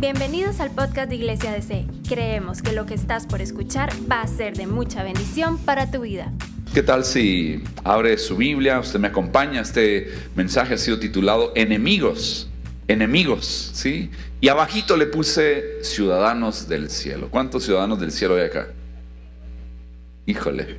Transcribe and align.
Bienvenidos 0.00 0.60
al 0.60 0.70
podcast 0.70 1.08
de 1.08 1.16
Iglesia 1.16 1.50
DC. 1.50 1.84
Creemos 2.08 2.62
que 2.62 2.70
lo 2.70 2.86
que 2.86 2.94
estás 2.94 3.26
por 3.26 3.42
escuchar 3.42 3.90
va 4.08 4.20
a 4.20 4.28
ser 4.28 4.56
de 4.56 4.68
mucha 4.68 5.02
bendición 5.02 5.58
para 5.58 5.90
tu 5.90 6.02
vida. 6.02 6.32
¿Qué 6.72 6.84
tal 6.84 7.04
si 7.04 7.64
abre 7.82 8.16
su 8.16 8.36
Biblia, 8.36 8.78
usted 8.78 9.00
me 9.00 9.08
acompaña? 9.08 9.60
Este 9.60 10.06
mensaje 10.36 10.74
ha 10.74 10.78
sido 10.78 11.00
titulado 11.00 11.50
Enemigos, 11.56 12.48
enemigos, 12.86 13.72
¿sí? 13.74 14.12
Y 14.40 14.46
abajito 14.46 14.96
le 14.96 15.06
puse 15.06 15.82
ciudadanos 15.82 16.68
del 16.68 16.90
cielo. 16.90 17.26
¿Cuántos 17.28 17.64
ciudadanos 17.64 17.98
del 17.98 18.12
cielo 18.12 18.36
hay 18.36 18.42
acá? 18.42 18.68
Híjole, 20.26 20.76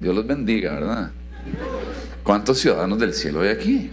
Dios 0.00 0.16
los 0.16 0.26
bendiga, 0.26 0.72
¿verdad? 0.74 1.12
¿Cuántos 2.24 2.58
ciudadanos 2.58 2.98
del 2.98 3.14
cielo 3.14 3.42
hay 3.42 3.50
aquí? 3.50 3.90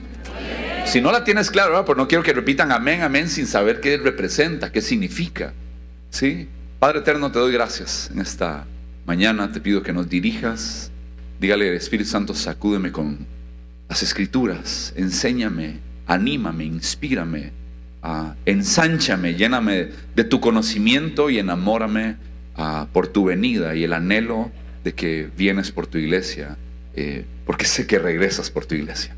Si 0.86 1.02
no 1.02 1.12
la 1.12 1.24
tienes 1.24 1.50
claro, 1.50 1.72
¿verdad? 1.72 1.86
pues 1.86 1.98
no 1.98 2.08
quiero 2.08 2.24
que 2.24 2.34
repitan 2.34 2.72
amén, 2.72 3.02
amén 3.02 3.28
sin 3.28 3.48
saber 3.48 3.80
qué 3.80 3.98
representa, 3.98 4.72
qué 4.72 4.82
significa. 4.82 5.54
¿Sí? 6.12 6.48
Padre 6.80 7.00
eterno, 7.00 7.32
te 7.32 7.40
doy 7.40 7.52
gracias 7.52 8.12
en 8.14 8.22
esta 8.22 8.66
mañana. 9.06 9.52
Te 9.52 9.60
pido 9.60 9.82
que 9.82 9.92
nos 9.92 10.08
dirijas. 10.08 10.92
Dígale, 11.40 11.76
Espíritu 11.76 12.10
Santo, 12.10 12.36
sacúdeme 12.36 12.92
con 12.92 13.26
las 13.90 14.04
escrituras. 14.04 14.94
Enséñame, 14.96 15.80
anímame, 16.06 16.66
inspírame, 16.66 17.52
ensánchame, 18.46 19.34
lléname 19.34 19.90
de 20.16 20.24
tu 20.24 20.40
conocimiento 20.40 21.30
y 21.30 21.40
enamórame 21.40 22.18
por 22.92 23.08
tu 23.08 23.26
venida 23.26 23.76
y 23.76 23.84
el 23.84 23.94
anhelo 23.94 24.52
de 24.84 24.94
que 24.94 25.30
vienes 25.38 25.72
por 25.72 25.88
tu 25.88 25.98
iglesia, 25.98 26.58
eh, 26.96 27.26
porque 27.46 27.66
sé 27.66 27.88
que 27.88 27.98
regresas 27.98 28.52
por 28.52 28.66
tu 28.66 28.76
iglesia. 28.76 29.16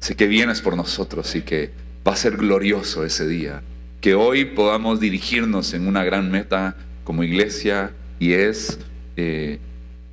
Sé 0.00 0.16
que 0.16 0.26
vienes 0.26 0.62
por 0.62 0.76
nosotros 0.76 1.34
y 1.36 1.42
que 1.42 1.70
va 2.06 2.12
a 2.12 2.16
ser 2.16 2.38
glorioso 2.38 3.04
ese 3.04 3.28
día. 3.28 3.62
Que 4.00 4.14
hoy 4.14 4.46
podamos 4.46 4.98
dirigirnos 4.98 5.74
en 5.74 5.86
una 5.86 6.04
gran 6.04 6.30
meta 6.30 6.74
como 7.04 7.22
iglesia 7.22 7.92
y 8.18 8.32
es 8.32 8.78
eh, 9.16 9.58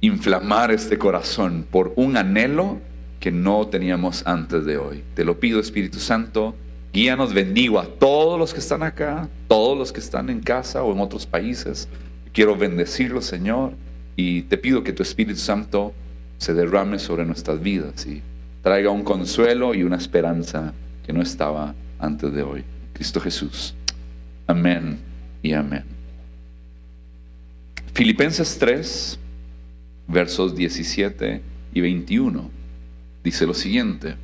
inflamar 0.01 0.71
este 0.71 0.97
corazón 0.97 1.65
por 1.71 1.93
un 1.95 2.17
anhelo 2.17 2.79
que 3.21 3.31
no 3.31 3.67
teníamos 3.67 4.27
antes 4.27 4.65
de 4.65 4.77
hoy. 4.77 5.03
Te 5.13 5.23
lo 5.23 5.39
pido, 5.39 5.61
Espíritu 5.61 5.99
Santo, 5.99 6.53
guíanos, 6.91 7.33
bendigo 7.33 7.79
a 7.79 7.85
todos 7.85 8.37
los 8.37 8.53
que 8.53 8.59
están 8.59 8.83
acá, 8.83 9.29
todos 9.47 9.77
los 9.77 9.93
que 9.93 10.01
están 10.01 10.29
en 10.29 10.41
casa 10.41 10.83
o 10.83 10.91
en 10.91 10.99
otros 10.99 11.25
países. 11.25 11.87
Quiero 12.33 12.57
bendecirlos, 12.57 13.23
Señor, 13.25 13.71
y 14.17 14.41
te 14.43 14.57
pido 14.57 14.83
que 14.83 14.91
tu 14.91 15.01
Espíritu 15.01 15.39
Santo 15.39 15.93
se 16.39 16.53
derrame 16.53 16.99
sobre 16.99 17.25
nuestras 17.25 17.61
vidas 17.61 18.05
y 18.05 18.21
traiga 18.67 18.91
un 18.91 19.03
consuelo 19.03 19.73
y 19.73 19.83
una 19.83 19.95
esperanza 19.95 20.73
que 21.05 21.13
no 21.13 21.21
estaba 21.21 21.73
antes 21.99 22.33
de 22.33 22.43
hoy. 22.43 22.65
Cristo 22.91 23.21
Jesús. 23.21 23.73
Amén 24.45 24.99
y 25.41 25.53
amén. 25.53 25.85
Filipenses 27.93 28.57
3, 28.59 29.17
versos 30.09 30.53
17 30.53 31.41
y 31.73 31.79
21, 31.79 32.49
dice 33.23 33.47
lo 33.47 33.53
siguiente. 33.53 34.15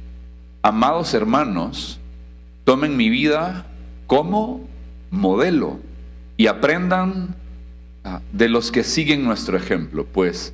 Amados 0.62 1.14
hermanos, 1.14 2.02
tomen 2.66 2.98
mi 2.98 3.08
vida 3.08 3.66
como 4.08 4.68
modelo 5.10 5.80
y 6.36 6.48
aprendan 6.48 7.34
ah, 8.04 8.20
de 8.34 8.50
los 8.50 8.74
que 8.74 8.84
siguen 8.84 9.24
nuestro 9.24 9.56
ejemplo. 9.56 10.06
Pues 10.06 10.54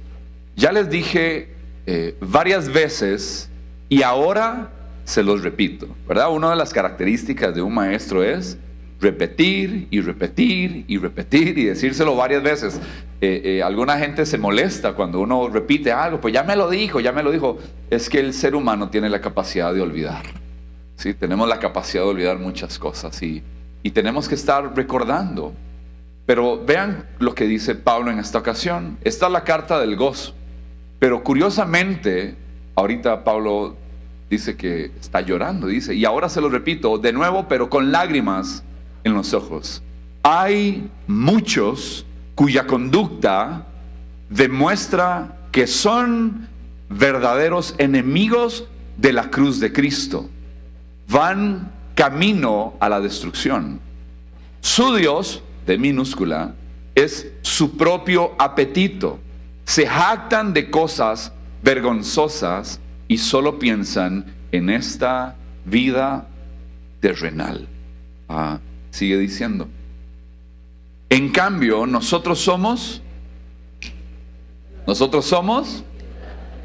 ya 0.56 0.72
les 0.72 0.92
dije 0.92 1.56
eh, 1.88 2.16
varias 2.22 2.72
veces 2.72 3.49
y 3.90 4.04
ahora 4.04 4.70
se 5.04 5.24
los 5.24 5.42
repito, 5.42 5.88
¿verdad? 6.08 6.32
Una 6.32 6.52
de 6.52 6.56
las 6.56 6.72
características 6.72 7.56
de 7.56 7.64
un 7.64 7.74
maestro 7.74 8.24
es 8.24 8.58
repetir 9.02 9.88
y 9.90 10.02
repetir 10.02 10.86
y 10.88 10.98
repetir 10.98 11.58
y 11.58 11.66
decírselo 11.66 12.16
varias 12.16 12.44
veces. 12.44 12.80
Eh, 13.22 13.42
eh, 13.44 13.64
alguna 13.64 13.98
gente 13.98 14.26
se 14.26 14.38
molesta 14.38 14.94
cuando 14.94 15.20
uno 15.20 15.50
repite 15.50 15.92
algo, 15.92 16.22
pues 16.22 16.34
ya 16.34 16.44
me 16.44 16.56
lo 16.56 16.70
dijo, 16.70 17.00
ya 17.00 17.12
me 17.12 17.24
lo 17.24 17.32
dijo. 17.32 17.58
Es 17.90 18.10
que 18.10 18.20
el 18.20 18.34
ser 18.34 18.56
humano 18.56 18.90
tiene 18.90 19.10
la 19.10 19.20
capacidad 19.20 19.74
de 19.74 19.82
olvidar. 19.82 20.24
¿sí? 20.96 21.14
Tenemos 21.14 21.50
la 21.50 21.60
capacidad 21.60 22.04
de 22.04 22.10
olvidar 22.10 22.38
muchas 22.38 22.78
cosas 22.78 23.22
y, 23.24 23.42
y 23.82 23.92
tenemos 23.92 24.30
que 24.30 24.36
estar 24.36 24.76
recordando. 24.76 25.54
Pero 26.26 26.64
vean 26.64 27.08
lo 27.18 27.34
que 27.34 27.46
dice 27.46 27.74
Pablo 27.74 28.12
en 28.12 28.20
esta 28.20 28.38
ocasión. 28.38 29.00
Esta 29.04 29.26
es 29.26 29.32
la 29.32 29.44
carta 29.44 29.80
del 29.80 29.96
gozo. 29.96 30.36
Pero 31.00 31.24
curiosamente, 31.24 32.36
ahorita 32.80 33.24
Pablo 33.24 33.76
dice 34.30 34.56
que 34.56 34.92
está 35.00 35.22
llorando, 35.22 35.68
dice, 35.68 35.96
y 35.96 36.06
ahora 36.06 36.30
se 36.30 36.42
lo 36.42 36.50
repito 36.50 36.98
de 36.98 37.14
nuevo, 37.14 37.48
pero 37.48 37.70
con 37.70 37.92
lágrimas 37.92 38.64
en 39.04 39.14
los 39.14 39.34
ojos. 39.34 39.82
Hay 40.24 40.90
muchos 41.08 42.06
cuya 42.36 42.68
conducta 42.68 43.66
demuestra 44.30 45.38
que 45.52 45.68
son 45.68 46.48
verdaderos 46.90 47.76
enemigos 47.78 48.66
de 48.98 49.14
la 49.14 49.30
cruz 49.30 49.60
de 49.60 49.74
Cristo. 49.74 50.30
Van 51.08 51.72
camino 51.96 52.76
a 52.80 52.88
la 52.88 53.02
destrucción. 53.02 53.80
Su 54.62 54.96
Dios, 54.96 55.42
de 55.66 55.78
minúscula, 55.78 56.54
es 56.96 57.28
su 57.42 57.78
propio 57.78 58.36
apetito. 58.38 59.20
Se 59.66 59.88
jactan 59.88 60.54
de 60.54 60.70
cosas 60.70 61.34
vergonzosas 61.62 62.80
y 63.08 63.18
solo 63.18 63.60
piensan 63.60 64.26
en 64.52 64.70
esta 64.70 65.36
vida 65.66 66.28
terrenal. 67.00 67.68
Ah, 68.28 68.60
sigue 68.92 69.18
diciendo. 69.18 69.68
En 71.10 71.30
cambio, 71.30 71.88
nosotros 71.88 72.40
somos, 72.40 73.02
nosotros 74.86 75.26
somos 75.26 75.84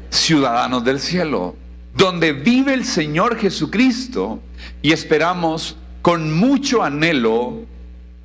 ciudadanos 0.09 0.83
del 0.83 0.99
cielo, 0.99 1.55
donde 1.95 2.33
vive 2.33 2.73
el 2.73 2.85
Señor 2.85 3.37
Jesucristo 3.37 4.39
y 4.81 4.91
esperamos 4.91 5.77
con 6.01 6.31
mucho 6.31 6.83
anhelo 6.83 7.61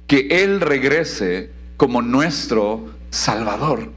que 0.07 0.29
Él 0.31 0.61
regrese 0.61 1.51
como 1.77 2.03
nuestro 2.03 2.91
Salvador. 3.11 3.91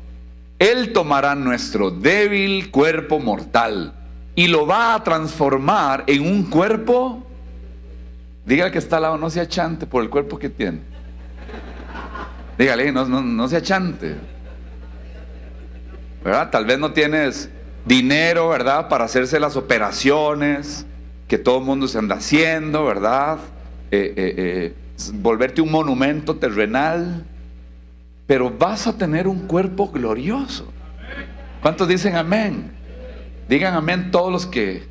Él 0.63 0.93
tomará 0.93 1.35
nuestro 1.35 1.91
débil 1.91 2.71
cuerpo 2.71 3.19
mortal 3.19 3.93
y 4.33 4.47
lo 4.47 4.65
va 4.65 4.95
a 4.95 5.03
transformar 5.03 6.05
en 6.07 6.25
un 6.25 6.43
cuerpo, 6.43 7.21
diga 8.45 8.71
que 8.71 8.77
está 8.77 8.95
al 8.95 9.01
lado, 9.01 9.17
no 9.17 9.29
se 9.29 9.41
achante 9.41 9.85
por 9.85 10.01
el 10.01 10.09
cuerpo 10.09 10.39
que 10.39 10.47
tiene. 10.47 10.79
Dígale, 12.57 12.93
no, 12.93 13.03
no, 13.03 13.21
no 13.21 13.47
se 13.49 13.57
achante. 13.57 14.15
¿Verdad? 16.23 16.49
Tal 16.49 16.65
vez 16.65 16.79
no 16.79 16.93
tienes 16.93 17.49
dinero, 17.83 18.47
¿verdad? 18.47 18.87
Para 18.87 19.03
hacerse 19.03 19.41
las 19.41 19.57
operaciones 19.57 20.85
que 21.27 21.37
todo 21.37 21.57
el 21.57 21.65
mundo 21.65 21.89
se 21.89 21.97
anda 21.97 22.15
haciendo, 22.15 22.85
¿verdad? 22.85 23.39
Eh, 23.91 24.13
eh, 24.15 24.33
eh, 24.37 24.75
volverte 25.15 25.59
un 25.59 25.71
monumento 25.71 26.37
terrenal 26.37 27.25
pero 28.33 28.49
vas 28.49 28.87
a 28.87 28.97
tener 28.97 29.27
un 29.27 29.41
cuerpo 29.41 29.91
glorioso. 29.91 30.65
¿Cuántos 31.61 31.87
dicen 31.87 32.15
amén? 32.15 32.71
Digan 33.47 33.75
amén 33.75 34.09
todos 34.09 34.31
los 34.31 34.47
que 34.47 34.87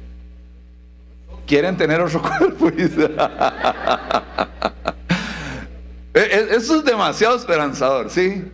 quieren 1.44 1.76
tener 1.76 2.00
otro 2.00 2.22
cuerpo. 2.38 2.70
E, 6.14 6.20
e, 6.20 6.56
eso 6.56 6.76
es 6.76 6.84
demasiado 6.84 7.34
esperanzador, 7.34 8.10
¿sí? 8.10 8.44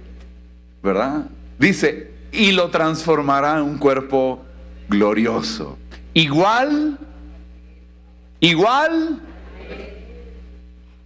¿Verdad? 0.83 1.27
Dice, 1.59 2.13
y 2.33 2.53
lo 2.53 2.71
transformará 2.71 3.59
en 3.59 3.65
un 3.65 3.77
cuerpo 3.77 4.43
glorioso. 4.89 5.77
Igual, 6.15 6.97
igual. 8.41 9.21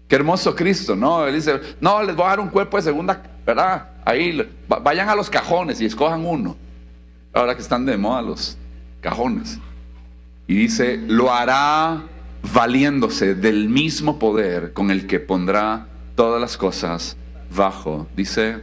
Qué 0.07 0.15
hermoso 0.15 0.55
Cristo, 0.55 0.95
¿no? 0.95 1.27
Él 1.27 1.35
dice, 1.35 1.59
no, 1.81 2.01
les 2.03 2.15
voy 2.15 2.27
a 2.27 2.29
dar 2.29 2.41
un 2.41 2.49
cuerpo 2.49 2.77
de 2.77 2.83
segunda 2.85 3.32
¿verdad? 3.47 3.89
Ahí 4.05 4.49
vayan 4.83 5.09
a 5.09 5.15
los 5.15 5.31
cajones 5.31 5.81
y 5.81 5.87
escojan 5.87 6.25
uno. 6.25 6.57
Ahora 7.33 7.55
que 7.55 7.63
están 7.63 7.87
de 7.87 7.97
moda 7.97 8.23
los 8.23 8.59
cajones. 9.01 9.59
Y 10.47 10.55
dice, 10.55 10.99
lo 11.07 11.33
hará 11.33 12.03
valiéndose 12.53 13.35
del 13.35 13.69
mismo 13.69 14.19
poder 14.19 14.73
con 14.73 14.91
el 14.91 15.07
que 15.07 15.21
pondrá 15.21 15.87
todas 16.15 16.41
las 16.41 16.57
cosas 16.57 17.17
bajo, 17.55 18.07
dice, 18.17 18.63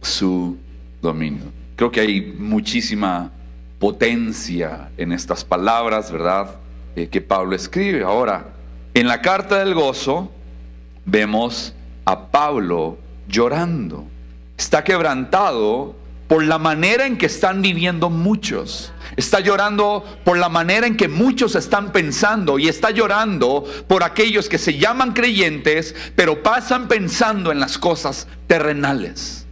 su 0.00 0.58
dominio. 1.02 1.44
Creo 1.76 1.90
que 1.90 2.00
hay 2.00 2.34
muchísima 2.38 3.30
potencia 3.78 4.90
en 4.96 5.12
estas 5.12 5.44
palabras, 5.44 6.10
¿verdad? 6.10 6.56
Eh, 6.96 7.08
que 7.08 7.20
Pablo 7.20 7.54
escribe. 7.54 8.02
Ahora, 8.02 8.48
en 8.94 9.06
la 9.06 9.22
carta 9.22 9.58
del 9.58 9.74
gozo 9.74 10.30
vemos 11.04 11.74
a 12.04 12.26
Pablo 12.26 12.98
llorando. 13.30 14.06
Está 14.56 14.84
quebrantado 14.84 15.96
por 16.30 16.44
la 16.44 16.58
manera 16.58 17.06
en 17.06 17.18
que 17.18 17.26
están 17.26 17.60
viviendo 17.60 18.08
muchos. 18.08 18.92
Está 19.16 19.40
llorando 19.40 20.04
por 20.24 20.38
la 20.38 20.48
manera 20.48 20.86
en 20.86 20.96
que 20.96 21.08
muchos 21.08 21.56
están 21.56 21.90
pensando 21.90 22.58
y 22.58 22.68
está 22.68 22.92
llorando 22.92 23.64
por 23.88 24.04
aquellos 24.04 24.48
que 24.48 24.56
se 24.58 24.78
llaman 24.78 25.12
creyentes, 25.12 25.94
pero 26.14 26.42
pasan 26.42 26.86
pensando 26.86 27.50
en 27.50 27.58
las 27.58 27.78
cosas 27.78 28.28
terrenales. 28.46 29.44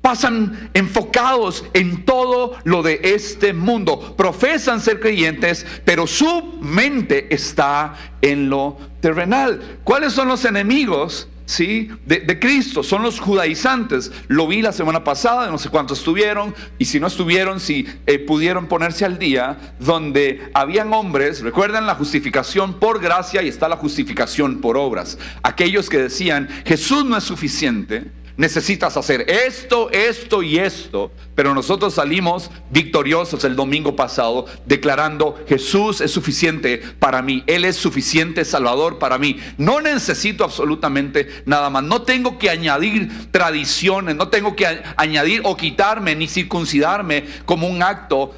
Pasan 0.00 0.70
enfocados 0.74 1.64
en 1.74 2.04
todo 2.04 2.56
lo 2.62 2.82
de 2.82 3.00
este 3.02 3.52
mundo. 3.52 4.14
Profesan 4.16 4.80
ser 4.80 5.00
creyentes, 5.00 5.66
pero 5.84 6.06
su 6.06 6.58
mente 6.60 7.34
está 7.34 7.94
en 8.20 8.48
lo 8.48 8.78
terrenal. 9.00 9.80
¿Cuáles 9.82 10.12
son 10.12 10.28
los 10.28 10.44
enemigos? 10.44 11.28
¿Sí? 11.52 11.90
De, 12.06 12.38
Cristo, 12.38 12.82
son 12.82 13.02
los 13.02 13.20
judaizantes. 13.20 14.10
Lo 14.28 14.46
vi 14.46 14.62
la 14.62 14.72
semana 14.72 15.04
pasada, 15.04 15.50
no 15.50 15.58
sé 15.58 15.68
cuántos 15.68 15.98
estuvieron, 15.98 16.54
y 16.78 16.86
si 16.86 16.98
no 16.98 17.06
estuvieron, 17.06 17.60
si 17.60 17.86
eh, 18.06 18.18
pudieron 18.18 18.66
ponerse 18.66 19.04
al 19.04 19.18
día, 19.18 19.74
donde 19.78 20.50
habían 20.54 20.92
hombres, 20.94 21.42
recuerdan 21.42 21.86
la 21.86 21.94
justificación 21.94 22.80
por 22.80 23.00
gracia 23.00 23.42
y 23.42 23.48
está 23.48 23.68
la 23.68 23.76
justificación 23.76 24.60
por 24.60 24.78
obras. 24.78 25.18
Aquellos 25.42 25.90
que 25.90 25.98
decían, 25.98 26.48
Jesús 26.64 27.04
no 27.04 27.18
es 27.18 27.24
suficiente, 27.24 28.10
necesitas 28.36 28.96
hacer 28.96 29.22
esto, 29.28 29.90
esto 29.90 30.42
y 30.42 30.58
esto. 30.58 31.10
Pero 31.34 31.54
nosotros 31.54 31.94
salimos 31.94 32.50
victoriosos 32.70 33.44
el 33.44 33.56
domingo 33.56 33.96
pasado 33.96 34.46
declarando 34.66 35.42
Jesús 35.48 36.00
es 36.00 36.10
suficiente 36.10 36.82
para 36.98 37.22
mí, 37.22 37.42
Él 37.46 37.64
es 37.64 37.76
suficiente 37.76 38.44
Salvador 38.44 38.98
para 38.98 39.18
mí. 39.18 39.38
No 39.58 39.80
necesito 39.80 40.44
absolutamente 40.44 41.42
nada 41.46 41.70
más. 41.70 41.82
No 41.84 42.02
tengo 42.02 42.38
que 42.38 42.50
añadir 42.50 43.30
tradiciones, 43.30 44.16
no 44.16 44.28
tengo 44.28 44.56
que 44.56 44.82
añadir 44.96 45.42
o 45.44 45.56
quitarme 45.56 46.14
ni 46.14 46.28
circuncidarme 46.28 47.24
como 47.44 47.68
un 47.68 47.82
acto 47.82 48.34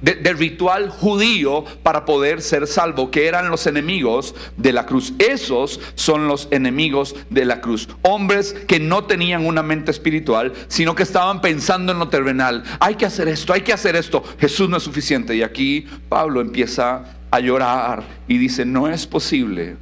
de, 0.00 0.32
ritual 0.32 0.90
judío 0.90 1.64
para 1.82 2.04
poder 2.04 2.42
ser 2.42 2.66
salvo, 2.66 3.10
que 3.10 3.26
eran 3.26 3.50
los 3.50 3.66
enemigos 3.66 4.34
de 4.56 4.72
la 4.72 4.86
cruz. 4.86 5.12
Esos 5.18 5.80
son 5.94 6.28
los 6.28 6.48
enemigos 6.50 7.16
de 7.30 7.44
la 7.44 7.60
cruz. 7.60 7.88
Hombres 8.02 8.54
que 8.68 8.78
no 8.78 9.04
tenían 9.04 9.46
una 9.46 9.62
mente 9.64 9.90
espiritual, 9.90 10.52
sino 10.68 10.94
que 10.94 11.02
estaban 11.02 11.40
pensando 11.40 11.90
en 11.90 11.98
lo 11.98 12.08
terrenal. 12.08 12.62
Hay 12.78 12.94
que 12.94 13.06
hacer 13.06 13.26
esto, 13.26 13.52
hay 13.52 13.62
que 13.62 13.72
hacer 13.72 13.96
esto. 13.96 14.22
Jesús 14.38 14.68
no 14.68 14.76
es 14.76 14.82
suficiente. 14.84 15.34
Y 15.34 15.42
aquí 15.42 15.86
Pablo 16.08 16.40
empieza 16.40 17.16
a 17.30 17.40
llorar 17.40 18.04
y 18.28 18.38
dice, 18.38 18.64
no 18.64 18.88
es 18.88 19.06
posible 19.06 19.76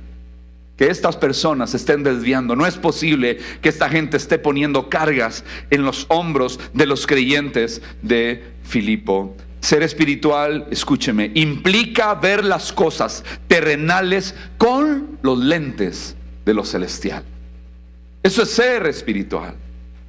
que 0.76 0.88
estas 0.88 1.16
personas 1.16 1.74
estén 1.74 2.02
desviando. 2.02 2.54
No 2.54 2.64
es 2.64 2.76
posible 2.76 3.38
que 3.60 3.68
esta 3.68 3.88
gente 3.88 4.16
esté 4.16 4.38
poniendo 4.38 4.88
cargas 4.88 5.44
en 5.70 5.84
los 5.84 6.06
hombros 6.08 6.60
de 6.72 6.86
los 6.86 7.06
creyentes 7.06 7.82
de 8.02 8.44
Filipo. 8.62 9.36
Ser 9.60 9.82
espiritual, 9.82 10.68
escúcheme, 10.70 11.32
implica 11.34 12.14
ver 12.14 12.44
las 12.44 12.72
cosas 12.72 13.24
terrenales 13.48 14.34
con 14.58 15.18
los 15.22 15.38
lentes 15.38 16.14
de 16.44 16.54
lo 16.54 16.64
celestial. 16.64 17.24
Eso 18.26 18.43
es 18.43 18.50
ser 18.50 18.88
espiritual. 18.88 19.55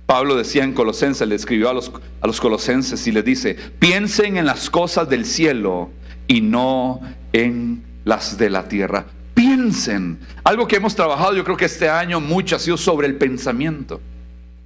Pablo 0.07 0.35
decía 0.35 0.63
en 0.63 0.73
Colosenses, 0.73 1.27
le 1.27 1.35
escribió 1.35 1.69
a 1.69 1.73
los, 1.73 1.91
a 2.19 2.25
los 2.25 2.41
colosenses 2.41 3.05
y 3.05 3.11
le 3.11 3.21
dice, 3.21 3.55
piensen 3.77 4.37
en 4.37 4.47
las 4.47 4.71
cosas 4.71 5.07
del 5.07 5.23
cielo 5.23 5.91
y 6.27 6.41
no 6.41 6.99
en 7.31 7.83
las 8.05 8.39
de 8.39 8.49
la 8.49 8.67
tierra. 8.67 9.05
Piensen. 9.35 10.17
Algo 10.43 10.67
que 10.67 10.77
hemos 10.77 10.95
trabajado 10.95 11.35
yo 11.35 11.43
creo 11.43 11.57
que 11.57 11.65
este 11.65 11.89
año 11.89 12.19
mucho 12.19 12.55
ha 12.55 12.59
sido 12.59 12.75
sobre 12.75 13.05
el 13.05 13.17
pensamiento. 13.17 14.01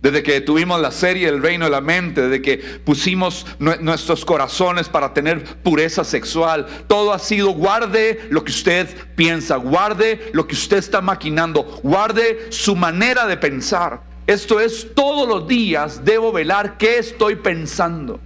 Desde 0.01 0.23
que 0.23 0.41
tuvimos 0.41 0.81
la 0.81 0.89
serie 0.89 1.29
El 1.29 1.43
reino 1.43 1.65
de 1.65 1.71
la 1.71 1.81
mente, 1.81 2.23
desde 2.23 2.41
que 2.41 2.57
pusimos 2.57 3.45
nuestros 3.59 4.25
corazones 4.25 4.89
para 4.89 5.13
tener 5.13 5.43
pureza 5.61 6.03
sexual, 6.03 6.65
todo 6.87 7.13
ha 7.13 7.19
sido 7.19 7.51
guarde 7.51 8.19
lo 8.31 8.43
que 8.43 8.51
usted 8.51 8.89
piensa, 9.15 9.57
guarde 9.57 10.31
lo 10.33 10.47
que 10.47 10.55
usted 10.55 10.77
está 10.77 11.01
maquinando, 11.01 11.79
guarde 11.83 12.47
su 12.49 12.75
manera 12.75 13.27
de 13.27 13.37
pensar. 13.37 14.01
Esto 14.25 14.59
es 14.59 14.87
todos 14.95 15.27
los 15.27 15.47
días 15.47 16.03
debo 16.03 16.31
velar 16.31 16.79
qué 16.79 16.97
estoy 16.97 17.35
pensando, 17.35 18.19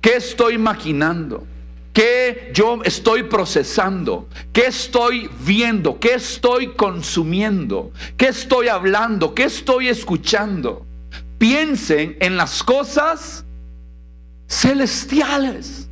qué 0.00 0.16
estoy 0.16 0.56
maquinando, 0.56 1.46
qué 1.92 2.52
yo 2.54 2.80
estoy 2.84 3.24
procesando, 3.24 4.28
qué 4.54 4.66
estoy 4.68 5.28
viendo, 5.44 6.00
qué 6.00 6.14
estoy 6.14 6.68
consumiendo, 6.68 7.92
qué 8.16 8.28
estoy 8.28 8.68
hablando, 8.68 9.34
qué 9.34 9.44
estoy 9.44 9.88
escuchando 9.88 10.86
piensen 11.42 12.16
en 12.20 12.36
las 12.36 12.62
cosas 12.62 13.44
celestiales. 14.46 15.88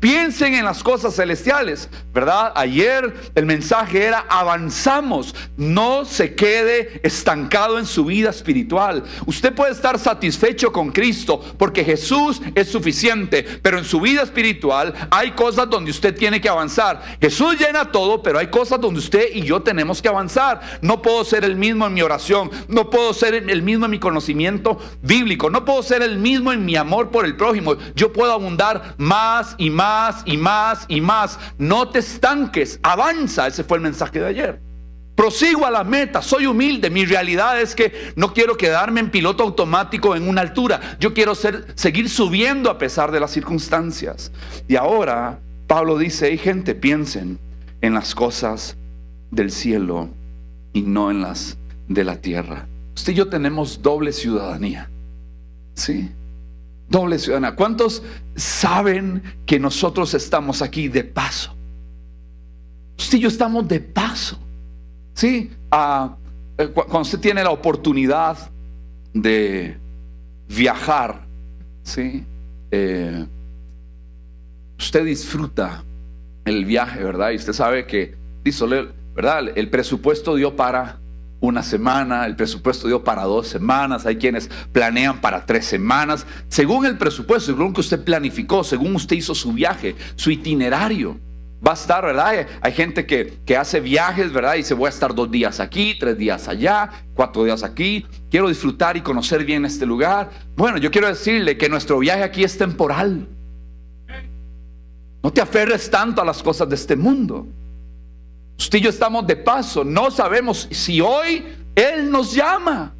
Piensen 0.00 0.54
en 0.54 0.64
las 0.64 0.84
cosas 0.84 1.16
celestiales, 1.16 1.88
¿verdad? 2.12 2.52
Ayer 2.54 3.12
el 3.34 3.46
mensaje 3.46 4.04
era 4.04 4.26
avanzamos, 4.28 5.34
no 5.56 6.04
se 6.04 6.36
quede 6.36 7.00
estancado 7.02 7.80
en 7.80 7.86
su 7.86 8.04
vida 8.04 8.30
espiritual. 8.30 9.02
Usted 9.26 9.52
puede 9.52 9.72
estar 9.72 9.98
satisfecho 9.98 10.72
con 10.72 10.92
Cristo 10.92 11.42
porque 11.58 11.82
Jesús 11.84 12.40
es 12.54 12.70
suficiente, 12.70 13.42
pero 13.60 13.78
en 13.78 13.84
su 13.84 14.00
vida 14.00 14.22
espiritual 14.22 14.94
hay 15.10 15.32
cosas 15.32 15.68
donde 15.68 15.90
usted 15.90 16.14
tiene 16.14 16.40
que 16.40 16.48
avanzar. 16.48 17.02
Jesús 17.20 17.58
llena 17.58 17.90
todo, 17.90 18.22
pero 18.22 18.38
hay 18.38 18.46
cosas 18.46 18.80
donde 18.80 19.00
usted 19.00 19.34
y 19.34 19.42
yo 19.42 19.62
tenemos 19.62 20.00
que 20.00 20.08
avanzar. 20.08 20.78
No 20.80 21.02
puedo 21.02 21.24
ser 21.24 21.44
el 21.44 21.56
mismo 21.56 21.86
en 21.88 21.94
mi 21.94 22.02
oración, 22.02 22.52
no 22.68 22.88
puedo 22.88 23.12
ser 23.12 23.34
el 23.34 23.62
mismo 23.62 23.86
en 23.86 23.90
mi 23.90 23.98
conocimiento 23.98 24.78
bíblico, 25.02 25.50
no 25.50 25.64
puedo 25.64 25.82
ser 25.82 26.02
el 26.02 26.18
mismo 26.18 26.52
en 26.52 26.64
mi 26.64 26.76
amor 26.76 27.10
por 27.10 27.24
el 27.24 27.36
prójimo. 27.36 27.74
Yo 27.96 28.12
puedo 28.12 28.32
abundar 28.32 28.94
más 28.96 29.56
y 29.58 29.70
más 29.70 29.87
y 30.24 30.36
más 30.36 30.84
y 30.88 31.00
más. 31.00 31.38
No 31.58 31.88
te 31.88 32.00
estanques, 32.00 32.78
avanza. 32.82 33.46
Ese 33.46 33.64
fue 33.64 33.78
el 33.78 33.82
mensaje 33.82 34.20
de 34.20 34.26
ayer. 34.26 34.60
Prosigo 35.14 35.66
a 35.66 35.70
la 35.70 35.82
meta, 35.82 36.22
soy 36.22 36.46
humilde. 36.46 36.90
Mi 36.90 37.04
realidad 37.04 37.60
es 37.60 37.74
que 37.74 38.12
no 38.14 38.32
quiero 38.32 38.56
quedarme 38.56 39.00
en 39.00 39.10
piloto 39.10 39.42
automático 39.42 40.14
en 40.14 40.28
una 40.28 40.42
altura. 40.42 40.96
Yo 41.00 41.12
quiero 41.12 41.34
ser, 41.34 41.66
seguir 41.74 42.08
subiendo 42.08 42.70
a 42.70 42.78
pesar 42.78 43.10
de 43.10 43.18
las 43.18 43.32
circunstancias. 43.32 44.30
Y 44.68 44.76
ahora 44.76 45.40
Pablo 45.66 45.98
dice, 45.98 46.26
hay 46.26 46.38
gente, 46.38 46.76
piensen 46.76 47.40
en 47.80 47.94
las 47.94 48.14
cosas 48.14 48.76
del 49.32 49.50
cielo 49.50 50.08
y 50.72 50.82
no 50.82 51.10
en 51.10 51.20
las 51.20 51.58
de 51.88 52.04
la 52.04 52.20
tierra. 52.20 52.68
Usted 52.94 53.12
y 53.12 53.16
yo 53.16 53.28
tenemos 53.28 53.82
doble 53.82 54.12
ciudadanía. 54.12 54.88
¿Sí? 55.74 56.10
Doble 56.88 57.18
ciudadana. 57.18 57.54
¿Cuántos 57.54 58.02
saben 58.34 59.22
que 59.44 59.58
nosotros 59.58 60.14
estamos 60.14 60.62
aquí 60.62 60.88
de 60.88 61.04
paso? 61.04 61.54
Y 63.12 63.18
yo 63.18 63.28
estamos 63.28 63.66
de 63.68 63.80
paso. 63.80 64.38
¿Sí? 65.14 65.50
Ah, 65.70 66.16
cuando 66.74 67.00
usted 67.00 67.20
tiene 67.20 67.42
la 67.42 67.50
oportunidad 67.50 68.50
de 69.12 69.76
viajar, 70.48 71.22
¿sí? 71.82 72.24
Eh, 72.70 73.26
usted 74.78 75.04
disfruta 75.04 75.82
el 76.44 76.64
viaje, 76.64 77.02
¿verdad? 77.02 77.30
Y 77.30 77.36
usted 77.36 77.52
sabe 77.52 77.86
que, 77.86 78.16
¿verdad? 79.14 79.52
El 79.56 79.70
presupuesto 79.70 80.34
dio 80.34 80.56
para 80.56 80.98
una 81.40 81.62
semana, 81.62 82.26
el 82.26 82.36
presupuesto 82.36 82.88
dio 82.88 83.04
para 83.04 83.22
dos 83.24 83.46
semanas, 83.46 84.06
hay 84.06 84.16
quienes 84.16 84.48
planean 84.72 85.20
para 85.20 85.46
tres 85.46 85.66
semanas, 85.66 86.26
según 86.48 86.86
el 86.86 86.98
presupuesto, 86.98 87.52
según 87.52 87.72
que 87.72 87.80
usted 87.80 88.02
planificó, 88.02 88.64
según 88.64 88.96
usted 88.96 89.16
hizo 89.16 89.34
su 89.34 89.52
viaje, 89.52 89.94
su 90.16 90.30
itinerario. 90.30 91.18
Va 91.66 91.72
a 91.72 91.74
estar, 91.74 92.04
¿verdad? 92.04 92.46
Hay 92.60 92.72
gente 92.72 93.04
que, 93.04 93.38
que 93.44 93.56
hace 93.56 93.80
viajes, 93.80 94.32
¿verdad? 94.32 94.54
Y 94.54 94.62
se 94.62 94.74
voy 94.74 94.86
a 94.86 94.90
estar 94.90 95.12
dos 95.12 95.28
días 95.28 95.58
aquí, 95.58 95.96
tres 95.98 96.16
días 96.16 96.46
allá, 96.46 96.88
cuatro 97.14 97.42
días 97.44 97.64
aquí. 97.64 98.06
Quiero 98.30 98.48
disfrutar 98.48 98.96
y 98.96 99.00
conocer 99.00 99.44
bien 99.44 99.64
este 99.64 99.84
lugar. 99.84 100.30
Bueno, 100.56 100.78
yo 100.78 100.92
quiero 100.92 101.08
decirle 101.08 101.58
que 101.58 101.68
nuestro 101.68 101.98
viaje 101.98 102.22
aquí 102.22 102.44
es 102.44 102.56
temporal. 102.56 103.26
No 105.20 105.32
te 105.32 105.40
aferres 105.40 105.90
tanto 105.90 106.22
a 106.22 106.24
las 106.24 106.42
cosas 106.44 106.68
de 106.68 106.76
este 106.76 106.94
mundo. 106.94 107.48
Usted 108.58 108.78
y 108.78 108.82
yo 108.82 108.90
estamos 108.90 109.26
de 109.26 109.36
paso. 109.36 109.84
No 109.84 110.10
sabemos 110.10 110.68
si 110.70 111.00
hoy 111.00 111.44
Él 111.74 112.10
nos 112.10 112.34
llama. 112.34 112.92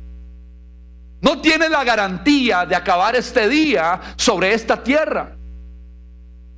No 1.21 1.41
tiene 1.41 1.69
la 1.69 1.83
garantía 1.83 2.65
de 2.65 2.77
acabar 2.77 3.17
este 3.17 3.49
día 3.49 4.01
sobre 4.17 4.55
esta 4.55 4.83
tierra. 4.83 5.37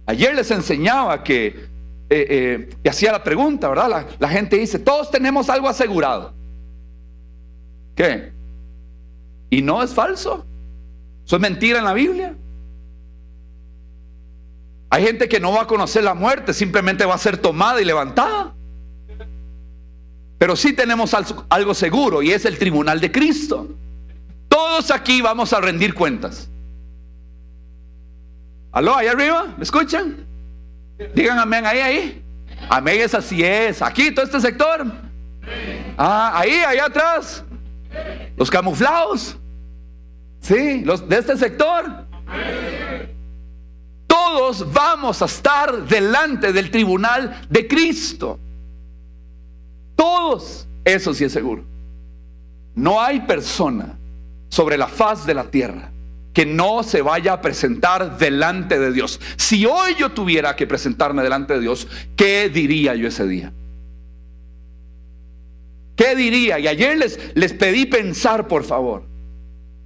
Ayer 0.05 0.35
les 0.35 0.51
enseñaba 0.51 1.25
que, 1.25 1.47
eh, 2.11 2.69
eh 2.83 2.89
hacía 2.89 3.13
la 3.13 3.25
pregunta, 3.25 3.69
¿verdad? 3.69 3.89
La, 3.89 4.07
la 4.19 4.29
gente 4.29 4.57
dice, 4.57 4.79
todos 4.79 5.11
tenemos 5.11 5.49
algo 5.49 5.69
asegurado. 5.69 6.35
¿Qué? 7.95 8.33
Y 9.49 9.63
no 9.63 9.83
es 9.83 9.95
falso. 9.95 10.45
Eso 11.25 11.37
es 11.37 11.43
mentira 11.43 11.79
en 11.79 11.85
la 11.87 11.95
Biblia. 11.95 12.35
Hay 14.91 15.05
gente 15.05 15.29
que 15.29 15.41
no 15.41 15.53
va 15.53 15.63
a 15.63 15.67
conocer 15.67 16.05
la 16.05 16.15
muerte, 16.15 16.53
simplemente 16.53 17.07
va 17.07 17.15
a 17.15 17.19
ser 17.19 17.39
tomada 17.39 17.81
y 17.81 17.85
levantada. 17.85 18.53
Pero 20.41 20.57
sí 20.57 20.73
tenemos 20.73 21.15
algo 21.51 21.75
seguro 21.75 22.23
y 22.23 22.33
es 22.33 22.47
el 22.47 22.57
tribunal 22.57 22.99
de 22.99 23.13
Cristo. 23.13 23.69
Todos 24.49 24.91
aquí 24.91 25.21
vamos 25.21 25.53
a 25.53 25.61
rendir 25.61 25.93
cuentas. 25.93 26.49
¿Aló, 28.73 28.97
ahí 28.97 29.07
arriba? 29.07 29.53
¿Me 29.59 29.65
escuchan? 29.65 30.17
Digan 31.15 31.39
amén 31.39 31.67
ahí, 31.67 31.81
ahí. 31.81 32.25
Amén 32.71 33.03
es 33.03 33.15
así 33.15 33.45
es. 33.45 33.83
Aquí, 33.83 34.13
todo 34.13 34.25
este 34.25 34.41
sector. 34.41 34.87
Ah, 35.99 36.33
ahí, 36.35 36.61
allá 36.67 36.87
atrás. 36.87 37.45
Los 38.35 38.51
camuflados. 38.51 39.37
Sí, 40.41 40.81
los 40.87 41.07
de 41.07 41.19
este 41.19 41.37
sector. 41.37 42.07
Todos 44.07 44.73
vamos 44.73 45.21
a 45.21 45.27
estar 45.27 45.83
delante 45.83 46.51
del 46.51 46.71
tribunal 46.71 47.43
de 47.51 47.69
Cristo. 47.69 48.41
Todos. 50.01 50.67
Eso 50.83 51.13
sí 51.13 51.25
es 51.25 51.33
seguro. 51.33 51.63
No 52.75 53.03
hay 53.03 53.21
persona 53.21 53.99
sobre 54.49 54.79
la 54.79 54.89
faz 54.89 55.27
de 55.27 55.35
la 55.35 55.51
tierra 55.51 55.93
que 56.33 56.47
no 56.47 56.83
se 56.83 57.03
vaya 57.03 57.35
a 57.35 57.43
presentar 57.43 58.17
delante 58.17 58.79
de 58.79 58.93
Dios. 58.93 59.21
Si 59.37 59.67
hoy 59.67 59.97
yo 59.99 60.13
tuviera 60.13 60.57
que 60.57 60.67
presentarme 60.67 61.23
delante 61.23 61.53
de 61.53 61.61
Dios, 61.61 61.87
¿qué 62.17 62.49
diría 62.49 62.95
yo 62.95 63.09
ese 63.09 63.29
día? 63.29 63.53
¿Qué 65.97 66.17
diría? 66.17 66.59
Y 66.59 66.67
ayer 66.67 66.97
les, 66.97 67.37
les 67.37 67.53
pedí 67.53 67.85
pensar, 67.85 68.49
por 68.49 68.65
favor, 68.65 69.03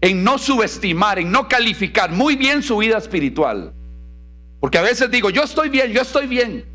en 0.00 0.22
no 0.22 0.38
subestimar, 0.38 1.18
en 1.18 1.32
no 1.32 1.48
calificar 1.48 2.12
muy 2.12 2.36
bien 2.36 2.62
su 2.62 2.76
vida 2.76 2.98
espiritual. 2.98 3.72
Porque 4.60 4.78
a 4.78 4.82
veces 4.82 5.10
digo, 5.10 5.28
yo 5.30 5.42
estoy 5.42 5.70
bien, 5.70 5.90
yo 5.90 6.02
estoy 6.02 6.28
bien. 6.28 6.66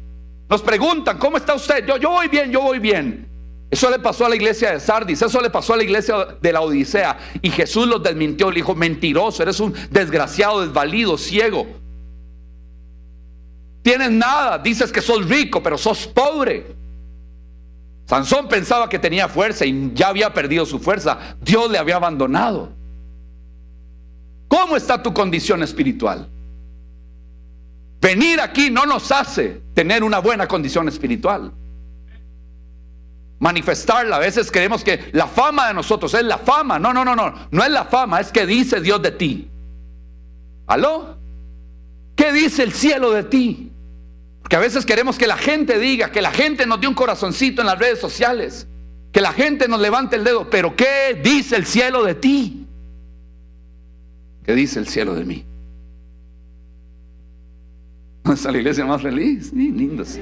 Nos 0.49 0.61
preguntan, 0.61 1.17
¿cómo 1.17 1.37
está 1.37 1.53
usted? 1.53 1.85
Yo, 1.87 1.95
yo 1.95 2.09
voy 2.09 2.27
bien, 2.27 2.51
yo 2.51 2.59
voy 2.59 2.79
bien. 2.79 3.28
Eso 3.71 3.89
le 3.89 3.99
pasó 3.99 4.25
a 4.25 4.29
la 4.29 4.35
iglesia 4.35 4.71
de 4.71 4.79
Sardis, 4.79 5.21
eso 5.21 5.41
le 5.41 5.49
pasó 5.49 5.73
a 5.73 5.77
la 5.77 5.83
iglesia 5.83 6.37
de 6.41 6.51
la 6.51 6.61
Odisea. 6.61 7.17
Y 7.41 7.51
Jesús 7.51 7.87
los 7.87 8.01
desmintió, 8.01 8.49
le 8.49 8.57
dijo, 8.57 8.73
mentiroso, 8.73 9.43
eres 9.43 9.59
un 9.59 9.73
desgraciado, 9.91 10.65
desvalido, 10.65 11.17
ciego. 11.17 11.67
Tienes 13.83 14.11
nada, 14.11 14.57
dices 14.57 14.91
que 14.91 15.01
sos 15.01 15.27
rico, 15.27 15.61
pero 15.61 15.77
sos 15.77 16.07
pobre. 16.07 16.75
Sansón 18.05 18.49
pensaba 18.49 18.89
que 18.89 18.97
tenía 18.97 19.27
fuerza 19.27 19.65
y 19.65 19.91
ya 19.93 20.07
había 20.07 20.33
perdido 20.33 20.65
su 20.65 20.79
fuerza. 20.79 21.35
Dios 21.39 21.69
le 21.69 21.77
había 21.77 21.97
abandonado. 21.97 22.71
¿Cómo 24.47 24.75
está 24.75 25.01
tu 25.01 25.13
condición 25.13 25.61
espiritual? 25.61 26.27
Venir 28.01 28.41
aquí 28.41 28.71
no 28.71 28.87
nos 28.87 29.11
hace 29.11 29.61
tener 29.75 30.03
una 30.03 30.17
buena 30.17 30.47
condición 30.47 30.87
espiritual 30.87 31.51
manifestarla. 33.39 34.17
A 34.17 34.19
veces 34.19 34.51
creemos 34.51 34.83
que 34.83 35.09
la 35.13 35.27
fama 35.27 35.67
de 35.67 35.73
nosotros 35.73 36.13
es 36.13 36.23
la 36.23 36.37
fama. 36.37 36.77
No, 36.77 36.93
no, 36.93 37.03
no, 37.03 37.15
no. 37.15 37.33
No 37.49 37.63
es 37.63 37.71
la 37.71 37.85
fama, 37.85 38.19
es 38.19 38.31
que 38.31 38.45
dice 38.45 38.81
Dios 38.81 39.01
de 39.01 39.11
ti. 39.11 39.49
¿Aló? 40.67 41.17
¿Qué 42.15 42.31
dice 42.31 42.63
el 42.63 42.73
cielo 42.73 43.11
de 43.11 43.23
ti? 43.23 43.71
Porque 44.41 44.55
a 44.55 44.59
veces 44.59 44.85
queremos 44.85 45.17
que 45.17 45.27
la 45.27 45.37
gente 45.37 45.79
diga, 45.79 46.11
que 46.11 46.21
la 46.21 46.31
gente 46.31 46.65
nos 46.65 46.81
dé 46.81 46.87
un 46.87 46.93
corazoncito 46.93 47.61
en 47.61 47.67
las 47.67 47.79
redes 47.79 47.99
sociales, 47.99 48.67
que 49.11 49.21
la 49.21 49.31
gente 49.31 49.67
nos 49.67 49.79
levante 49.79 50.15
el 50.15 50.23
dedo. 50.23 50.49
Pero 50.49 50.75
¿qué 50.75 51.19
dice 51.23 51.55
el 51.55 51.65
cielo 51.65 52.03
de 52.03 52.15
ti? 52.15 52.65
¿Qué 54.43 54.53
dice 54.53 54.79
el 54.79 54.87
cielo 54.87 55.15
de 55.15 55.25
mí? 55.25 55.45
es 58.33 58.43
la 58.43 58.57
iglesia 58.57 58.85
más 58.85 59.01
feliz. 59.01 59.49
Sí, 59.51 59.71
lindas. 59.71 60.19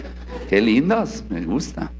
Qué 0.49 0.61
lindas, 0.61 1.23
me 1.29 1.41
gusta. 1.41 1.91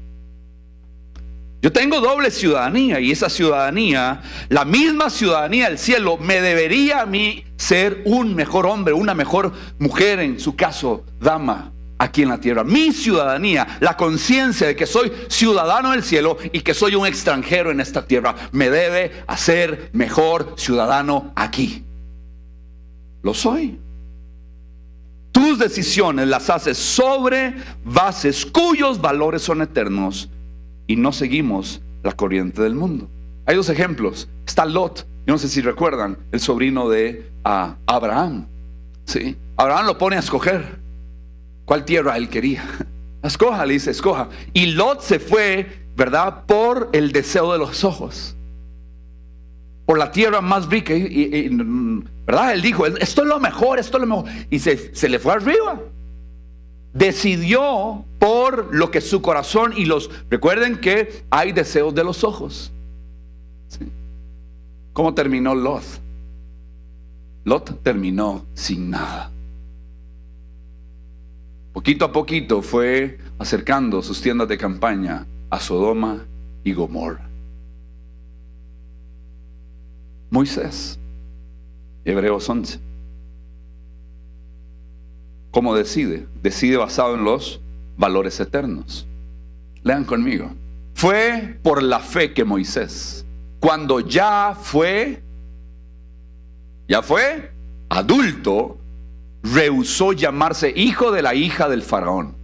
Yo 1.60 1.72
tengo 1.72 2.00
doble 2.00 2.30
ciudadanía 2.30 3.00
y 3.00 3.10
esa 3.10 3.28
ciudadanía, 3.28 4.22
la 4.48 4.64
misma 4.64 5.10
ciudadanía 5.10 5.68
del 5.68 5.78
cielo, 5.78 6.16
me 6.16 6.40
debería 6.40 7.00
a 7.00 7.06
mí 7.06 7.44
ser 7.56 8.02
un 8.04 8.36
mejor 8.36 8.66
hombre, 8.66 8.94
una 8.94 9.12
mejor 9.12 9.52
mujer, 9.78 10.20
en 10.20 10.38
su 10.38 10.54
caso, 10.54 11.04
dama, 11.20 11.72
aquí 11.98 12.22
en 12.22 12.28
la 12.28 12.38
tierra. 12.38 12.62
Mi 12.62 12.92
ciudadanía, 12.92 13.66
la 13.80 13.96
conciencia 13.96 14.68
de 14.68 14.76
que 14.76 14.86
soy 14.86 15.10
ciudadano 15.26 15.90
del 15.90 16.04
cielo 16.04 16.38
y 16.52 16.60
que 16.60 16.74
soy 16.74 16.94
un 16.94 17.08
extranjero 17.08 17.72
en 17.72 17.80
esta 17.80 18.06
tierra, 18.06 18.36
me 18.52 18.70
debe 18.70 19.24
hacer 19.26 19.90
mejor 19.92 20.54
ciudadano 20.56 21.32
aquí. 21.34 21.82
Lo 23.24 23.34
soy. 23.34 23.80
Tus 25.32 25.58
decisiones 25.58 26.28
las 26.28 26.48
haces 26.50 26.78
sobre 26.78 27.54
bases 27.84 28.46
cuyos 28.46 29.00
valores 29.00 29.42
son 29.42 29.62
eternos 29.62 30.28
y 30.88 30.96
no 30.96 31.12
seguimos 31.12 31.80
la 32.02 32.12
corriente 32.12 32.60
del 32.62 32.74
mundo. 32.74 33.08
Hay 33.46 33.54
dos 33.54 33.68
ejemplos. 33.68 34.28
Está 34.44 34.64
Lot, 34.64 35.06
yo 35.26 35.34
no 35.34 35.38
sé 35.38 35.48
si 35.48 35.60
recuerdan, 35.60 36.18
el 36.32 36.40
sobrino 36.40 36.88
de 36.88 37.30
ah, 37.44 37.76
Abraham. 37.86 38.48
¿sí? 39.04 39.36
Abraham 39.56 39.86
lo 39.86 39.98
pone 39.98 40.16
a 40.16 40.18
escoger 40.18 40.80
cuál 41.64 41.84
tierra 41.84 42.16
él 42.16 42.28
quería. 42.28 42.64
Escoja, 43.22 43.66
le 43.66 43.74
dice, 43.74 43.90
escoja. 43.90 44.28
Y 44.52 44.66
Lot 44.66 45.02
se 45.02 45.18
fue, 45.18 45.66
¿verdad? 45.96 46.44
Por 46.46 46.88
el 46.92 47.10
deseo 47.10 47.52
de 47.52 47.58
los 47.58 47.82
ojos. 47.82 48.36
Por 49.86 49.98
la 49.98 50.12
tierra 50.12 50.40
más 50.40 50.68
rica. 50.68 50.94
Y, 50.94 51.48
¿Verdad? 52.24 52.54
Él 52.54 52.62
dijo, 52.62 52.86
esto 52.86 53.22
es 53.22 53.28
lo 53.28 53.40
mejor, 53.40 53.80
esto 53.80 53.96
es 53.98 54.00
lo 54.02 54.06
mejor. 54.06 54.30
Y 54.50 54.60
se, 54.60 54.94
se 54.94 55.08
le 55.08 55.18
fue 55.18 55.32
arriba 55.32 55.80
decidió 56.92 58.04
por 58.18 58.74
lo 58.74 58.90
que 58.90 59.00
su 59.00 59.22
corazón 59.22 59.72
y 59.76 59.84
los... 59.84 60.10
Recuerden 60.30 60.80
que 60.80 61.24
hay 61.30 61.52
deseos 61.52 61.94
de 61.94 62.04
los 62.04 62.24
ojos. 62.24 62.72
¿Cómo 64.92 65.14
terminó 65.14 65.54
Lot? 65.54 65.84
Lot 67.44 67.82
terminó 67.82 68.44
sin 68.54 68.90
nada. 68.90 69.30
Poquito 71.72 72.04
a 72.04 72.12
poquito 72.12 72.62
fue 72.62 73.18
acercando 73.38 74.02
sus 74.02 74.20
tiendas 74.20 74.48
de 74.48 74.58
campaña 74.58 75.26
a 75.48 75.60
Sodoma 75.60 76.24
y 76.64 76.72
Gomorra. 76.72 77.28
Moisés, 80.30 80.98
Hebreos 82.04 82.48
11. 82.48 82.80
¿Cómo 85.50 85.74
decide? 85.74 86.26
Decide 86.42 86.76
basado 86.76 87.14
en 87.14 87.24
los 87.24 87.60
valores 87.98 88.40
eternos. 88.40 89.06
Lean 89.82 90.04
conmigo. 90.04 90.50
Fue 90.94 91.58
por 91.62 91.82
la 91.82 92.00
fe 92.00 92.32
que 92.32 92.44
Moisés, 92.44 93.26
cuando 93.60 94.00
ya 94.00 94.56
fue, 94.60 95.22
ya 96.88 97.02
fue 97.02 97.52
adulto, 97.90 98.78
rehusó 99.42 100.12
llamarse 100.12 100.72
hijo 100.74 101.12
de 101.12 101.22
la 101.22 101.34
hija 101.34 101.68
del 101.68 101.82
faraón. 101.82 102.36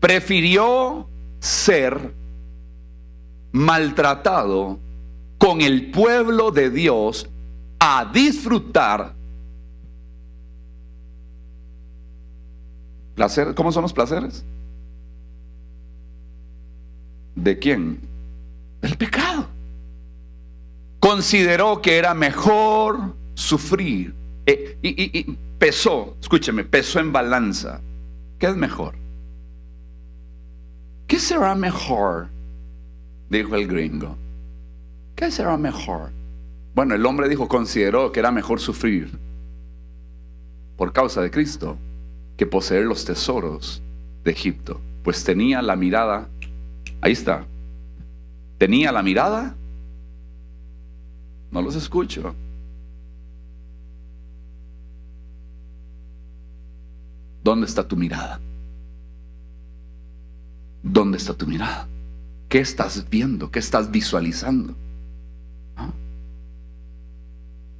Prefirió 0.00 1.06
ser 1.40 2.14
maltratado 3.52 4.78
con 5.38 5.60
el 5.60 5.90
pueblo 5.90 6.50
de 6.50 6.70
Dios 6.70 7.28
a 7.78 8.10
disfrutar 8.12 9.14
¿Cómo 13.54 13.72
son 13.72 13.82
los 13.82 13.92
placeres? 13.92 14.44
¿De 17.34 17.58
quién? 17.58 18.00
Del 18.80 18.96
pecado. 18.96 19.46
Consideró 20.98 21.80
que 21.82 21.96
era 21.96 22.14
mejor 22.14 23.14
sufrir. 23.34 24.14
Eh, 24.46 24.78
y, 24.82 25.18
y 25.18 25.38
pesó, 25.58 26.16
escúcheme, 26.20 26.64
pesó 26.64 27.00
en 27.00 27.12
balanza. 27.12 27.80
¿Qué 28.38 28.46
es 28.46 28.56
mejor? 28.56 28.94
¿Qué 31.06 31.18
será 31.18 31.54
mejor? 31.54 32.28
Dijo 33.28 33.54
el 33.56 33.66
gringo. 33.66 34.16
¿Qué 35.14 35.30
será 35.30 35.56
mejor? 35.56 36.10
Bueno, 36.74 36.94
el 36.94 37.04
hombre 37.04 37.28
dijo, 37.28 37.48
consideró 37.48 38.12
que 38.12 38.20
era 38.20 38.30
mejor 38.30 38.60
sufrir 38.60 39.18
por 40.76 40.92
causa 40.92 41.20
de 41.20 41.30
Cristo 41.30 41.76
que 42.40 42.46
poseer 42.46 42.86
los 42.86 43.04
tesoros 43.04 43.82
de 44.24 44.30
Egipto, 44.30 44.80
pues 45.04 45.22
tenía 45.24 45.60
la 45.60 45.76
mirada, 45.76 46.26
ahí 47.02 47.12
está, 47.12 47.44
tenía 48.56 48.92
la 48.92 49.02
mirada, 49.02 49.54
no 51.50 51.60
los 51.60 51.74
escucho. 51.74 52.34
¿Dónde 57.44 57.66
está 57.66 57.86
tu 57.86 57.94
mirada? 57.94 58.40
¿Dónde 60.82 61.18
está 61.18 61.34
tu 61.34 61.46
mirada? 61.46 61.88
¿Qué 62.48 62.60
estás 62.60 63.06
viendo? 63.10 63.50
¿Qué 63.50 63.58
estás 63.58 63.90
visualizando? 63.90 64.74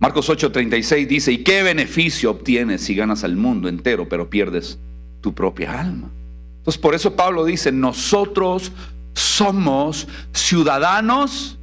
Marcos 0.00 0.30
8:36 0.30 1.06
dice, 1.06 1.30
¿y 1.32 1.38
qué 1.44 1.62
beneficio 1.62 2.30
obtienes 2.30 2.80
si 2.80 2.94
ganas 2.94 3.22
al 3.22 3.36
mundo 3.36 3.68
entero, 3.68 4.08
pero 4.08 4.30
pierdes 4.30 4.78
tu 5.20 5.34
propia 5.34 5.78
alma? 5.78 6.10
Entonces 6.58 6.80
por 6.80 6.94
eso 6.94 7.14
Pablo 7.14 7.44
dice, 7.44 7.70
nosotros 7.70 8.72
somos 9.12 10.08
ciudadanos 10.32 11.58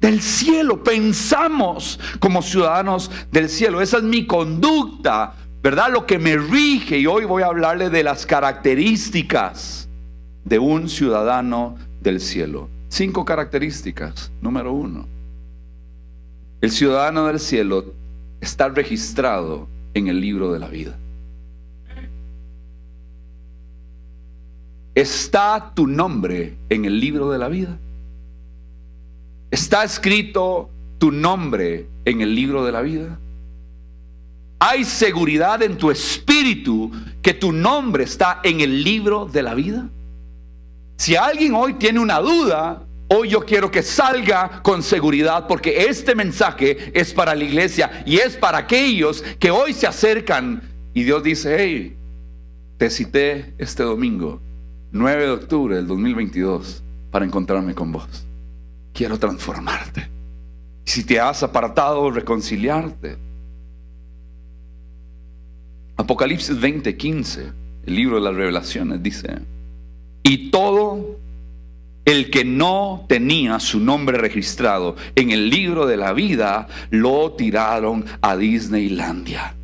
del 0.00 0.20
cielo. 0.20 0.82
Pensamos 0.82 2.00
como 2.18 2.42
ciudadanos 2.42 3.10
del 3.30 3.48
cielo. 3.48 3.80
Esa 3.80 3.98
es 3.98 4.02
mi 4.02 4.26
conducta, 4.26 5.34
¿verdad? 5.62 5.92
Lo 5.92 6.06
que 6.06 6.18
me 6.18 6.36
rige. 6.36 6.98
Y 6.98 7.06
hoy 7.06 7.26
voy 7.26 7.44
a 7.44 7.46
hablarle 7.46 7.90
de 7.90 8.02
las 8.02 8.26
características 8.26 9.88
de 10.44 10.58
un 10.58 10.88
ciudadano 10.88 11.76
del 12.00 12.20
cielo. 12.20 12.68
Cinco 12.88 13.24
características. 13.24 14.32
Número 14.40 14.72
uno. 14.72 15.19
El 16.60 16.70
ciudadano 16.70 17.26
del 17.26 17.40
cielo 17.40 17.86
está 18.40 18.68
registrado 18.68 19.66
en 19.94 20.08
el 20.08 20.20
libro 20.20 20.52
de 20.52 20.58
la 20.58 20.68
vida. 20.68 20.96
¿Está 24.94 25.72
tu 25.74 25.86
nombre 25.86 26.56
en 26.68 26.84
el 26.84 27.00
libro 27.00 27.30
de 27.30 27.38
la 27.38 27.48
vida? 27.48 27.78
¿Está 29.50 29.84
escrito 29.84 30.68
tu 30.98 31.10
nombre 31.10 31.86
en 32.04 32.20
el 32.20 32.34
libro 32.34 32.64
de 32.64 32.72
la 32.72 32.82
vida? 32.82 33.18
¿Hay 34.58 34.84
seguridad 34.84 35.62
en 35.62 35.78
tu 35.78 35.90
espíritu 35.90 36.90
que 37.22 37.32
tu 37.32 37.52
nombre 37.52 38.04
está 38.04 38.40
en 38.44 38.60
el 38.60 38.84
libro 38.84 39.24
de 39.24 39.42
la 39.42 39.54
vida? 39.54 39.88
Si 40.98 41.16
alguien 41.16 41.54
hoy 41.54 41.74
tiene 41.74 41.98
una 41.98 42.18
duda, 42.18 42.82
hoy 43.12 43.28
yo 43.28 43.40
quiero 43.40 43.70
que 43.70 43.82
salga 43.82 44.62
con 44.62 44.82
seguridad 44.82 45.46
porque 45.46 45.86
este 45.88 46.14
mensaje 46.14 46.90
es 46.94 47.12
para 47.12 47.34
la 47.34 47.44
iglesia 47.44 48.02
y 48.06 48.16
es 48.16 48.36
para 48.36 48.58
aquellos 48.58 49.22
que 49.38 49.50
hoy 49.50 49.72
se 49.72 49.86
acercan 49.86 50.62
y 50.94 51.02
Dios 51.02 51.22
dice, 51.22 51.56
hey, 51.58 51.96
te 52.78 52.90
cité 52.90 53.54
este 53.58 53.82
domingo, 53.82 54.40
9 54.92 55.22
de 55.24 55.30
octubre 55.30 55.76
del 55.76 55.86
2022, 55.86 56.82
para 57.10 57.24
encontrarme 57.24 57.74
con 57.74 57.92
vos 57.92 58.24
quiero 58.92 59.18
transformarte. 59.18 60.08
Si 60.84 61.04
te 61.04 61.20
has 61.20 61.42
apartado, 61.42 62.10
reconciliarte. 62.10 63.16
Apocalipsis 65.96 66.56
20:15, 66.58 67.52
el 67.86 67.94
libro 67.94 68.16
de 68.16 68.22
las 68.22 68.34
revelaciones, 68.34 69.02
dice, 69.02 69.38
y 70.22 70.50
todo 70.50 71.19
el 72.04 72.30
que 72.30 72.44
no 72.44 73.04
tenía 73.08 73.60
su 73.60 73.80
nombre 73.80 74.18
registrado 74.18 74.96
en 75.14 75.30
el 75.30 75.50
libro 75.50 75.86
de 75.86 75.96
la 75.96 76.12
vida, 76.12 76.68
lo 76.90 77.32
tiraron 77.32 78.04
a 78.20 78.36
Disneylandia. 78.36 79.54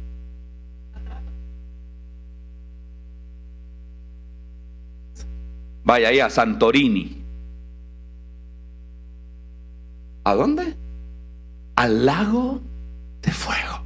Vaya 5.85 6.09
ahí 6.09 6.21
a 6.21 6.29
Santorini. 6.29 7.23
¿A 10.25 10.35
dónde? 10.35 10.75
Al 11.77 12.05
lago 12.05 12.61
de 13.23 13.31
fuego. 13.31 13.83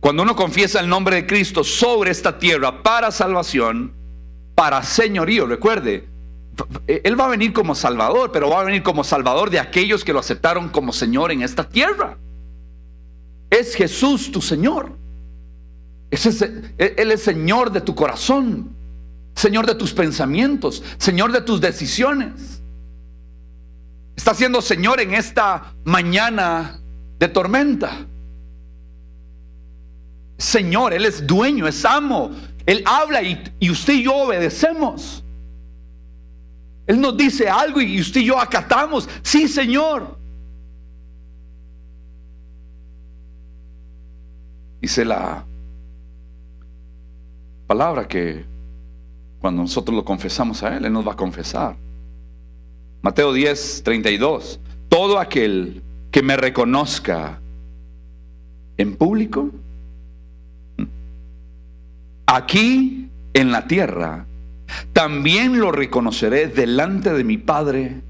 Cuando 0.00 0.24
uno 0.24 0.34
confiesa 0.34 0.80
el 0.80 0.88
nombre 0.88 1.16
de 1.16 1.26
Cristo 1.26 1.62
sobre 1.62 2.10
esta 2.10 2.38
tierra 2.38 2.82
para 2.82 3.12
salvación, 3.12 3.92
para 4.60 4.82
señorío, 4.82 5.46
recuerde, 5.46 6.06
Él 6.86 7.18
va 7.18 7.24
a 7.24 7.28
venir 7.28 7.50
como 7.50 7.74
Salvador, 7.74 8.30
pero 8.30 8.50
va 8.50 8.60
a 8.60 8.64
venir 8.64 8.82
como 8.82 9.02
Salvador 9.02 9.48
de 9.48 9.58
aquellos 9.58 10.04
que 10.04 10.12
lo 10.12 10.18
aceptaron 10.18 10.68
como 10.68 10.92
Señor 10.92 11.32
en 11.32 11.40
esta 11.40 11.66
tierra. 11.66 12.18
Es 13.48 13.74
Jesús 13.74 14.30
tu 14.30 14.42
Señor. 14.42 14.92
él 16.10 17.10
es 17.10 17.22
Señor 17.22 17.72
de 17.72 17.80
tu 17.80 17.94
corazón. 17.94 18.68
Señor 19.34 19.64
de 19.64 19.74
tus 19.76 19.94
pensamientos, 19.94 20.82
Señor 20.98 21.32
de 21.32 21.40
tus 21.40 21.62
decisiones. 21.62 22.60
Está 24.14 24.34
siendo 24.34 24.60
Señor 24.60 25.00
en 25.00 25.14
esta 25.14 25.72
mañana 25.84 26.78
de 27.18 27.28
tormenta. 27.28 28.04
Señor, 30.36 30.92
Él 30.92 31.06
es 31.06 31.26
dueño, 31.26 31.66
es 31.66 31.82
amo. 31.86 32.32
Él 32.66 32.82
habla 32.86 33.22
y, 33.22 33.70
usted 33.70 33.94
y 33.94 34.04
yo 34.04 34.14
obedecemos. 34.14 35.24
Él 36.86 37.00
nos 37.00 37.16
dice 37.16 37.48
algo 37.48 37.80
y 37.80 38.00
usted 38.00 38.20
y 38.20 38.26
yo 38.26 38.38
acatamos. 38.38 39.08
Sí, 39.22 39.48
Señor. 39.48 40.18
Dice 44.80 45.04
la 45.04 45.44
palabra 47.66 48.08
que 48.08 48.44
cuando 49.40 49.62
nosotros 49.62 49.94
lo 49.94 50.04
confesamos 50.04 50.62
a 50.62 50.76
Él, 50.76 50.84
Él 50.84 50.92
nos 50.92 51.06
va 51.06 51.12
a 51.12 51.16
confesar. 51.16 51.76
Mateo 53.02 53.32
10, 53.32 53.82
32. 53.84 54.60
Todo 54.88 55.18
aquel 55.18 55.82
que 56.10 56.22
me 56.22 56.36
reconozca 56.36 57.40
en 58.76 58.96
público, 58.96 59.50
aquí 62.30 63.08
en 63.34 63.52
la 63.52 63.66
tierra, 63.66 64.26
también 64.92 65.58
lo 65.58 65.72
reconoceré 65.72 66.46
delante 66.46 67.12
de 67.12 67.24
mi 67.24 67.38
Padre 67.38 68.00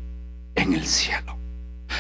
en 0.55 0.75
el 0.75 0.87
cielo. 0.87 1.37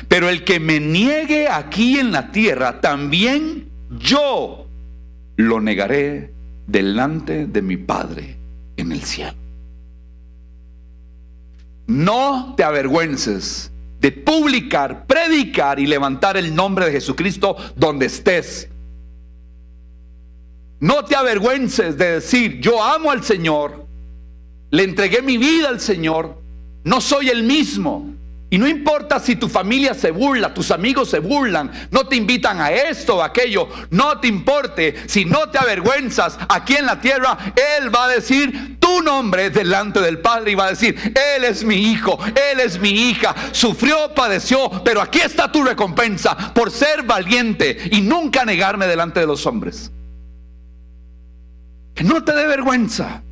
Pero 0.09 0.29
el 0.29 0.45
que 0.45 0.61
me 0.61 0.81
niegue 0.81 1.49
aquí 1.49 1.99
en 1.99 2.13
la 2.13 2.31
tierra, 2.31 2.81
también 2.81 3.69
yo 3.99 4.67
lo 5.37 5.61
negaré 5.61 6.33
delante 6.67 7.47
de 7.47 7.63
mi 7.63 7.77
Padre 7.77 8.37
en 8.77 8.93
el 8.93 9.03
cielo. 9.03 9.35
No 11.87 12.55
te 12.57 12.63
avergüences 12.63 13.73
de 14.01 14.13
publicar, 14.13 15.07
predicar 15.07 15.81
y 15.81 15.87
levantar 15.87 16.37
el 16.37 16.55
nombre 16.55 16.87
de 16.87 16.93
Jesucristo 16.93 17.57
donde 17.77 18.07
estés. 18.07 18.70
No 20.81 21.05
te 21.05 21.14
avergüences 21.14 21.99
de 21.99 22.12
decir, 22.12 22.59
yo 22.61 22.83
amo 22.83 23.11
al 23.11 23.23
Señor, 23.23 23.87
le 24.71 24.83
entregué 24.85 25.21
mi 25.21 25.37
vida 25.37 25.69
al 25.69 25.79
Señor, 25.79 26.38
no 26.85 27.03
soy 27.03 27.29
el 27.29 27.43
mismo, 27.43 28.14
y 28.53 28.59
no 28.59 28.66
importa 28.66 29.21
si 29.21 29.37
tu 29.37 29.49
familia 29.49 29.93
se 29.93 30.11
burla, 30.11 30.55
tus 30.55 30.71
amigos 30.71 31.11
se 31.11 31.21
burlan, 31.21 31.71
no 31.90 32.07
te 32.07 32.16
invitan 32.16 32.61
a 32.61 32.73
esto 32.73 33.16
o 33.19 33.23
aquello, 33.23 33.69
no 33.90 34.19
te 34.19 34.27
importe, 34.27 34.97
si 35.07 35.27
no 35.27 35.51
te 35.51 35.59
avergüenzas 35.59 36.37
aquí 36.49 36.75
en 36.75 36.87
la 36.87 36.99
tierra, 36.99 37.37
Él 37.79 37.95
va 37.95 38.07
a 38.07 38.09
decir 38.09 38.79
tu 38.81 39.03
nombre 39.03 39.51
delante 39.51 40.01
del 40.01 40.19
Padre 40.19 40.53
y 40.53 40.55
va 40.57 40.64
a 40.64 40.71
decir, 40.71 40.97
Él 41.37 41.45
es 41.45 41.62
mi 41.62 41.93
hijo, 41.93 42.19
Él 42.25 42.59
es 42.59 42.81
mi 42.81 42.90
hija, 42.90 43.37
sufrió, 43.53 44.14
padeció, 44.14 44.83
pero 44.83 45.03
aquí 45.03 45.21
está 45.21 45.53
tu 45.53 45.62
recompensa 45.62 46.53
por 46.55 46.71
ser 46.71 47.03
valiente 47.03 47.77
y 47.93 48.01
nunca 48.01 48.47
negarme 48.47 48.87
delante 48.87 49.21
de 49.21 49.27
los 49.27 49.45
hombres. 49.47 49.93
Que 52.01 52.07
no 52.07 52.25
te 52.25 52.33
dé 52.33 52.47
vergüenza. 52.47 53.23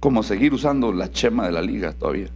Como 0.00 0.22
seguir 0.22 0.54
usando 0.54 0.90
la 0.90 1.10
chema 1.10 1.44
de 1.44 1.52
la 1.52 1.60
liga 1.60 1.92
todavía. 1.92 2.28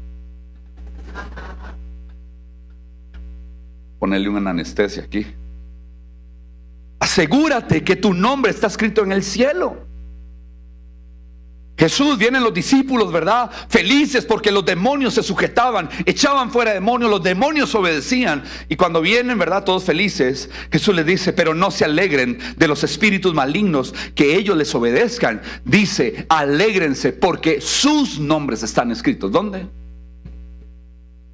Ponerle 3.99 4.29
una 4.29 4.51
anestesia 4.51 5.05
aquí. 5.05 5.25
Asegúrate 7.01 7.83
que 7.83 7.97
tu 7.97 8.13
nombre 8.13 8.51
está 8.51 8.67
escrito 8.67 9.05
en 9.05 9.13
el 9.13 9.23
cielo. 9.23 9.79
Jesús, 11.77 12.19
vienen 12.19 12.45
los 12.45 12.53
discípulos, 12.53 13.11
¿verdad? 13.11 13.51
Felices 13.69 14.25
porque 14.25 14.53
los 14.53 14.65
demonios 14.65 15.15
se 15.15 15.23
sujetaban, 15.23 15.89
echaban 16.05 16.51
fuera 16.51 16.75
demonios, 16.75 17.11
los 17.11 17.23
demonios 17.23 17.75
obedecían. 17.75 18.45
Y 18.69 18.77
cuando 18.77 19.01
vienen, 19.01 19.39
¿verdad? 19.39 19.65
Todos 19.65 19.85
felices, 19.85 20.51
Jesús 20.71 20.95
les 20.95 21.07
dice, 21.07 21.33
pero 21.33 21.55
no 21.55 21.71
se 21.71 21.85
alegren 21.85 22.39
de 22.57 22.69
los 22.69 22.85
espíritus 22.85 23.35
malignos, 23.35 23.95
que 24.15 24.37
ellos 24.37 24.57
les 24.57 24.73
obedezcan. 24.75 25.41
Dice, 25.65 26.27
alégrense 26.29 27.13
porque 27.13 27.61
sus 27.61 28.19
nombres 28.19 28.63
están 28.63 28.91
escritos. 28.91 29.33
¿Dónde? 29.33 29.67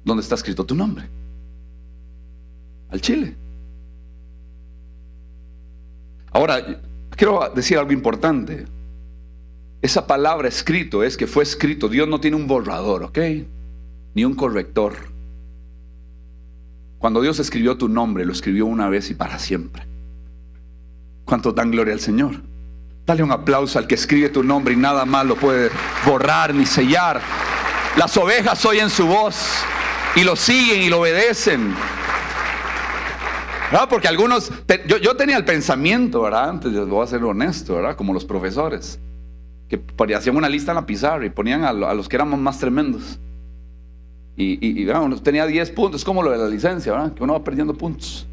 ¿Dónde 0.03 0.23
está 0.23 0.35
escrito 0.35 0.65
tu 0.65 0.73
nombre? 0.73 1.05
Al 2.89 3.01
Chile. 3.01 3.35
Ahora, 6.31 6.81
quiero 7.15 7.51
decir 7.53 7.77
algo 7.77 7.91
importante. 7.91 8.65
Esa 9.81 10.07
palabra 10.07 10.47
escrito 10.47 11.03
es 11.03 11.15
que 11.15 11.27
fue 11.27 11.43
escrito. 11.43 11.87
Dios 11.87 12.07
no 12.07 12.19
tiene 12.19 12.35
un 12.35 12.47
borrador, 12.47 13.03
¿ok? 13.03 13.19
Ni 14.13 14.25
un 14.25 14.35
corrector. 14.35 14.93
Cuando 16.97 17.21
Dios 17.21 17.39
escribió 17.39 17.77
tu 17.77 17.87
nombre, 17.87 18.25
lo 18.25 18.33
escribió 18.33 18.65
una 18.65 18.89
vez 18.89 19.09
y 19.09 19.13
para 19.13 19.39
siempre. 19.39 19.83
¿Cuánto 21.23 21.53
dan 21.53 21.71
gloria 21.71 21.93
al 21.93 22.01
Señor? 22.01 22.41
Dale 23.05 23.23
un 23.23 23.31
aplauso 23.31 23.79
al 23.79 23.87
que 23.87 23.95
escribe 23.95 24.29
tu 24.29 24.43
nombre 24.43 24.73
y 24.73 24.77
nada 24.77 25.05
más 25.05 25.25
lo 25.25 25.35
puede 25.35 25.71
borrar 26.05 26.53
ni 26.53 26.65
sellar. 26.65 27.21
Las 27.97 28.15
ovejas 28.17 28.63
oyen 28.65 28.89
su 28.89 29.07
voz 29.07 29.63
y 30.15 30.23
lo 30.23 30.35
siguen 30.35 30.81
y 30.81 30.89
lo 30.89 30.99
obedecen. 30.99 31.73
Porque 33.89 34.07
algunos, 34.07 34.51
yo, 34.87 34.97
yo, 34.97 35.15
tenía 35.15 35.37
el 35.37 35.45
pensamiento, 35.45 36.21
¿verdad? 36.21 36.49
Antes, 36.49 36.73
voy 36.87 37.03
a 37.03 37.07
ser 37.07 37.23
honesto, 37.23 37.75
¿verdad? 37.75 37.95
Como 37.95 38.13
los 38.13 38.25
profesores. 38.25 38.99
Que 39.69 40.15
hacían 40.15 40.35
una 40.35 40.49
lista 40.49 40.71
en 40.71 40.75
la 40.77 40.85
pizarra 40.85 41.25
y 41.25 41.29
ponían 41.29 41.63
a, 41.63 41.71
los 41.71 42.09
que 42.09 42.15
éramos 42.15 42.39
más 42.39 42.59
tremendos. 42.59 43.19
Y, 44.35 44.81
y, 44.81 44.89
uno 44.89 45.21
tenía 45.21 45.45
10 45.45 45.71
puntos, 45.71 46.01
es 46.01 46.05
como 46.05 46.23
lo 46.23 46.31
de 46.31 46.37
la 46.37 46.47
licencia, 46.47 46.93
¿verdad? 46.93 47.13
Que 47.13 47.23
uno 47.23 47.33
va 47.33 47.43
perdiendo 47.43 47.73
puntos. 47.73 48.25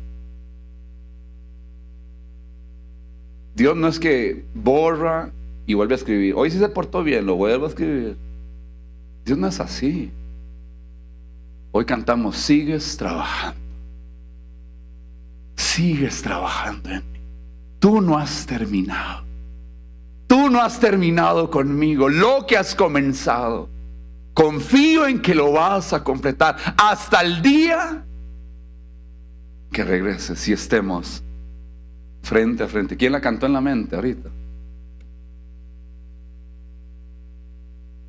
Dios 3.54 3.76
no 3.76 3.88
es 3.88 3.98
que 3.98 4.44
borra 4.54 5.30
y 5.66 5.74
vuelve 5.74 5.94
a 5.94 5.96
escribir. 5.96 6.34
Hoy 6.36 6.50
sí 6.50 6.58
se 6.58 6.68
portó 6.68 7.02
bien, 7.02 7.26
lo 7.26 7.36
vuelvo 7.36 7.66
a 7.66 7.68
escribir. 7.68 8.16
Dios 9.24 9.36
no 9.36 9.48
es 9.48 9.60
así. 9.60 10.10
Hoy 11.72 11.84
cantamos, 11.84 12.36
sigues 12.36 12.96
trabajando. 12.96 13.60
Sigues 15.56 16.22
trabajando 16.22 16.90
en 16.90 17.12
mí. 17.12 17.18
Tú 17.78 18.00
no 18.00 18.16
has 18.16 18.46
terminado. 18.46 19.25
Tú 20.26 20.50
no 20.50 20.60
has 20.60 20.80
terminado 20.80 21.50
conmigo. 21.50 22.08
Lo 22.08 22.46
que 22.46 22.56
has 22.56 22.74
comenzado. 22.74 23.68
Confío 24.34 25.06
en 25.06 25.22
que 25.22 25.34
lo 25.34 25.52
vas 25.52 25.92
a 25.92 26.04
completar 26.04 26.56
hasta 26.76 27.20
el 27.22 27.40
día 27.40 28.04
que 29.72 29.84
regreses 29.84 30.46
y 30.48 30.52
estemos 30.52 31.22
frente 32.22 32.62
a 32.62 32.68
frente. 32.68 32.96
¿Quién 32.96 33.12
la 33.12 33.20
cantó 33.20 33.46
en 33.46 33.52
la 33.52 33.60
mente 33.60 33.96
ahorita? 33.96 34.28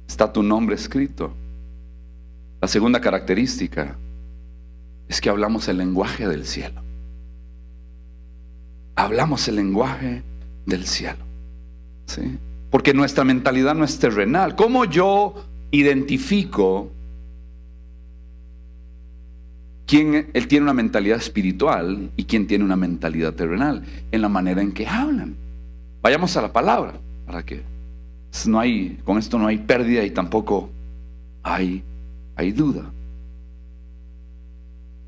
Está 0.08 0.32
tu 0.32 0.44
nombre 0.44 0.76
escrito. 0.76 1.34
La 2.60 2.68
segunda 2.68 3.00
característica 3.00 3.96
es 5.08 5.22
que 5.22 5.30
hablamos 5.30 5.68
el 5.68 5.78
lenguaje 5.78 6.28
del 6.28 6.46
cielo. 6.46 6.82
Hablamos 8.96 9.48
el 9.48 9.58
lenguaje 9.58 10.24
del 10.66 10.88
cielo. 10.88 11.27
¿Sí? 12.08 12.38
Porque 12.72 12.94
nuestra 12.94 13.24
mentalidad 13.24 13.76
no 13.76 13.86
es 13.86 14.00
terrenal. 14.00 14.56
¿Cómo 14.56 14.86
yo 14.86 15.36
identifico 15.72 16.90
quién 19.86 20.30
él 20.34 20.48
tiene 20.48 20.64
una 20.64 20.74
mentalidad 20.74 21.18
espiritual 21.18 22.10
y 22.18 22.26
quién 22.26 22.48
tiene 22.48 22.66
una 22.66 22.76
mentalidad 22.76 23.34
terrenal? 23.34 23.84
En 24.12 24.22
la 24.22 24.30
manera 24.30 24.62
en 24.62 24.72
que 24.74 24.88
hablan. 24.88 25.36
Vayamos 26.02 26.36
a 26.36 26.42
la 26.42 26.52
palabra 26.52 26.94
para 27.26 27.44
que 27.46 27.62
no 28.46 28.60
hay, 28.60 29.00
con 29.04 29.18
esto 29.18 29.40
no 29.40 29.48
hay 29.48 29.58
pérdida 29.58 30.04
y 30.04 30.12
tampoco 30.12 30.70
hay, 31.44 31.84
hay 32.36 32.52
duda. 32.52 32.92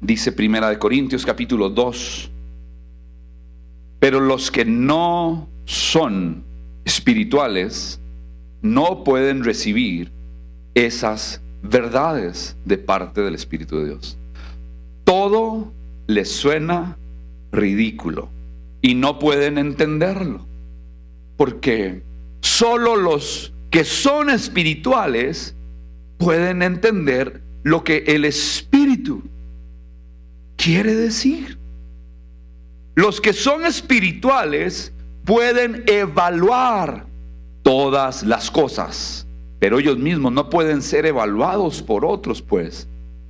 Dice 0.02 0.32
Primera 0.32 0.70
de 0.70 0.80
Corintios 0.80 1.26
capítulo 1.26 1.70
2, 1.70 2.32
pero 4.00 4.22
los 4.22 4.50
que 4.50 4.64
no 4.64 5.48
son 5.66 6.49
espirituales 6.90 8.00
no 8.64 9.04
pueden 9.04 9.44
recibir 9.44 10.12
esas 10.74 11.40
verdades 11.62 12.58
de 12.66 12.80
parte 12.80 13.22
del 13.22 13.36
Espíritu 13.36 13.78
de 13.78 13.86
Dios. 13.90 14.18
Todo 15.04 15.72
les 16.08 16.32
suena 16.32 16.98
ridículo 17.52 18.30
y 18.82 18.96
no 18.96 19.20
pueden 19.20 19.60
entenderlo. 19.60 20.48
Porque 21.38 22.02
solo 22.42 22.96
los 22.96 23.54
que 23.70 23.84
son 23.84 24.32
espirituales 24.32 25.56
pueden 26.18 26.64
entender 26.64 27.44
lo 27.62 27.84
que 27.84 28.04
el 28.08 28.26
Espíritu 28.26 29.22
quiere 30.58 30.96
decir. 30.96 31.60
Los 32.96 33.22
que 33.22 33.34
son 33.34 33.66
espirituales 33.66 34.92
pueden 35.30 35.84
evaluar 35.86 37.06
todas 37.62 38.24
las 38.24 38.50
cosas, 38.50 39.28
pero 39.60 39.78
ellos 39.78 40.00
mismos 40.00 40.32
no 40.32 40.50
pueden 40.50 40.82
ser 40.82 41.06
evaluados 41.06 41.84
por 41.84 42.04
otros, 42.04 42.42
pues. 42.42 42.88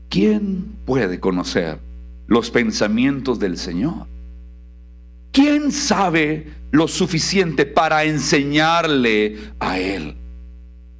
¿Quién 0.07 0.77
puede 0.85 1.19
conocer 1.19 1.77
los 2.25 2.51
pensamientos 2.51 3.37
del 3.37 3.57
Señor? 3.57 4.07
¿Quién 5.33 5.73
sabe 5.73 6.47
lo 6.71 6.87
suficiente 6.87 7.65
para 7.65 8.05
enseñarle 8.05 9.37
a 9.59 9.77
Él? 9.77 10.15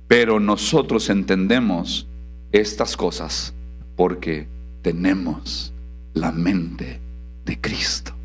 Pero 0.10 0.42
nosotros 0.42 1.10
entendemos 1.10 2.10
estas 2.52 2.98
cosas 2.98 3.54
porque 3.96 4.50
tenemos 4.82 5.74
la 6.14 6.34
mente 6.34 7.00
de 7.46 7.62
Cristo. 7.62 8.19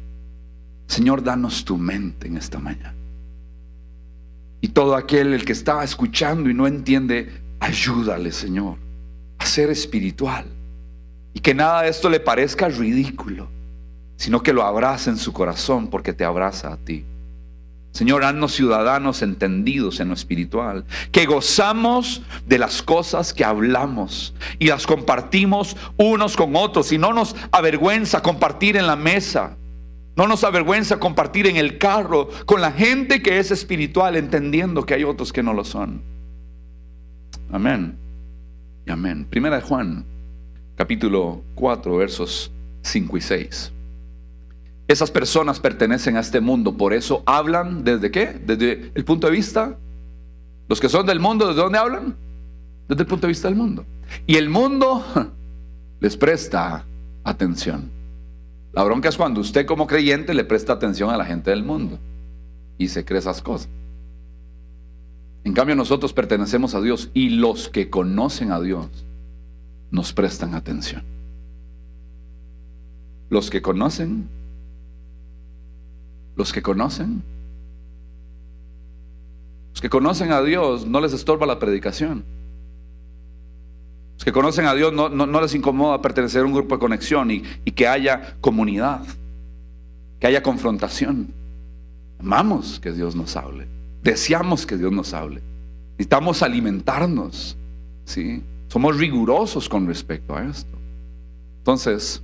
Señor, 0.86 1.22
danos 1.22 1.64
tu 1.64 1.76
mente 1.76 2.28
en 2.28 2.36
esta 2.36 2.58
mañana. 2.58 2.94
Y 4.60 4.68
todo 4.68 4.96
aquel 4.96 5.34
el 5.34 5.44
que 5.44 5.52
está 5.52 5.84
escuchando 5.84 6.48
y 6.48 6.54
no 6.54 6.66
entiende, 6.66 7.42
ayúdale, 7.60 8.32
Señor, 8.32 8.78
a 9.38 9.46
ser 9.46 9.70
espiritual. 9.70 10.46
Y 11.32 11.40
que 11.40 11.54
nada 11.54 11.82
de 11.82 11.90
esto 11.90 12.08
le 12.08 12.20
parezca 12.20 12.68
ridículo 12.68 13.48
sino 14.16 14.42
que 14.42 14.52
lo 14.52 14.62
abraza 14.62 15.10
en 15.10 15.16
su 15.16 15.32
corazón 15.32 15.88
porque 15.88 16.12
te 16.12 16.24
abraza 16.24 16.72
a 16.72 16.76
ti. 16.76 17.04
Señor, 17.92 18.24
haznos 18.24 18.52
ciudadanos 18.52 19.22
entendidos 19.22 20.00
en 20.00 20.08
lo 20.08 20.14
espiritual, 20.14 20.84
que 21.12 21.26
gozamos 21.26 22.22
de 22.44 22.58
las 22.58 22.82
cosas 22.82 23.32
que 23.32 23.44
hablamos 23.44 24.34
y 24.58 24.66
las 24.66 24.86
compartimos 24.86 25.76
unos 25.96 26.36
con 26.36 26.56
otros 26.56 26.90
y 26.90 26.98
no 26.98 27.12
nos 27.12 27.36
avergüenza 27.52 28.20
compartir 28.20 28.76
en 28.76 28.88
la 28.88 28.96
mesa, 28.96 29.56
no 30.16 30.28
nos 30.28 30.44
avergüenza 30.44 30.98
compartir 30.98 31.46
en 31.46 31.56
el 31.56 31.78
carro 31.78 32.28
con 32.46 32.60
la 32.60 32.72
gente 32.72 33.22
que 33.22 33.38
es 33.38 33.50
espiritual, 33.50 34.16
entendiendo 34.16 34.84
que 34.86 34.94
hay 34.94 35.04
otros 35.04 35.32
que 35.32 35.42
no 35.42 35.52
lo 35.52 35.64
son. 35.64 36.02
Amén. 37.50 37.96
Y 38.86 38.90
amén. 38.90 39.26
Primera 39.28 39.56
de 39.56 39.62
Juan, 39.62 40.04
capítulo 40.76 41.42
4, 41.54 41.96
versos 41.96 42.52
5 42.82 43.16
y 43.16 43.20
6. 43.20 43.72
Esas 44.86 45.10
personas 45.10 45.60
pertenecen 45.60 46.16
a 46.16 46.20
este 46.20 46.40
mundo, 46.40 46.76
por 46.76 46.92
eso 46.92 47.22
hablan 47.26 47.84
desde 47.84 48.10
qué? 48.10 48.26
Desde 48.26 48.92
el 48.94 49.04
punto 49.04 49.26
de 49.26 49.32
vista. 49.32 49.78
Los 50.68 50.80
que 50.80 50.88
son 50.88 51.06
del 51.06 51.20
mundo, 51.20 51.48
¿desde 51.48 51.62
dónde 51.62 51.78
hablan? 51.78 52.16
Desde 52.88 53.02
el 53.02 53.08
punto 53.08 53.26
de 53.26 53.32
vista 53.32 53.48
del 53.48 53.56
mundo. 53.56 53.84
Y 54.26 54.36
el 54.36 54.48
mundo 54.48 55.04
les 56.00 56.16
presta 56.16 56.84
atención. 57.24 57.93
La 58.74 58.82
bronca 58.82 59.08
es 59.08 59.16
cuando 59.16 59.40
usted 59.40 59.66
como 59.66 59.86
creyente 59.86 60.34
le 60.34 60.44
presta 60.44 60.72
atención 60.72 61.10
a 61.10 61.16
la 61.16 61.24
gente 61.24 61.50
del 61.50 61.62
mundo 61.62 61.98
y 62.76 62.88
se 62.88 63.04
cree 63.04 63.20
esas 63.20 63.40
cosas. 63.40 63.68
En 65.44 65.52
cambio 65.52 65.76
nosotros 65.76 66.12
pertenecemos 66.12 66.74
a 66.74 66.80
Dios 66.80 67.10
y 67.14 67.30
los 67.30 67.68
que 67.68 67.90
conocen 67.90 68.50
a 68.50 68.60
Dios 68.60 68.88
nos 69.90 70.12
prestan 70.12 70.54
atención. 70.54 71.02
Los 73.30 73.50
que 73.50 73.62
conocen 73.62 74.28
los 76.36 76.52
que 76.52 76.62
conocen. 76.62 77.22
Los 79.72 79.80
que 79.80 79.90
conocen 79.90 80.32
a 80.32 80.42
Dios 80.42 80.86
no 80.86 81.00
les 81.00 81.12
estorba 81.12 81.46
la 81.46 81.58
predicación. 81.58 82.24
Que 84.24 84.32
conocen 84.32 84.64
a 84.66 84.74
Dios 84.74 84.92
no, 84.92 85.40
les 85.40 85.54
incomoda 85.54 86.00
pertenecer 86.00 86.42
a 86.42 86.46
un 86.46 86.52
grupo 86.52 86.76
de 86.76 86.80
conexión 86.80 87.30
y, 87.30 87.42
y 87.64 87.72
que 87.72 87.86
haya 87.86 88.36
comunidad, 88.40 89.02
que 90.18 90.26
haya 90.26 90.42
confrontación. 90.42 91.28
Amamos 92.18 92.80
que 92.80 92.92
Dios 92.92 93.14
nos 93.14 93.36
hable. 93.36 93.68
Deseamos 94.02 94.66
que 94.66 94.76
Dios 94.76 94.92
nos 94.92 95.12
hable. 95.12 95.42
Necesitamos 95.92 96.42
alimentarnos. 96.42 97.56
¿sí? 98.04 98.42
Somos 98.68 98.96
rigurosos 98.96 99.68
con 99.68 99.86
respecto 99.86 100.34
a 100.34 100.44
esto. 100.44 100.76
Entonces, 101.58 102.22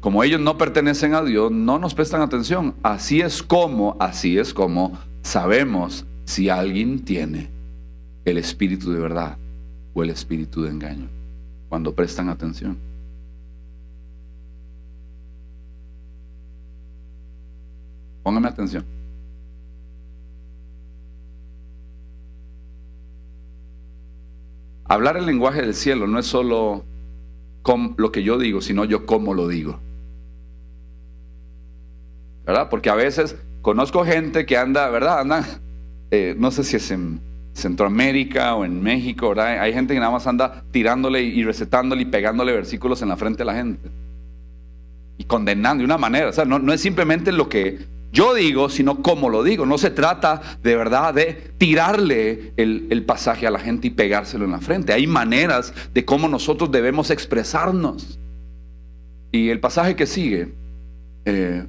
como 0.00 0.22
ellos 0.22 0.40
no 0.40 0.58
pertenecen 0.58 1.14
a 1.14 1.22
Dios, 1.22 1.50
no 1.50 1.78
nos 1.78 1.94
prestan 1.94 2.20
atención. 2.20 2.74
Así 2.82 3.20
es 3.20 3.42
como, 3.42 3.96
así 4.00 4.38
es 4.38 4.52
como 4.52 4.98
sabemos 5.22 6.04
si 6.24 6.48
alguien 6.48 7.04
tiene 7.04 7.50
el 8.24 8.38
espíritu 8.38 8.92
de 8.92 8.98
verdad 8.98 9.38
o 9.94 10.02
el 10.02 10.10
espíritu 10.10 10.62
de 10.62 10.70
engaño, 10.70 11.08
cuando 11.68 11.94
prestan 11.94 12.28
atención. 12.28 12.78
Póngame 18.22 18.48
atención. 18.48 18.84
Hablar 24.86 25.16
el 25.16 25.26
lenguaje 25.26 25.62
del 25.62 25.74
cielo 25.74 26.06
no 26.06 26.18
es 26.18 26.26
solo 26.26 26.84
lo 27.96 28.12
que 28.12 28.22
yo 28.22 28.38
digo, 28.38 28.60
sino 28.60 28.84
yo 28.84 29.06
cómo 29.06 29.34
lo 29.34 29.48
digo. 29.48 29.80
¿verdad? 32.44 32.68
Porque 32.68 32.90
a 32.90 32.94
veces 32.94 33.36
conozco 33.62 34.04
gente 34.04 34.46
que 34.46 34.56
anda, 34.56 34.88
¿verdad? 34.90 35.20
Anda, 35.20 35.44
eh, 36.10 36.34
no 36.38 36.50
sé 36.50 36.64
si 36.64 36.76
es 36.76 36.90
en 36.90 37.20
Centroamérica 37.54 38.56
o 38.56 38.64
en 38.64 38.82
México, 38.82 39.30
¿verdad? 39.30 39.60
Hay 39.60 39.72
gente 39.72 39.94
que 39.94 40.00
nada 40.00 40.12
más 40.12 40.26
anda 40.26 40.64
tirándole 40.72 41.22
y 41.22 41.44
recetándole 41.44 42.02
y 42.02 42.06
pegándole 42.06 42.52
versículos 42.52 43.00
en 43.00 43.08
la 43.08 43.16
frente 43.16 43.42
a 43.42 43.46
la 43.46 43.54
gente. 43.54 43.88
Y 45.16 45.24
condenando 45.24 45.82
de 45.82 45.86
una 45.86 45.96
manera, 45.96 46.28
o 46.28 46.32
sea, 46.32 46.44
no, 46.44 46.72
es 46.72 46.80
simplemente 46.80 47.30
lo 47.30 47.48
que 47.48 47.86
yo 48.12 48.34
digo, 48.34 48.68
sino 48.68 49.02
cómo 49.02 49.30
lo 49.30 49.44
digo. 49.44 49.66
No 49.66 49.78
se 49.78 49.90
trata 49.90 50.40
de 50.62 50.76
verdad 50.76 51.14
de 51.14 51.52
tirarle 51.56 52.52
el, 52.56 53.04
pasaje 53.06 53.46
a 53.46 53.50
la 53.50 53.60
gente 53.60 53.86
y 53.86 53.90
pegárselo 53.90 54.44
en 54.44 54.52
la 54.52 54.60
frente. 54.60 54.92
Hay 54.92 55.06
maneras 55.06 55.72
de 55.92 56.04
cómo 56.04 56.28
nosotros 56.28 56.70
debemos 56.70 57.10
expresarnos. 57.10 58.18
Y 59.30 59.48
el 59.48 59.60
pasaje 59.60 59.96
que 59.96 60.06
sigue 60.06 60.52
eh, 61.24 61.64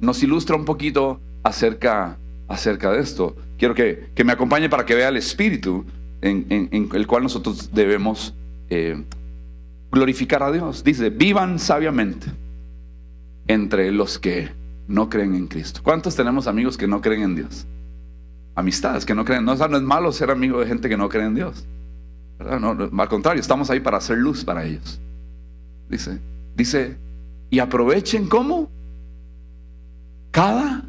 nos 0.00 0.22
ilustra 0.22 0.56
un 0.56 0.64
poquito 0.64 1.20
acerca, 1.42 2.18
acerca 2.48 2.92
de 2.92 3.00
esto. 3.00 3.36
Quiero 3.58 3.74
que, 3.74 4.10
me 4.24 4.32
acompañe 4.32 4.68
para 4.68 4.84
que 4.84 4.94
vea 4.94 5.08
el 5.08 5.16
espíritu 5.16 5.84
en, 6.20 6.90
el 6.92 7.06
cual 7.06 7.22
nosotros 7.22 7.70
debemos 7.72 8.34
eh, 8.68 9.02
glorificar 9.90 10.42
a 10.42 10.52
Dios. 10.52 10.84
Dice, 10.84 11.10
vivan 11.10 11.58
sabiamente 11.58 12.26
entre 13.46 13.92
los 13.92 14.18
que 14.18 14.50
no 14.88 15.08
creen 15.08 15.34
en 15.34 15.46
Cristo. 15.46 15.80
¿Cuántos 15.82 16.14
tenemos 16.16 16.46
amigos 16.46 16.76
que 16.76 16.86
no 16.86 17.00
creen 17.00 17.22
en 17.22 17.34
Dios? 17.36 17.66
Amistades 18.54 19.04
que 19.06 19.14
no 19.14 19.24
creen. 19.24 19.44
No, 19.44 19.54
no 19.54 19.76
es 19.76 19.82
malo 19.82 20.12
ser 20.12 20.30
amigo 20.30 20.60
de 20.60 20.66
gente 20.66 20.88
que 20.88 20.96
no 20.96 21.08
cree 21.08 21.24
en 21.24 21.34
Dios. 21.34 21.66
Al 22.38 23.08
contrario, 23.08 23.40
estamos 23.40 23.70
ahí 23.70 23.80
para 23.80 23.96
hacer 23.96 24.18
luz 24.18 24.44
para 24.44 24.64
ellos. 24.64 25.00
Dice, 25.88 26.18
dice, 26.54 26.96
y 27.48 27.58
aprovechen 27.60 28.28
cómo? 28.28 28.68
Cada 30.30 30.84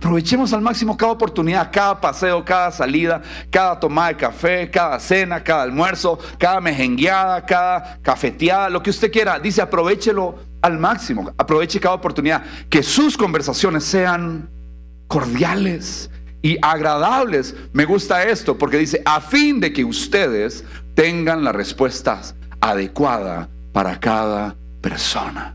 Aprovechemos 0.00 0.54
al 0.54 0.62
máximo 0.62 0.96
cada 0.96 1.12
oportunidad, 1.12 1.70
cada 1.70 2.00
paseo, 2.00 2.42
cada 2.42 2.70
salida, 2.70 3.20
cada 3.50 3.78
tomada 3.78 4.08
de 4.08 4.16
café, 4.16 4.70
cada 4.70 4.98
cena, 4.98 5.44
cada 5.44 5.64
almuerzo, 5.64 6.18
cada 6.38 6.58
mejengueada, 6.58 7.44
cada 7.44 7.98
cafeteada, 8.00 8.70
lo 8.70 8.82
que 8.82 8.88
usted 8.88 9.12
quiera. 9.12 9.38
Dice, 9.38 9.60
aprovechelo 9.60 10.38
al 10.62 10.78
máximo, 10.78 11.30
aproveche 11.36 11.78
cada 11.78 11.96
oportunidad. 11.96 12.42
Que 12.70 12.82
sus 12.82 13.14
conversaciones 13.14 13.84
sean 13.84 14.48
cordiales 15.06 16.10
y 16.40 16.56
agradables. 16.62 17.54
Me 17.74 17.84
gusta 17.84 18.24
esto 18.24 18.56
porque 18.56 18.78
dice, 18.78 19.02
a 19.04 19.20
fin 19.20 19.60
de 19.60 19.70
que 19.70 19.84
ustedes 19.84 20.64
tengan 20.94 21.44
las 21.44 21.54
respuestas 21.54 22.34
adecuadas 22.58 23.48
para 23.74 24.00
cada 24.00 24.56
persona. 24.80 25.54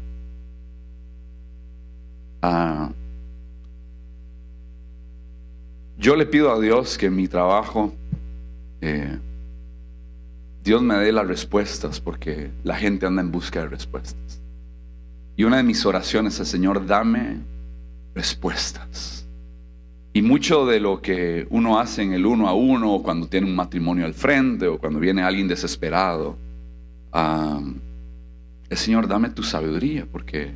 Ah 2.43 2.89
yo 5.97 6.15
le 6.15 6.25
pido 6.25 6.51
a 6.51 6.59
Dios 6.59 6.97
que 6.97 7.07
en 7.07 7.15
mi 7.15 7.27
trabajo 7.27 7.93
eh, 8.81 9.17
Dios 10.63 10.81
me 10.81 10.95
dé 10.95 11.11
las 11.11 11.27
respuestas 11.27 11.99
porque 11.99 12.51
la 12.63 12.75
gente 12.75 13.05
anda 13.05 13.21
en 13.21 13.31
busca 13.31 13.61
de 13.61 13.67
respuestas. 13.67 14.41
Y 15.37 15.43
una 15.43 15.57
de 15.57 15.63
mis 15.63 15.85
oraciones 15.85 16.39
es, 16.39 16.47
Señor, 16.47 16.85
dame 16.85 17.37
respuestas. 18.13 19.27
Y 20.13 20.21
mucho 20.21 20.65
de 20.65 20.79
lo 20.79 21.01
que 21.01 21.45
uno 21.49 21.77
hace 21.77 22.01
en 22.01 22.13
el 22.13 22.25
uno 22.25 22.47
a 22.47 22.53
uno, 22.53 22.93
o 22.93 23.03
cuando 23.03 23.27
tiene 23.27 23.47
un 23.47 23.55
matrimonio 23.55 24.05
al 24.05 24.13
frente, 24.13 24.67
o 24.67 24.79
cuando 24.79 24.99
viene 24.99 25.23
alguien 25.23 25.47
desesperado, 25.47 26.37
el 27.13 28.77
Señor, 28.77 29.07
dame 29.07 29.29
tu 29.29 29.43
sabiduría, 29.43 30.07
porque 30.09 30.51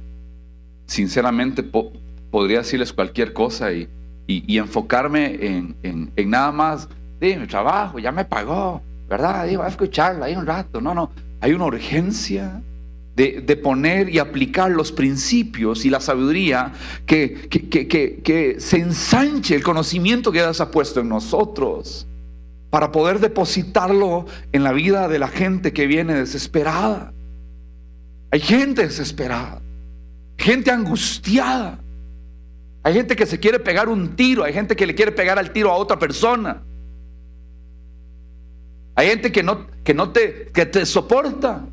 sinceramente 0.85 1.61
podría 1.61 2.59
decirles 2.59 2.93
cualquier 2.93 3.33
cosa 3.33 3.71
y 3.73 3.89
y, 4.29 4.59
enfocarme 4.59 5.75
en, 5.81 6.11
nada 6.27 6.51
más, 6.51 6.87
de 7.19 7.35
mi 7.35 7.47
trabajo, 7.47 7.97
ya 7.97 8.11
me 8.11 8.25
pagó, 8.25 8.81
¿verdad? 9.09 9.47
Digo, 9.47 9.63
a 9.63 9.67
escucharlo 9.67 10.23
ahí 10.23 10.35
un 10.35 10.45
rato. 10.45 10.79
No, 10.79 10.93
no, 10.93 11.11
hay 11.41 11.53
una 11.53 11.65
urgencia 11.65 12.61
de, 13.15 13.41
poner 13.57 14.07
y 14.07 14.19
aplicar 14.19 14.71
los 14.71 14.91
principios 14.91 15.83
y 15.83 15.89
la 15.89 15.99
sabiduría 15.99 16.71
que, 17.05 17.49
que, 17.49 18.55
se 18.59 18.77
ensanche 18.77 19.55
el 19.55 19.63
conocimiento 19.63 20.31
que 20.31 20.39
Dios 20.39 20.61
ha 20.61 20.69
puesto 20.69 21.01
en 21.01 21.09
nosotros 21.09 22.07
para 22.69 22.91
poder 22.91 23.19
depositarlo 23.19 24.27
en 24.51 24.63
la 24.63 24.71
vida 24.73 25.07
de 25.07 25.17
la 25.17 25.27
gente 25.27 25.73
que 25.73 25.87
viene 25.87 26.13
desesperada. 26.13 27.11
Hay 28.31 28.39
gente 28.39 28.83
desesperada, 28.83 29.59
gente 30.37 30.69
angustiada. 30.69 31.79
Hay 32.83 32.93
gente 32.93 33.15
que 33.15 33.25
se 33.25 33.39
quiere 33.39 33.59
pegar 33.59 33.89
un 33.89 34.15
tiro, 34.15 34.43
hay 34.43 34.53
gente 34.53 34.75
que 34.75 34.87
le 34.87 34.95
quiere 34.95 35.11
pegar 35.11 35.37
al 35.37 35.51
tiro 35.51 35.71
a 35.71 35.75
otra 35.75 35.99
persona. 35.99 36.61
Hay 38.95 39.07
gente 39.09 39.31
que 39.31 39.43
no, 39.43 39.67
que 39.83 39.93
no 39.93 40.11
te, 40.11 40.49
que 40.53 40.65
te 40.65 40.85
soporta. 40.85 41.65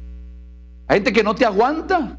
Hay 0.88 0.97
gente 0.97 1.12
que 1.12 1.23
no 1.23 1.35
te 1.35 1.45
aguanta. 1.45 2.19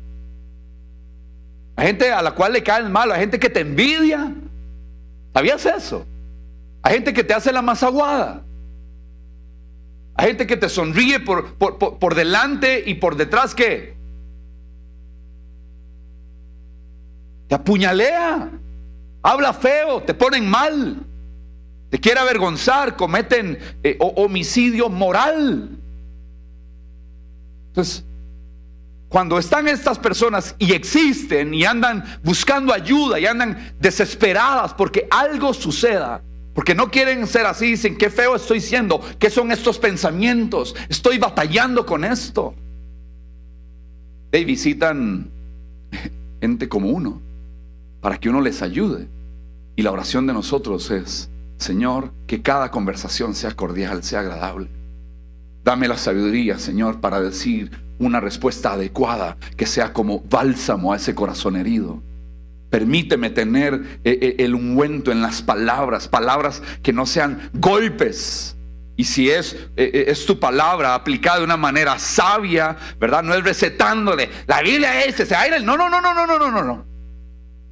Hay 1.75 1.87
gente 1.87 2.11
a 2.11 2.21
la 2.21 2.31
cual 2.31 2.53
le 2.53 2.63
cae 2.63 2.81
el 2.81 2.89
mal, 2.89 3.11
hay 3.11 3.19
gente 3.19 3.39
que 3.39 3.49
te 3.49 3.59
envidia. 3.61 4.33
¿Sabías 5.33 5.65
eso? 5.65 6.05
Hay 6.81 6.93
gente 6.95 7.13
que 7.13 7.23
te 7.23 7.33
hace 7.33 7.51
la 7.51 7.61
más 7.61 7.83
aguada. 7.83 8.43
Hay 10.15 10.27
gente 10.27 10.47
que 10.47 10.57
te 10.57 10.69
sonríe 10.69 11.19
por, 11.19 11.53
por, 11.55 11.77
por 11.77 12.15
delante 12.15 12.83
y 12.85 12.95
por 12.95 13.15
detrás 13.15 13.53
que 13.53 13.95
te 17.47 17.55
apuñalea 17.55 18.49
habla 19.27 19.53
feo, 19.53 20.01
te 20.01 20.13
ponen 20.13 20.49
mal, 20.49 21.05
te 21.89 21.99
quiere 21.99 22.21
avergonzar, 22.21 22.95
cometen 22.95 23.59
eh, 23.83 23.97
homicidio 23.99 24.87
moral. 24.87 25.69
Entonces, 27.67 28.05
cuando 29.09 29.37
están 29.37 29.67
estas 29.67 29.99
personas 29.99 30.55
y 30.57 30.71
existen 30.71 31.53
y 31.53 31.65
andan 31.65 32.05
buscando 32.23 32.73
ayuda 32.73 33.19
y 33.19 33.25
andan 33.25 33.73
desesperadas 33.79 34.73
porque 34.73 35.07
algo 35.11 35.53
suceda, 35.53 36.21
porque 36.53 36.73
no 36.73 36.89
quieren 36.89 37.27
ser 37.27 37.45
así, 37.47 37.71
dicen, 37.71 37.97
qué 37.97 38.09
feo 38.09 38.33
estoy 38.33 38.61
siendo, 38.61 39.01
qué 39.19 39.29
son 39.29 39.51
estos 39.51 39.77
pensamientos, 39.77 40.73
estoy 40.87 41.17
batallando 41.17 41.85
con 41.85 42.05
esto. 42.05 42.55
Y 44.31 44.45
visitan 44.45 45.29
gente 46.41 46.69
como 46.69 46.89
uno 46.89 47.21
para 47.99 48.17
que 48.17 48.29
uno 48.29 48.39
les 48.39 48.61
ayude. 48.61 49.16
Y 49.77 49.83
la 49.83 49.91
oración 49.91 50.25
de 50.25 50.33
nosotros 50.33 50.89
es, 50.89 51.29
Señor, 51.57 52.11
que 52.25 52.41
cada 52.41 52.71
conversación 52.71 53.35
sea 53.35 53.51
cordial, 53.51 54.03
sea 54.03 54.21
agradable. 54.21 54.69
Dame 55.63 55.87
la 55.87 55.97
sabiduría, 55.97 56.57
Señor, 56.57 56.99
para 56.99 57.21
decir 57.21 57.69
una 57.99 58.19
respuesta 58.19 58.73
adecuada 58.73 59.37
que 59.55 59.67
sea 59.67 59.93
como 59.93 60.21
bálsamo 60.21 60.93
a 60.93 60.95
ese 60.95 61.13
corazón 61.13 61.55
herido. 61.55 62.01
Permíteme 62.71 63.29
tener 63.29 63.99
eh, 64.03 64.17
eh, 64.19 64.35
el 64.39 64.55
ungüento 64.55 65.11
en 65.11 65.21
las 65.21 65.43
palabras, 65.43 66.07
palabras 66.07 66.63
que 66.81 66.91
no 66.91 67.05
sean 67.05 67.51
golpes. 67.53 68.55
Y 68.95 69.03
si 69.03 69.29
es, 69.29 69.55
eh, 69.75 70.05
es 70.07 70.25
tu 70.25 70.39
palabra 70.39 70.95
aplicada 70.95 71.37
de 71.37 71.43
una 71.43 71.55
manera 71.55 71.99
sabia, 71.99 72.77
¿verdad? 72.99 73.21
No 73.21 73.35
es 73.35 73.43
recetándole, 73.43 74.27
la 74.47 74.63
Biblia 74.63 75.05
es 75.05 75.19
ese 75.19 75.35
aire. 75.35 75.59
No, 75.59 75.77
no, 75.77 75.87
no, 75.87 76.01
no, 76.01 76.15
no, 76.15 76.25
no, 76.25 76.39
no, 76.39 76.63
no 76.63 76.96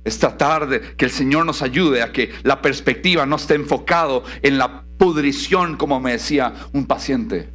esta 0.06 0.38
tarde, 0.38 0.82
que 0.96 1.06
el 1.06 1.12
Señor 1.12 1.46
nos 1.46 1.64
ayude 1.64 2.04
a 2.04 2.14
que 2.14 2.30
la 2.44 2.62
perspectiva 2.62 3.26
no 3.26 3.36
esté 3.36 3.56
enfocado 3.56 4.24
en 4.44 4.60
la 4.60 4.84
pudrición, 4.98 5.76
como 5.76 6.00
me 6.00 6.12
decía 6.12 6.54
un 6.74 6.86
paciente. 6.86 7.50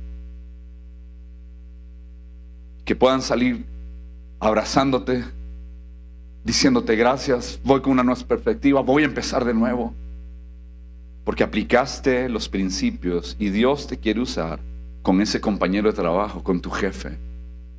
Que 2.85 2.97
puedan 2.97 3.23
salir 3.23 3.65
abrazándote, 4.41 5.25
diciéndote 6.43 6.97
gracias, 6.97 7.61
voy 7.63 7.81
con 7.81 7.93
una 7.93 8.03
nueva 8.03 8.21
perspectiva, 8.27 8.81
voy 8.81 9.05
a 9.05 9.07
empezar 9.07 9.45
de 9.45 9.55
nuevo. 9.55 9.95
Porque 11.25 11.45
aplicaste 11.45 12.29
los 12.29 12.49
principios 12.49 13.37
y 13.39 13.51
Dios 13.51 13.87
te 13.87 13.99
quiere 13.99 14.21
usar 14.21 14.59
con 15.03 15.21
ese 15.21 15.41
compañero 15.41 15.89
de 15.89 15.95
trabajo, 15.95 16.43
con 16.43 16.61
tu 16.61 16.71
jefe, 16.71 17.17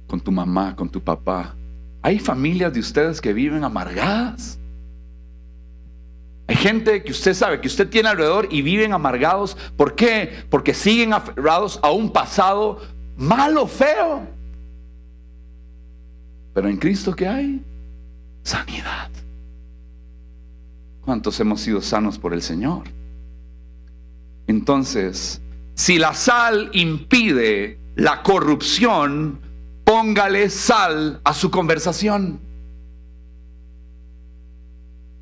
con 0.07 0.21
tu 0.21 0.31
mamá, 0.31 0.77
con 0.77 0.89
tu 0.89 1.01
papá. 1.01 1.55
Hay 2.01 2.19
familias 2.19 2.71
de 2.73 2.79
ustedes 2.79 3.19
que 3.19 3.33
viven 3.33 3.65
amargadas. 3.65 4.60
Hay 6.51 6.57
gente 6.57 7.01
que 7.01 7.13
usted 7.13 7.33
sabe 7.33 7.61
que 7.61 7.69
usted 7.69 7.87
tiene 7.87 8.09
alrededor 8.09 8.49
y 8.51 8.61
viven 8.61 8.91
amargados. 8.91 9.55
¿Por 9.77 9.95
qué? 9.95 10.43
Porque 10.49 10.73
siguen 10.73 11.13
aferrados 11.13 11.79
a 11.81 11.91
un 11.91 12.11
pasado 12.11 12.81
malo, 13.15 13.67
feo. 13.67 14.27
Pero 16.53 16.67
en 16.67 16.75
Cristo 16.75 17.15
¿qué 17.15 17.25
hay? 17.25 17.63
Sanidad. 18.43 19.09
¿Cuántos 21.05 21.39
hemos 21.39 21.61
sido 21.61 21.81
sanos 21.81 22.19
por 22.19 22.33
el 22.33 22.41
Señor? 22.41 22.83
Entonces, 24.45 25.41
si 25.73 25.99
la 25.99 26.13
sal 26.13 26.69
impide 26.73 27.79
la 27.95 28.23
corrupción, 28.23 29.39
póngale 29.85 30.49
sal 30.49 31.21
a 31.23 31.33
su 31.33 31.49
conversación. 31.49 32.41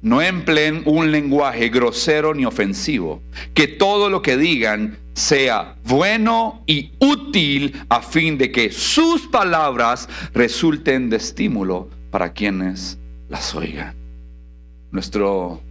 No 0.02 0.22
empleen 0.22 0.84
un 0.86 1.12
lenguaje 1.12 1.70
grosero 1.70 2.34
ni 2.34 2.46
ofensivo. 2.46 3.22
Que 3.54 3.68
todo 3.68 4.10
lo 4.10 4.22
que 4.22 4.38
digan 4.38 4.98
sea 5.14 5.76
bueno 5.84 6.64
y 6.66 6.94
útil 7.00 7.76
a 7.90 8.02
fin 8.02 8.38
de 8.38 8.52
que 8.52 8.72
sus 8.72 9.28
palabras 9.28 10.08
resulten 10.34 11.10
de 11.10 11.18
estímulo 11.18 11.90
para 12.12 12.32
quienes 12.32 12.98
las 13.28 13.54
oigan. 13.54 13.94
Nuestro 14.92 15.62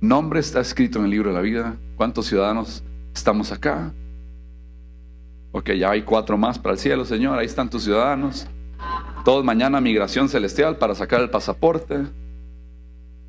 nombre 0.00 0.40
está 0.40 0.60
escrito 0.60 0.98
en 0.98 1.06
el 1.06 1.10
libro 1.10 1.30
de 1.30 1.34
la 1.34 1.40
vida. 1.40 1.76
¿Cuántos 1.96 2.26
ciudadanos 2.26 2.84
estamos 3.14 3.50
acá? 3.52 3.92
Ok, 5.52 5.72
ya 5.72 5.90
hay 5.90 6.02
cuatro 6.02 6.38
más 6.38 6.58
para 6.58 6.74
el 6.74 6.78
cielo, 6.78 7.04
Señor. 7.04 7.38
Ahí 7.38 7.46
están 7.46 7.70
tus 7.70 7.84
ciudadanos. 7.84 8.46
Todos 9.24 9.44
mañana 9.44 9.80
migración 9.80 10.28
celestial 10.28 10.76
para 10.76 10.94
sacar 10.94 11.20
el 11.20 11.30
pasaporte. 11.30 12.04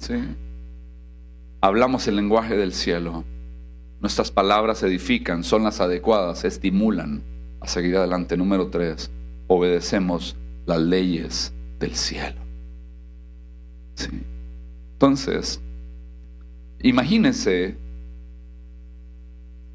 ¿Sí? 0.02 0.16
Hablamos 1.62 2.08
el 2.08 2.16
lenguaje 2.16 2.58
del 2.58 2.74
cielo. 2.74 3.24
Nuestras 4.00 4.32
palabras 4.32 4.82
edifican, 4.82 5.44
son 5.44 5.64
las 5.64 5.80
adecuadas, 5.80 6.44
estimulan 6.44 7.22
a 7.60 7.68
seguir 7.68 7.96
adelante. 7.96 8.36
Número 8.36 8.70
tres, 8.70 9.12
obedecemos 9.46 10.36
las 10.66 10.80
leyes 10.80 11.54
del 11.80 11.96
cielo. 11.96 12.42
¿Sí? 13.94 14.10
Entonces, 14.94 15.62
imagínense 16.82 17.78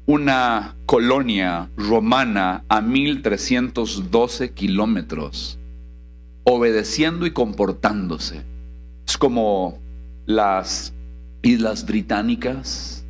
una 0.07 0.75
colonia 0.85 1.69
romana 1.77 2.65
a 2.67 2.81
1312 2.81 4.51
kilómetros, 4.51 5.57
obedeciendo 6.43 7.25
y 7.25 7.31
comportándose. 7.31 8.43
Es 9.07 9.17
como 9.17 9.86
las 10.27 10.93
Islas 11.41 11.85
Británicas, 11.85 13.03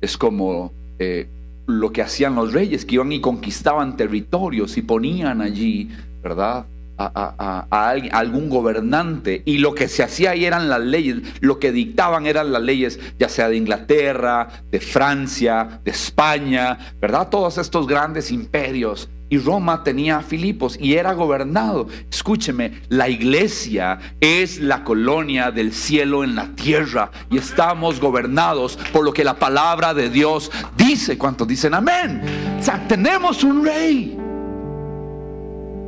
es 0.00 0.16
como 0.16 0.72
eh, 1.00 1.26
lo 1.66 1.92
que 1.92 2.02
hacían 2.02 2.36
los 2.36 2.52
reyes, 2.52 2.84
que 2.84 2.94
iban 2.94 3.10
y 3.10 3.20
conquistaban 3.20 3.96
territorios 3.96 4.76
y 4.76 4.82
ponían 4.82 5.42
allí, 5.42 5.90
¿verdad? 6.22 6.66
a, 6.98 7.66
algún 8.10 8.48
gobernante 8.48 9.42
y 9.44 9.58
lo 9.58 9.74
que 9.74 9.88
se 9.88 10.02
hacía 10.02 10.30
ahí 10.30 10.44
eran 10.44 10.68
las 10.68 10.80
leyes, 10.80 11.18
lo 11.40 11.58
que 11.58 11.72
dictaban 11.72 12.26
eran 12.26 12.52
las 12.52 12.62
leyes, 12.62 12.98
ya 13.18 13.28
sea 13.28 13.48
de 13.48 13.56
Inglaterra, 13.56 14.48
de 14.70 14.80
Francia, 14.80 15.80
de 15.84 15.90
España, 15.90 16.78
¿verdad? 17.00 17.28
Todos 17.28 17.58
estos 17.58 17.86
grandes 17.86 18.30
imperios. 18.32 19.08
Y 19.30 19.38
Roma 19.38 19.84
tenía 19.84 20.18
a 20.18 20.22
Filipos 20.22 20.78
y 20.80 20.94
era 20.94 21.12
gobernado. 21.12 21.88
Escúcheme, 22.10 22.80
la 22.88 23.08
iglesia 23.08 23.98
es 24.20 24.58
la 24.58 24.84
colonia 24.84 25.50
del 25.50 25.72
cielo 25.72 26.24
en 26.24 26.34
la 26.34 26.54
tierra 26.54 27.10
y 27.30 27.36
estamos 27.36 28.00
gobernados 28.00 28.78
por 28.92 29.04
lo 29.04 29.12
que 29.12 29.24
la 29.24 29.38
palabra 29.38 29.92
de 29.92 30.08
Dios 30.08 30.50
dice. 30.76 31.18
¿Cuántos 31.18 31.46
dicen 31.46 31.74
amén? 31.74 32.22
O 32.58 32.62
sea, 32.62 32.86
tenemos 32.88 33.44
un 33.44 33.64
rey. 33.64 34.18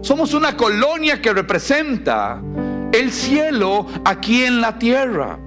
Somos 0.03 0.35
una 0.35 0.57
colonia 0.57 1.21
que 1.21 1.33
representa 1.33 2.43
el 2.93 3.11
cielo 3.11 3.87
aquí 4.05 4.45
en 4.45 4.61
la 4.61 4.79
tierra. 4.79 5.39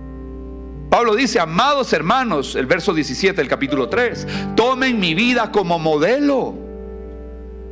Pablo 0.89 1.15
dice, 1.15 1.39
amados 1.39 1.91
hermanos, 1.91 2.55
el 2.55 2.67
verso 2.67 2.93
17 2.93 3.35
del 3.35 3.47
capítulo 3.47 3.89
3, 3.89 4.27
tomen 4.55 4.99
mi 4.99 5.15
vida 5.15 5.51
como 5.51 5.79
modelo 5.79 6.62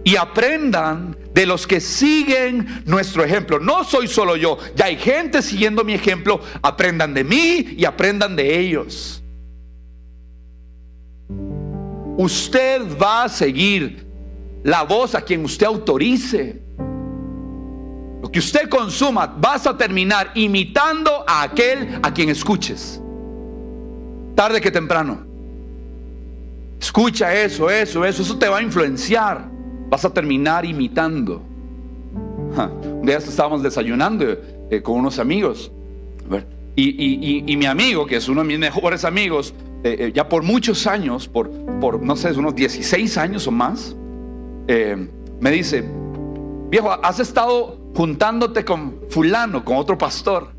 y 0.03 0.15
aprendan 0.15 1.15
de 1.33 1.45
los 1.45 1.67
que 1.67 1.79
siguen 1.79 2.83
nuestro 2.85 3.23
ejemplo. 3.23 3.59
No 3.59 3.83
soy 3.83 4.07
solo 4.07 4.35
yo, 4.35 4.57
ya 4.75 4.85
hay 4.85 4.97
gente 4.97 5.41
siguiendo 5.41 5.83
mi 5.83 5.93
ejemplo, 5.93 6.41
aprendan 6.61 7.13
de 7.13 7.23
mí 7.23 7.75
y 7.77 7.85
aprendan 7.85 8.35
de 8.35 8.59
ellos. 8.59 9.23
Usted 12.17 12.81
va 13.01 13.23
a 13.23 13.29
seguir 13.29 14.05
la 14.63 14.83
voz 14.83 15.15
a 15.15 15.21
quien 15.21 15.43
usted 15.43 15.65
autorice. 15.65 16.61
Lo 18.21 18.29
que 18.29 18.39
usted 18.39 18.69
consuma, 18.69 19.25
vas 19.25 19.65
a 19.65 19.75
terminar 19.75 20.31
imitando 20.35 21.23
a 21.27 21.43
aquel 21.43 21.99
a 22.03 22.13
quien 22.13 22.29
escuches. 22.29 23.01
Tarde 24.35 24.61
que 24.61 24.69
temprano. 24.69 25.25
Escucha 26.79 27.33
eso, 27.33 27.69
eso, 27.69 28.05
eso, 28.05 28.21
eso 28.21 28.37
te 28.37 28.47
va 28.47 28.57
a 28.57 28.61
influenciar. 28.61 29.50
Vas 29.91 30.05
a 30.05 30.09
terminar 30.09 30.65
imitando. 30.65 31.41
un 32.85 33.05
día 33.05 33.17
estábamos 33.17 33.61
desayunando 33.61 34.25
eh, 34.69 34.81
con 34.81 34.97
unos 34.97 35.19
amigos. 35.19 35.69
Y, 36.77 37.57
mi 37.57 37.65
amigo, 37.65 38.05
que 38.05 38.15
es 38.15 38.29
uno 38.29 38.41
de 38.41 38.47
mis 38.47 38.57
mejores 38.57 39.03
amigos, 39.03 39.53
eh, 39.83 39.97
eh, 39.99 40.11
ya 40.15 40.29
por 40.29 40.43
muchos 40.43 40.87
años, 40.87 41.27
por, 41.27 41.51
por, 41.81 42.01
no 42.01 42.15
sé, 42.15 42.31
unos 42.31 42.55
16 42.55 43.17
años 43.17 43.45
o 43.47 43.51
más, 43.51 43.93
me 44.65 45.51
dice, 45.51 45.83
viejo, 46.69 46.89
has 47.03 47.19
estado 47.19 47.77
juntándote 47.93 48.63
con 48.63 48.95
fulano, 49.09 49.65
con 49.65 49.75
otro 49.75 49.97
pastor. 49.97 50.53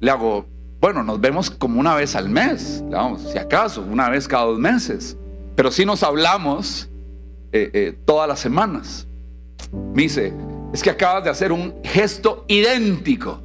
Le 0.00 0.10
hago, 0.10 0.44
bueno, 0.82 1.02
nos 1.02 1.18
vemos 1.18 1.50
como 1.50 1.80
una 1.80 1.94
vez 1.94 2.14
al 2.14 2.28
mes, 2.28 2.84
si 3.32 3.38
acaso, 3.38 3.80
una 3.90 4.10
vez 4.10 4.28
cada 4.28 4.44
dos 4.44 4.58
meses. 4.58 5.16
Pero 5.56 5.70
si 5.70 5.86
nos 5.86 6.02
hablamos 6.02 6.90
eh, 7.52 7.70
eh, 7.72 7.98
todas 8.04 8.28
las 8.28 8.40
semanas. 8.40 9.06
Me 9.94 10.02
dice, 10.02 10.32
es 10.72 10.82
que 10.82 10.90
acabas 10.90 11.24
de 11.24 11.30
hacer 11.30 11.52
un 11.52 11.74
gesto 11.84 12.44
idéntico. 12.48 13.40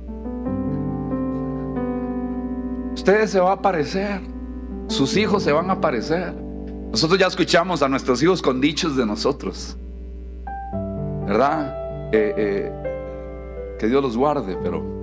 Ustedes 2.94 3.30
se 3.30 3.40
va 3.40 3.54
a 3.54 3.62
parecer, 3.62 4.22
sus 4.88 5.16
hijos 5.18 5.44
se 5.44 5.52
van 5.52 5.70
a 5.70 5.80
parecer. 5.80 6.34
Nosotros 6.92 7.20
ya 7.20 7.28
escuchamos 7.28 7.82
a 7.82 7.90
nuestros 7.90 8.24
hijos 8.24 8.42
con 8.42 8.60
dichos 8.60 8.96
de 8.96 9.06
nosotros. 9.06 9.78
¿Verdad? 11.28 12.10
Eh, 12.14 12.72
que 13.78 13.88
Dios 13.88 14.02
los 14.02 14.18
guarde, 14.18 14.58
pero 14.64 14.97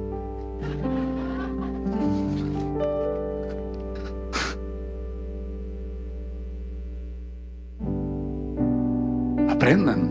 aprendan. 9.64 10.10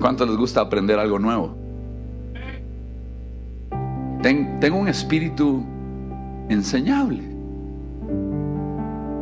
¿Cuánto 0.00 0.24
les 0.24 0.36
gusta 0.36 0.62
aprender 0.62 0.98
algo 0.98 1.18
nuevo? 1.18 1.62
tengo 4.22 4.78
un 4.78 4.88
espíritu 4.88 5.62
enseñable. 6.48 7.22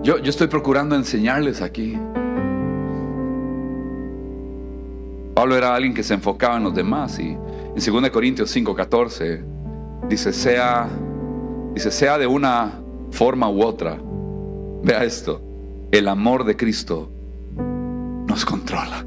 Yo, 0.05 0.19
yo 0.19 0.31
estoy 0.31 0.47
procurando 0.47 0.95
enseñarles 0.95 1.61
aquí. 1.61 1.99
Pablo 5.35 5.57
era 5.57 5.75
alguien 5.75 5.93
que 5.93 6.05
se 6.05 6.15
enfocaba 6.15 6.57
en 6.59 6.63
los 6.63 6.75
demás 6.77 7.19
y 7.19 7.31
en 7.31 7.75
2 7.75 8.11
Corintios 8.11 8.55
5:14 8.55 9.45
dice, 10.09 10.33
sea, 10.33 10.89
dice, 11.75 11.91
sea 11.91 12.17
de 12.17 12.29
una 12.29 12.81
forma 13.11 13.51
u 13.51 13.65
otra. 13.65 13.99
Vea 14.85 15.03
esto, 15.03 15.43
el 15.91 16.07
amor 16.07 16.45
de 16.45 16.57
Cristo 16.57 17.11
nos 18.33 18.47
controla. 18.47 19.05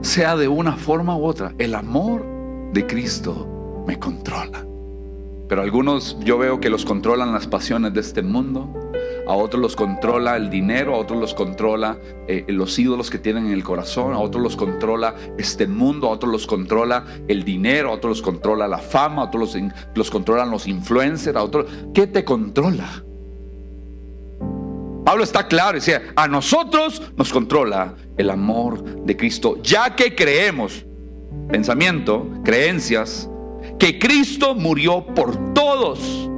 Sea 0.00 0.36
de 0.36 0.48
una 0.48 0.74
forma 0.74 1.14
u 1.18 1.26
otra, 1.26 1.52
el 1.58 1.74
amor 1.74 2.24
de 2.72 2.86
Cristo 2.86 3.84
me 3.86 3.98
controla. 3.98 4.64
Pero 5.50 5.60
algunos 5.60 6.18
yo 6.20 6.38
veo 6.38 6.60
que 6.60 6.70
los 6.70 6.86
controlan 6.86 7.30
las 7.30 7.46
pasiones 7.46 7.92
de 7.92 8.00
este 8.00 8.22
mundo 8.22 8.72
a 9.26 9.34
otros 9.34 9.60
los 9.60 9.76
controla 9.76 10.38
el 10.38 10.48
dinero, 10.48 10.94
a 10.94 10.98
otros 10.98 11.20
los 11.20 11.34
controla 11.34 11.98
eh, 12.26 12.46
los 12.48 12.78
ídolos 12.78 13.10
que 13.10 13.18
tienen 13.18 13.48
en 13.48 13.52
el 13.52 13.62
corazón, 13.62 14.14
a 14.14 14.18
otros 14.18 14.42
los 14.42 14.56
controla 14.56 15.14
este 15.36 15.66
mundo, 15.66 16.06
a 16.06 16.12
otros 16.12 16.32
los 16.32 16.46
controla 16.46 17.04
el 17.28 17.44
dinero, 17.44 17.90
a 17.90 17.92
otros 17.92 18.18
los 18.18 18.22
controla 18.22 18.66
la 18.66 18.78
fama, 18.78 19.20
a 19.20 19.24
otros 19.26 19.54
los, 19.54 19.72
los 19.94 20.10
controlan 20.10 20.50
los 20.50 20.66
influencers, 20.66 21.36
a 21.36 21.42
otros... 21.42 21.66
¿Qué 21.92 22.06
te 22.06 22.24
controla? 22.24 23.04
Pablo 25.08 25.24
está 25.24 25.48
claro, 25.48 25.76
decía, 25.76 26.02
a 26.16 26.28
nosotros 26.28 27.00
nos 27.16 27.32
controla 27.32 27.94
el 28.18 28.28
amor 28.28 28.84
de 29.06 29.16
Cristo, 29.16 29.56
ya 29.62 29.96
que 29.96 30.14
creemos, 30.14 30.84
pensamiento, 31.48 32.28
creencias, 32.44 33.26
que 33.78 33.98
Cristo 33.98 34.54
murió 34.54 35.06
por 35.06 35.54
todos 35.54 36.28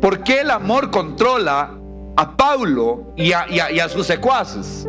¿Por 0.00 0.22
qué 0.22 0.40
el 0.40 0.50
amor 0.50 0.90
controla 0.90 1.74
a 2.16 2.36
Pablo 2.38 3.12
y 3.16 3.32
a, 3.32 3.88
sus 3.90 4.06
secuaces? 4.06 4.88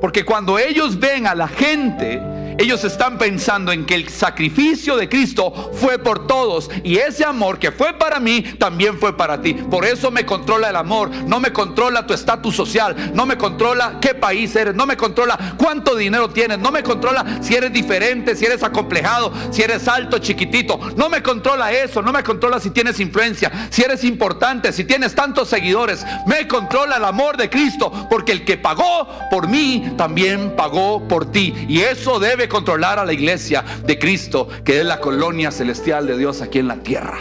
Porque 0.00 0.24
cuando 0.24 0.58
ellos 0.58 0.98
ven 0.98 1.28
a 1.28 1.36
la 1.36 1.46
gente 1.46 2.20
ellos 2.58 2.84
están 2.84 3.18
pensando 3.18 3.72
en 3.72 3.84
que 3.84 3.94
el 3.94 4.08
sacrificio 4.08 4.96
de 4.96 5.08
Cristo 5.08 5.72
fue 5.74 5.98
por 5.98 6.26
todos 6.26 6.70
y 6.82 6.96
ese 6.96 7.24
amor 7.24 7.58
que 7.58 7.72
fue 7.72 7.94
para 7.94 8.20
mí 8.20 8.42
también 8.58 8.98
fue 8.98 9.16
para 9.16 9.40
ti. 9.40 9.54
Por 9.54 9.84
eso 9.84 10.10
me 10.10 10.24
controla 10.24 10.70
el 10.70 10.76
amor, 10.76 11.10
no 11.10 11.40
me 11.40 11.52
controla 11.52 12.06
tu 12.06 12.14
estatus 12.14 12.54
social, 12.54 13.12
no 13.14 13.26
me 13.26 13.36
controla 13.36 13.98
qué 14.00 14.14
país 14.14 14.54
eres, 14.56 14.74
no 14.74 14.86
me 14.86 14.96
controla 14.96 15.56
cuánto 15.56 15.96
dinero 15.96 16.30
tienes, 16.30 16.58
no 16.58 16.70
me 16.70 16.82
controla 16.82 17.38
si 17.40 17.54
eres 17.54 17.72
diferente, 17.72 18.36
si 18.36 18.44
eres 18.44 18.62
acomplejado, 18.62 19.32
si 19.50 19.62
eres 19.62 19.88
alto, 19.88 20.18
chiquitito, 20.18 20.78
no 20.96 21.08
me 21.08 21.22
controla 21.22 21.72
eso, 21.72 22.02
no 22.02 22.12
me 22.12 22.22
controla 22.22 22.60
si 22.60 22.70
tienes 22.70 23.00
influencia, 23.00 23.68
si 23.70 23.82
eres 23.82 24.04
importante, 24.04 24.72
si 24.72 24.84
tienes 24.84 25.14
tantos 25.14 25.48
seguidores, 25.48 26.04
me 26.26 26.46
controla 26.46 26.96
el 26.96 27.04
amor 27.04 27.36
de 27.36 27.50
Cristo, 27.50 27.90
porque 28.08 28.32
el 28.32 28.44
que 28.44 28.56
pagó 28.56 29.08
por 29.30 29.48
mí 29.48 29.94
también 29.96 30.54
pagó 30.56 31.06
por 31.06 31.30
ti. 31.30 31.54
Y 31.68 31.80
eso 31.80 32.18
debe 32.18 32.43
controlar 32.48 32.98
a 32.98 33.04
la 33.04 33.12
iglesia 33.12 33.64
de 33.84 33.98
Cristo, 33.98 34.48
que 34.64 34.80
es 34.80 34.84
la 34.84 35.00
colonia 35.00 35.50
celestial 35.50 36.06
de 36.06 36.16
Dios 36.16 36.42
aquí 36.42 36.58
en 36.58 36.68
la 36.68 36.76
tierra. 36.76 37.18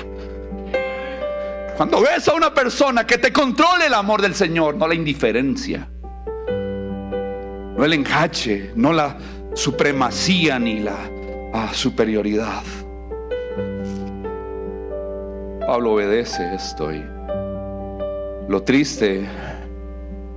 Cuando 1.78 2.02
ves 2.02 2.28
a 2.28 2.34
una 2.34 2.54
persona 2.54 3.06
que 3.08 3.18
te 3.18 3.34
controle 3.34 3.88
el 3.88 3.94
amor 3.94 4.22
del 4.22 4.36
Señor, 4.36 4.76
no 4.76 4.88
la 4.88 4.94
indiferencia, 4.94 5.90
no 7.76 7.84
el 7.84 7.94
enjache, 7.94 8.72
no 8.76 8.94
la 8.94 9.18
supremacía 9.56 10.60
ni 10.60 10.80
la 10.80 10.98
ah, 11.54 11.72
superioridad. 11.74 12.64
Pablo 15.66 15.94
obedece 15.94 16.54
esto 16.54 16.94
y 16.94 17.04
lo 18.48 18.62
triste 18.62 19.28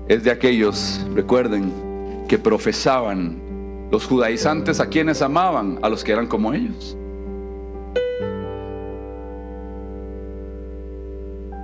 es 0.09 0.23
de 0.25 0.31
aquellos, 0.31 1.05
recuerden, 1.15 2.25
que 2.29 2.39
profesaban 2.39 3.46
los 3.91 4.07
judaizantes 4.07 4.81
a 4.81 4.89
quienes 4.89 5.23
amaban, 5.23 5.79
a 5.83 5.89
los 5.89 6.03
que 6.03 6.13
eran 6.13 6.27
como 6.27 6.53
ellos. 6.53 6.97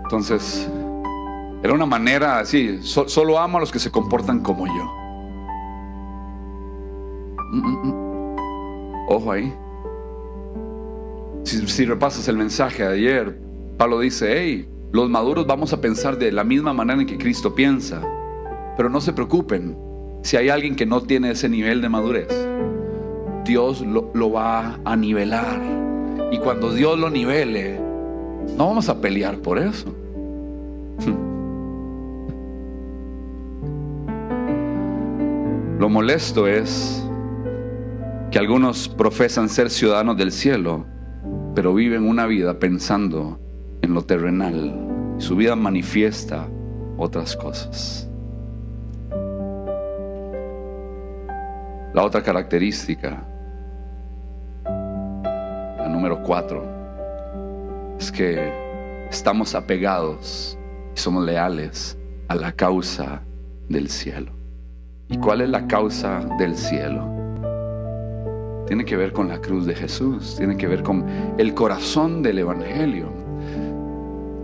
Entonces, 0.05 0.71
era 1.63 1.73
una 1.73 1.87
manera 1.87 2.39
así, 2.39 2.81
solo 2.83 3.39
amo 3.39 3.57
a 3.57 3.61
los 3.61 3.73
que 3.73 3.79
se 3.79 3.91
comportan 3.91 4.41
como 4.41 4.67
yo. 4.67 5.03
Mm, 7.53 7.59
mm, 7.59 7.87
mm. 7.87 9.07
Ojo 9.09 9.33
ahí. 9.33 9.55
Si, 11.45 11.67
si, 11.67 11.85
repasas 11.85 12.29
el 12.29 12.37
mensaje 12.37 12.83
de 12.83 12.95
ayer, 12.95 13.41
Pablo 13.77 14.01
dice, 14.01 14.33
hey, 14.37 14.69
los 14.93 15.11
maduros 15.11 15.47
vamos 15.47 15.73
a 15.73 15.81
pensar 15.81 16.19
de 16.19 16.31
la 16.31 16.45
misma 16.45 16.73
manera 16.73 17.01
en 17.01 17.07
que 17.07 17.19
Cristo 17.19 17.55
piensa. 17.55 18.01
Pero 18.77 18.89
no 18.89 19.01
se 19.01 19.13
preocupen 19.13 19.77
si 20.23 20.37
hay 20.37 20.49
alguien 20.49 20.77
que 20.77 20.87
no 20.87 21.03
tiene 21.03 21.33
ese 21.33 21.49
nivel 21.49 21.81
de 21.83 21.89
madurez. 21.89 22.29
Dios 23.45 23.81
lo, 23.83 24.31
va 24.31 24.79
a 24.85 24.97
nivelar. 24.97 25.61
Y 26.31 26.39
cuando 26.39 26.73
Dios 26.73 26.99
lo 26.99 27.11
nivele, 27.11 27.79
no 28.57 28.69
vamos 28.69 28.89
a 28.89 29.01
pelear 29.01 29.39
por 29.39 29.59
eso. 29.59 29.95
Lo 35.79 35.89
molesto 35.89 36.47
es 36.47 37.05
que 38.31 38.39
algunos 38.39 38.89
profesan 38.89 39.49
ser 39.49 39.69
ciudadanos 39.69 40.17
del 40.17 40.31
cielo, 40.31 40.87
pero 41.57 41.75
viven 41.75 42.07
una 42.07 42.27
vida 42.27 42.61
pensando 42.61 43.41
en 43.83 43.93
lo 43.93 44.03
terrenal. 44.03 45.17
Su 45.19 45.35
vida 45.35 45.57
manifiesta 45.57 46.49
otras 46.97 47.35
cosas. 47.35 48.12
La 51.95 52.05
otra 52.05 52.23
característica, 52.23 53.23
la 54.65 55.89
número 55.91 56.23
cuatro, 56.23 56.65
es 57.99 58.11
que 58.11 58.51
estamos 59.11 59.55
apegados 59.55 60.59
y 60.97 60.99
somos 60.99 61.23
leales 61.27 61.99
a 62.29 62.35
la 62.35 62.53
causa 62.53 63.21
del 63.69 63.91
cielo. 63.91 64.33
¿Y 65.09 65.19
cuál 65.19 65.43
es 65.43 65.51
la 65.51 65.67
causa 65.67 66.21
del 66.39 66.57
cielo? 66.57 67.07
Tiene 68.67 68.87
que 68.87 68.97
ver 68.97 69.13
con 69.13 69.29
la 69.29 69.43
cruz 69.43 69.67
de 69.67 69.75
Jesús, 69.75 70.37
tiene 70.39 70.57
que 70.57 70.69
ver 70.69 70.83
con 70.83 71.05
el 71.37 71.53
corazón 71.53 72.23
del 72.23 72.39
Evangelio. 72.39 73.13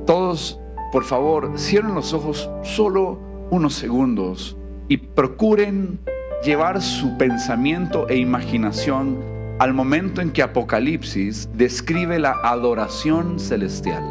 Todos, 0.04 0.60
por 0.92 1.04
favor, 1.04 1.52
cierren 1.56 1.94
los 1.94 2.12
ojos 2.12 2.50
solo 2.62 3.18
unos 3.50 3.72
segundos 3.72 4.58
y 4.88 4.98
procuren 4.98 5.98
llevar 6.42 6.80
su 6.80 7.16
pensamiento 7.18 8.08
e 8.08 8.16
imaginación 8.16 9.18
al 9.58 9.74
momento 9.74 10.20
en 10.20 10.30
que 10.30 10.42
Apocalipsis 10.42 11.48
describe 11.52 12.18
la 12.18 12.32
adoración 12.44 13.40
celestial. 13.40 14.04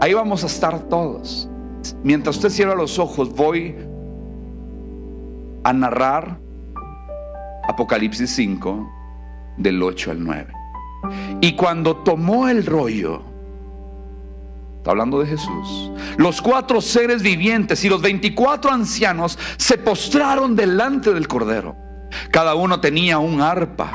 Ahí 0.00 0.14
vamos 0.14 0.42
a 0.42 0.46
estar 0.46 0.80
todos. 0.88 1.48
Mientras 2.02 2.36
usted 2.36 2.50
cierra 2.50 2.74
los 2.74 2.98
ojos, 2.98 3.32
voy 3.34 3.76
a 5.62 5.72
narrar 5.72 6.38
Apocalipsis 7.68 8.30
5 8.30 8.90
del 9.58 9.82
8 9.82 10.10
al 10.10 10.24
9. 10.24 10.52
Y 11.40 11.54
cuando 11.54 11.96
tomó 11.98 12.48
el 12.48 12.66
rollo, 12.66 13.22
está 14.88 14.92
hablando 14.92 15.20
de 15.20 15.26
Jesús, 15.26 15.92
los 16.16 16.40
cuatro 16.40 16.80
seres 16.80 17.22
vivientes 17.22 17.84
y 17.84 17.90
los 17.90 18.00
24 18.00 18.70
ancianos 18.70 19.38
se 19.58 19.76
postraron 19.76 20.56
delante 20.56 21.12
del 21.12 21.28
Cordero. 21.28 21.76
Cada 22.30 22.54
uno 22.54 22.80
tenía 22.80 23.18
un 23.18 23.42
arpa 23.42 23.92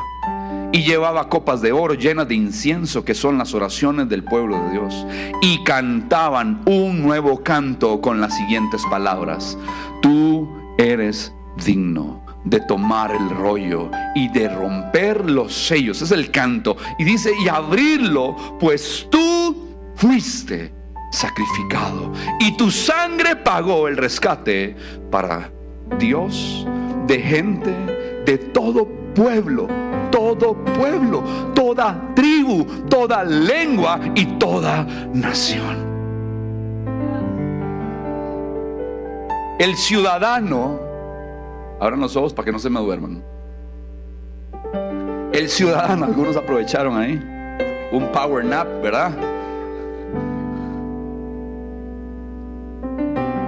y 0.71 0.83
llevaba 0.83 1.29
copas 1.29 1.63
de 1.63 1.71
oro 1.71 1.95
llenas 1.95 2.27
de 2.27 2.35
incienso, 2.35 3.03
que 3.03 3.15
son 3.15 3.39
las 3.39 3.55
oraciones 3.55 4.07
del 4.07 4.23
pueblo 4.23 4.61
de 4.65 4.69
Dios. 4.69 5.07
Y 5.41 5.63
cantaban 5.63 6.61
un 6.67 7.01
nuevo 7.01 7.41
canto 7.41 7.99
con 7.99 8.21
las 8.21 8.37
siguientes 8.37 8.83
palabras. 8.91 9.57
Tú 10.03 10.47
eres 10.77 11.33
digno 11.65 12.23
de 12.43 12.59
tomar 12.59 13.15
el 13.15 13.31
rollo 13.31 13.89
y 14.13 14.27
de 14.27 14.47
romper 14.47 15.27
los 15.27 15.55
sellos. 15.55 16.03
Es 16.03 16.11
el 16.11 16.29
canto. 16.29 16.77
Y 16.99 17.03
dice, 17.03 17.31
y 17.43 17.47
abrirlo, 17.47 18.35
pues 18.59 19.07
tú 19.09 19.63
fuiste 19.95 20.82
sacrificado. 21.13 22.11
Y 22.39 22.57
tu 22.57 22.69
sangre 22.69 23.35
pagó 23.35 23.87
el 23.87 23.95
rescate 23.95 24.75
para 25.09 25.51
Dios 25.99 26.67
de 27.07 27.19
gente 27.19 27.71
de 28.25 28.37
todo 28.37 28.87
pueblo, 29.13 29.67
todo 30.11 30.55
pueblo, 30.55 31.23
toda 31.53 32.13
tribu, 32.15 32.65
toda 32.89 33.23
lengua 33.23 33.99
y 34.15 34.25
toda 34.37 34.83
nación. 35.13 35.93
El 39.59 39.75
ciudadano 39.77 40.93
Abran 41.83 41.99
los 41.99 42.15
ojos 42.15 42.33
para 42.33 42.45
que 42.45 42.51
no 42.53 42.59
se 42.59 42.69
me 42.69 42.79
duerman. 42.79 43.21
El 45.33 45.49
ciudadano, 45.49 46.05
algunos 46.05 46.37
aprovecharon 46.37 46.97
ahí. 46.97 47.21
Un 47.91 48.09
power 48.13 48.45
nap, 48.45 48.67
¿verdad? 48.81 49.11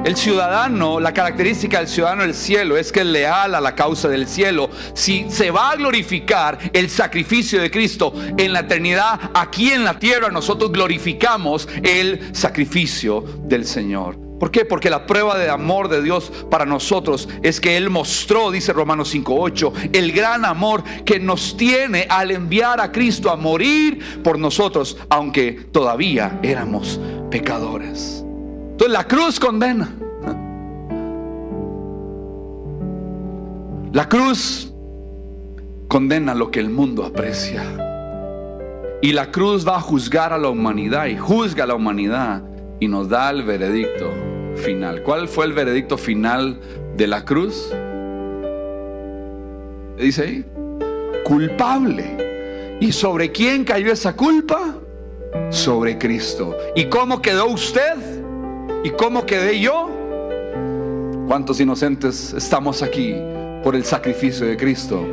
El 0.05 0.15
ciudadano, 0.15 0.99
la 0.99 1.15
característica 1.15 1.79
del 1.79 1.87
ciudadano 1.87 2.21
del 2.21 2.35
cielo 2.35 2.77
es 2.77 2.91
que 2.91 2.99
es 2.99 3.07
leal 3.07 3.55
a 3.55 3.59
la 3.59 3.73
causa 3.73 4.07
del 4.07 4.27
cielo. 4.27 4.69
Si 4.93 5.25
se 5.31 5.49
va 5.49 5.71
a 5.71 5.75
glorificar 5.75 6.59
el 6.73 6.91
sacrificio 6.91 7.59
de 7.59 7.71
Cristo 7.71 8.13
en 8.37 8.53
la 8.53 8.59
eternidad, 8.59 9.19
aquí 9.33 9.71
en 9.71 9.83
la 9.83 9.97
tierra 9.97 10.29
nosotros 10.29 10.71
glorificamos 10.71 11.67
el 11.81 12.35
sacrificio 12.35 13.23
del 13.45 13.65
Señor. 13.65 14.19
¿Por 14.39 14.51
qué? 14.51 14.63
Porque 14.63 14.91
la 14.91 15.07
prueba 15.07 15.39
de 15.39 15.49
amor 15.49 15.89
de 15.89 16.03
Dios 16.03 16.31
para 16.51 16.67
nosotros 16.67 17.27
es 17.41 17.59
que 17.59 17.75
Él 17.75 17.89
mostró, 17.89 18.51
dice 18.51 18.73
Romanos 18.73 19.15
5.8, 19.15 19.89
el 19.91 20.11
gran 20.11 20.45
amor 20.45 20.83
que 21.03 21.19
nos 21.19 21.57
tiene 21.57 22.05
al 22.11 22.29
enviar 22.29 22.79
a 22.79 22.91
Cristo 22.91 23.31
a 23.31 23.37
morir 23.37 24.21
por 24.23 24.37
nosotros, 24.37 24.97
aunque 25.09 25.53
todavía 25.71 26.39
éramos 26.43 26.99
pecadores. 27.31 28.24
Entonces 28.75 28.91
la 28.91 29.07
cruz 29.07 29.39
condena. 29.39 29.89
La 33.93 34.09
cruz 34.09 34.73
condena 35.87 36.35
lo 36.35 36.51
que 36.51 36.59
el 36.59 36.69
mundo 36.69 37.05
aprecia. 37.05 37.63
Y 39.01 39.13
la 39.13 39.31
cruz 39.31 39.65
va 39.65 39.77
a 39.77 39.79
juzgar 39.79 40.33
a 40.33 40.37
la 40.37 40.49
humanidad 40.49 41.05
y 41.05 41.15
juzga 41.15 41.63
a 41.63 41.67
la 41.67 41.75
humanidad 41.75 42.43
y 42.81 42.89
nos 42.89 43.07
da 43.07 43.29
el 43.29 43.43
veredicto 43.43 44.11
final. 44.57 45.03
¿Cuál 45.03 45.29
fue 45.29 45.45
el 45.45 45.53
veredicto 45.53 45.97
final 45.97 46.59
de 46.97 47.07
la 47.07 47.23
cruz? 47.23 47.73
Dice 49.97 50.21
ahí, 50.21 50.45
culpable. 51.23 52.77
¿Y 52.81 52.91
sobre 52.91 53.31
quién 53.31 53.63
cayó 53.63 53.93
esa 53.93 54.17
culpa? 54.17 54.75
Sobre 55.49 55.97
Cristo. 55.97 56.57
¿Y 56.75 56.89
cómo 56.89 57.21
quedó 57.21 57.45
usted? 57.45 58.14
¿Y 58.85 58.91
cómo 58.91 59.25
quedé 59.25 59.59
yo? 59.59 59.89
¿Cuántos 61.27 61.59
inocentes 61.59 62.33
estamos 62.33 62.83
aquí 62.83 63.15
por 63.63 63.75
el 63.75 63.83
sacrificio 63.83 64.45
de 64.45 64.55
Cristo? 64.55 65.03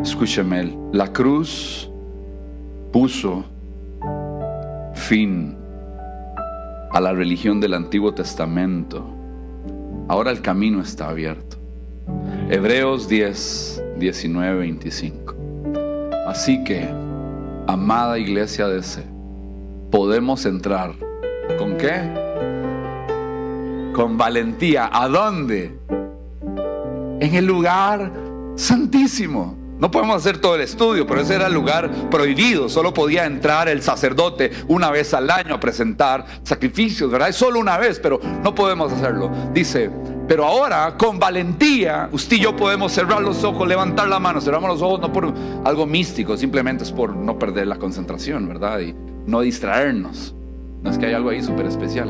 escúcheme, 0.00 0.74
la 0.92 1.12
cruz 1.12 1.90
puso 2.92 3.51
fin 5.12 5.54
a 6.90 6.98
la 6.98 7.12
religión 7.12 7.60
del 7.60 7.74
Antiguo 7.74 8.14
Testamento. 8.14 9.04
Ahora 10.08 10.30
el 10.30 10.40
camino 10.40 10.80
está 10.80 11.10
abierto. 11.10 11.58
Hebreos 12.48 13.08
10, 13.08 13.82
19, 13.98 14.58
25. 14.60 15.34
Así 16.26 16.64
que, 16.64 16.88
amada 17.66 18.18
iglesia 18.18 18.68
de 18.68 18.82
C, 18.82 19.04
podemos 19.90 20.46
entrar. 20.46 20.94
¿Con 21.58 21.76
qué? 21.76 22.10
Con 23.92 24.16
valentía. 24.16 24.88
¿A 24.90 25.08
dónde? 25.08 25.78
En 27.20 27.34
el 27.34 27.44
lugar 27.44 28.10
santísimo. 28.54 29.61
No 29.82 29.90
podemos 29.90 30.14
hacer 30.14 30.38
todo 30.38 30.54
el 30.54 30.60
estudio, 30.60 31.08
pero 31.08 31.22
ese 31.22 31.34
era 31.34 31.48
el 31.48 31.54
lugar 31.54 31.90
prohibido. 32.08 32.68
Solo 32.68 32.94
podía 32.94 33.26
entrar 33.26 33.66
el 33.66 33.82
sacerdote 33.82 34.52
una 34.68 34.92
vez 34.92 35.12
al 35.12 35.28
año 35.28 35.56
a 35.56 35.58
presentar 35.58 36.24
sacrificios, 36.44 37.10
¿verdad? 37.10 37.30
Es 37.30 37.34
solo 37.34 37.58
una 37.58 37.78
vez, 37.78 37.98
pero 37.98 38.20
no 38.44 38.54
podemos 38.54 38.92
hacerlo. 38.92 39.28
Dice, 39.52 39.90
pero 40.28 40.46
ahora 40.46 40.96
con 40.96 41.18
valentía, 41.18 42.08
usted 42.12 42.36
y 42.36 42.40
yo 42.42 42.54
podemos 42.54 42.92
cerrar 42.92 43.22
los 43.22 43.42
ojos, 43.42 43.66
levantar 43.66 44.06
la 44.06 44.20
mano. 44.20 44.40
Cerramos 44.40 44.70
los 44.70 44.82
ojos 44.82 45.00
no 45.00 45.12
por 45.12 45.34
algo 45.64 45.84
místico, 45.84 46.36
simplemente 46.36 46.84
es 46.84 46.92
por 46.92 47.16
no 47.16 47.36
perder 47.36 47.66
la 47.66 47.76
concentración, 47.76 48.46
¿verdad? 48.46 48.78
Y 48.78 48.94
no 49.26 49.40
distraernos. 49.40 50.32
No 50.80 50.90
es 50.90 50.96
que 50.96 51.06
hay 51.06 51.14
algo 51.14 51.30
ahí 51.30 51.42
súper 51.42 51.66
especial. 51.66 52.08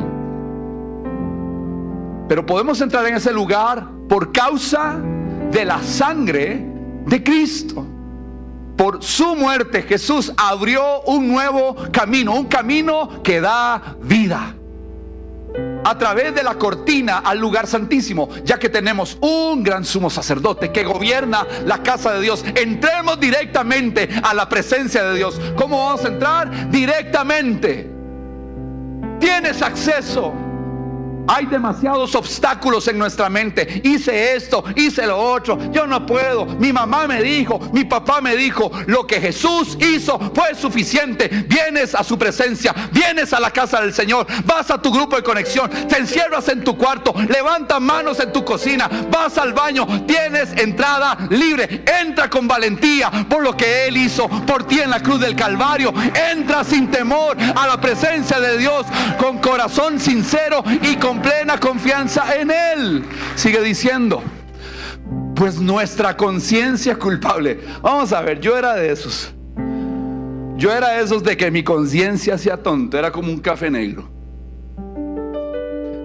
Pero 2.29 2.45
podemos 2.45 2.83
entrar 2.83 3.07
en 3.07 3.15
ese 3.15 3.33
lugar 3.33 3.89
por 4.11 4.31
causa 4.31 4.99
de 5.51 5.65
la 5.65 5.83
sangre 5.83 6.72
de 7.07 7.23
Cristo. 7.23 7.87
Por 8.77 9.03
su 9.03 9.37
muerte 9.37 9.83
Jesús 9.83 10.33
abrió 10.37 11.03
un 11.03 11.29
nuevo 11.29 11.77
camino, 11.93 12.35
un 12.35 12.47
camino 12.47 13.23
que 13.23 13.41
da 13.41 13.97
vida. 14.03 14.55
A 15.85 15.99
través 15.99 16.35
de 16.35 16.43
la 16.43 16.55
cortina 16.55 17.19
al 17.19 17.39
lugar 17.39 17.67
santísimo, 17.67 18.29
ya 18.45 18.59
que 18.59 18.69
tenemos 18.69 19.19
un 19.21 19.63
gran 19.63 19.85
sumo 19.85 20.09
sacerdote 20.09 20.73
que 20.73 20.85
gobierna 20.85 21.47
la 21.67 21.83
casa 21.83 22.15
de 22.15 22.23
Dios. 22.23 22.45
Entremos 22.55 23.21
directamente 23.21 24.09
a 24.23 24.33
la 24.33 24.49
presencia 24.49 25.05
de 25.05 25.17
Dios. 25.17 25.39
¿Cómo 25.57 25.85
vamos 25.85 26.05
a 26.05 26.09
entrar? 26.09 26.71
Directamente. 26.71 27.91
Tienes 29.21 29.61
acceso 29.61 30.33
hay 31.29 31.47
demasiados 31.47 32.15
obstáculos 32.15 32.89
en 32.89 32.99
nuestra 32.99 33.29
mente. 33.29 33.81
Hice 33.85 34.35
esto, 34.35 34.65
hice 34.77 35.07
lo 35.07 35.19
otro. 35.19 35.59
Yo 35.73 35.87
no 35.87 36.05
puedo. 36.05 36.47
Mi 36.47 36.73
mamá 36.73 37.07
me 37.07 37.23
dijo, 37.23 37.61
mi 37.73 37.85
papá 37.85 38.21
me 38.21 38.37
dijo, 38.37 38.71
lo 38.87 39.07
que 39.07 39.21
Jesús 39.21 39.77
hizo 39.81 40.19
fue 40.35 40.55
suficiente. 40.55 41.29
Vienes 41.47 41.95
a 41.95 42.05
su 42.05 42.19
presencia, 42.19 42.75
vienes 42.93 43.33
a 43.33 43.41
la 43.41 43.51
casa 43.51 43.81
del 43.81 43.95
Señor, 43.95 44.27
vas 44.45 44.71
a 44.71 44.81
tu 44.81 44.93
grupo 44.93 45.17
de 45.17 45.23
conexión, 45.23 45.71
te 45.71 45.99
encierras 45.99 46.49
en 46.49 46.65
tu 46.65 46.77
cuarto, 46.77 47.15
levantas 47.29 47.81
manos 47.81 48.21
en 48.21 48.33
tu 48.33 48.45
cocina, 48.45 48.89
vas 49.11 49.39
al 49.39 49.53
baño, 49.53 49.87
tienes 50.07 50.53
entrada 50.57 51.17
libre. 51.31 51.85
Entra 52.01 52.29
con 52.29 52.49
valentía 52.49 53.11
por 53.29 53.43
lo 53.43 53.57
que 53.57 53.87
Él 53.87 53.97
hizo 53.97 54.29
por 54.29 54.67
ti 54.67 54.81
en 54.81 54.91
la 54.91 55.01
cruz 55.01 55.21
del 55.21 55.37
Calvario. 55.37 55.93
Entra 56.31 56.65
sin 56.65 56.91
temor 56.91 57.37
a 57.55 57.67
la 57.67 57.81
presencia 57.81 58.41
de 58.41 58.59
Dios 58.59 58.87
con 59.19 59.39
corazón 59.39 60.01
sincero 60.01 60.63
y 60.83 60.97
con 60.97 61.12
plena 61.21 61.59
confianza 61.59 62.37
en 62.37 62.51
Él. 62.51 63.05
Sigue 63.35 63.61
diciendo, 63.61 64.23
pues 65.35 65.61
nuestra 65.61 66.17
conciencia 66.17 66.97
culpable. 66.97 67.61
Vamos 67.83 68.13
a 68.13 68.23
ver, 68.23 68.41
yo 68.41 68.57
era 68.57 68.75
de 68.75 68.93
esos. 68.93 69.33
Yo 70.57 70.73
era 70.73 70.91
de 70.91 71.03
esos 71.03 71.23
de 71.25 71.37
que 71.37 71.51
mi 71.51 71.65
conciencia 71.65 72.35
hacía 72.35 72.57
tonto, 72.57 72.97
era 72.97 73.11
como 73.11 73.33
un 73.33 73.41
café 73.41 73.71
negro. 73.71 74.09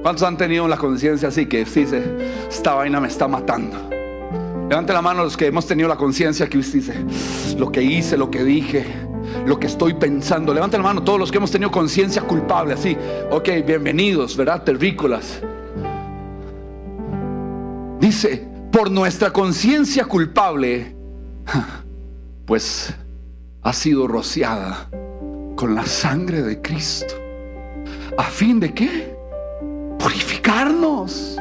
¿Cuántos 0.02 0.24
han 0.24 0.38
tenido 0.38 0.68
la 0.68 0.78
conciencia 0.78 1.28
así 1.28 1.46
que 1.46 1.66
dice, 1.66 2.02
esta 2.50 2.74
vaina 2.74 3.00
me 3.00 3.08
está 3.08 3.28
matando? 3.28 3.90
Levante 4.70 4.94
la 4.94 5.02
mano 5.02 5.24
los 5.24 5.38
que 5.38 5.48
hemos 5.48 5.68
tenido 5.68 5.88
la 5.88 5.96
conciencia 5.96 6.48
que 6.50 6.58
usted 6.58 6.80
dice, 6.80 7.56
lo 7.58 7.72
que 7.72 7.82
hice, 7.84 8.18
lo 8.18 8.32
que 8.32 8.44
dije, 8.44 8.86
lo 9.46 9.60
que 9.60 9.68
estoy 9.68 9.94
pensando. 9.94 10.54
Levanten 10.54 10.82
la 10.82 10.88
mano 10.88 11.04
todos 11.04 11.20
los 11.20 11.32
que 11.32 11.38
hemos 11.38 11.52
tenido 11.52 11.72
conciencia 11.72 12.22
culpable, 12.22 12.74
así. 12.74 12.98
Ok, 13.32 13.50
bienvenidos, 13.66 14.36
¿verdad? 14.36 14.64
Terrícolas. 14.64 15.42
Dice, 18.00 18.48
por 18.72 18.92
nuestra 18.92 19.32
conciencia 19.32 20.06
culpable, 20.06 20.96
pues 22.46 22.94
ha 23.64 23.74
sido 23.74 24.08
rociada 24.08 24.90
con 25.56 25.76
la 25.76 25.86
sangre 25.86 26.44
de 26.44 26.62
Cristo. 26.62 27.16
¿A 28.18 28.24
fin 28.24 28.60
de 28.60 28.74
qué? 28.74 29.16
Purificarnos. 30.00 31.38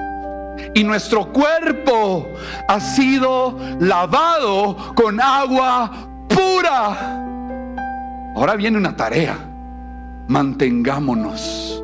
Y 0.74 0.84
nuestro 0.84 1.32
cuerpo 1.32 2.26
ha 2.68 2.80
sido 2.80 3.58
lavado 3.80 4.76
con 4.94 5.20
agua 5.20 6.08
pura. 6.28 7.25
Ahora 8.36 8.54
viene 8.54 8.76
una 8.76 8.94
tarea. 8.94 9.36
Mantengámonos 10.28 11.82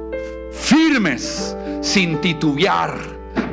firmes 0.53 1.57
sin 1.80 2.20
titubear. 2.20 2.94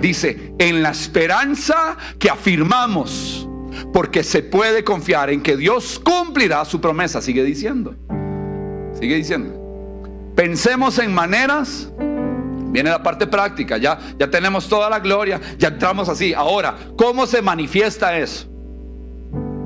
Dice, 0.02 0.54
en 0.60 0.84
la 0.84 0.92
esperanza 0.92 1.96
que 2.20 2.30
afirmamos, 2.30 3.48
porque 3.94 4.22
se 4.22 4.44
puede 4.44 4.84
confiar 4.84 5.30
en 5.30 5.42
que 5.42 5.56
Dios 5.56 6.00
cumplirá 6.00 6.66
su 6.66 6.82
promesa. 6.82 7.22
Sigue 7.22 7.44
diciendo. 7.44 7.96
Sigue 9.00 9.16
diciendo. 9.16 9.56
Pensemos 10.36 11.00
en 11.00 11.14
maneras 11.14 11.92
Viene 12.72 12.92
la 12.92 13.02
parte 13.02 13.26
práctica, 13.26 13.78
ya, 13.78 13.98
ya 14.20 14.30
tenemos 14.30 14.70
toda 14.70 14.92
la 14.92 15.00
gloria, 15.00 15.42
ya 15.58 15.70
entramos 15.70 16.08
así. 16.08 16.36
Ahora, 16.36 16.76
¿cómo 16.96 17.26
se 17.26 17.42
manifiesta 17.42 18.16
eso? 18.16 18.48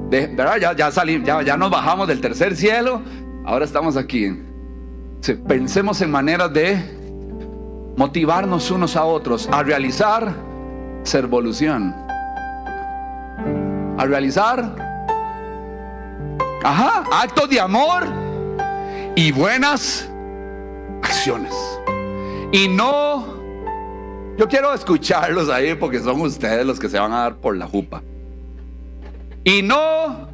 ¿verdad? 0.09 0.57
Ya, 0.57 0.75
ya, 0.75 0.91
salimos, 0.91 1.27
ya, 1.27 1.41
ya 1.41 1.57
nos 1.57 1.71
bajamos 1.71 2.07
del 2.07 2.21
tercer 2.21 2.55
cielo 2.55 3.01
Ahora 3.45 3.65
estamos 3.65 3.97
aquí. 3.97 4.31
Pensemos 5.47 6.01
en 6.01 6.11
maneras 6.11 6.53
de 6.53 6.81
motivarnos 7.97 8.71
unos 8.71 8.95
a 8.95 9.03
otros 9.03 9.49
a 9.51 9.63
realizar 9.63 10.33
servolución. 11.03 11.93
A 13.97 14.05
realizar, 14.05 14.75
ajá, 16.63 17.03
actos 17.11 17.49
de 17.49 17.59
amor 17.59 18.05
y 19.15 19.31
buenas 19.31 20.09
acciones. 21.01 21.53
Y 22.51 22.67
no, 22.69 23.25
yo 24.37 24.47
quiero 24.47 24.73
escucharlos 24.73 25.49
ahí 25.49 25.75
porque 25.75 25.99
son 25.99 26.21
ustedes 26.21 26.65
los 26.65 26.79
que 26.79 26.87
se 26.87 26.97
van 26.97 27.11
a 27.11 27.19
dar 27.19 27.35
por 27.35 27.57
la 27.57 27.67
jupa. 27.67 28.01
Y 29.43 29.61
no, 29.61 30.29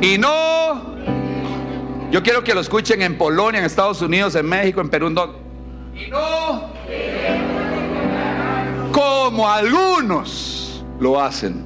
y 0.00 0.18
no, 0.18 0.96
yo 2.10 2.22
quiero 2.22 2.44
que 2.44 2.54
lo 2.54 2.60
escuchen 2.60 3.02
en 3.02 3.18
Polonia, 3.18 3.60
en 3.60 3.66
Estados 3.66 4.00
Unidos, 4.02 4.34
en 4.34 4.46
México, 4.46 4.80
en 4.80 4.88
Perú. 4.88 5.08
Y 5.94 6.10
no 6.10 6.76
como 8.96 9.48
algunos 9.48 10.82
lo 10.98 11.20
hacen. 11.20 11.64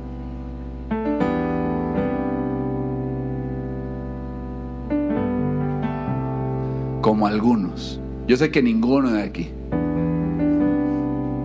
Como 7.00 7.26
algunos. 7.28 8.00
Yo 8.26 8.36
sé 8.36 8.50
que 8.50 8.60
ninguno 8.60 9.12
de 9.12 9.22
aquí. 9.22 9.50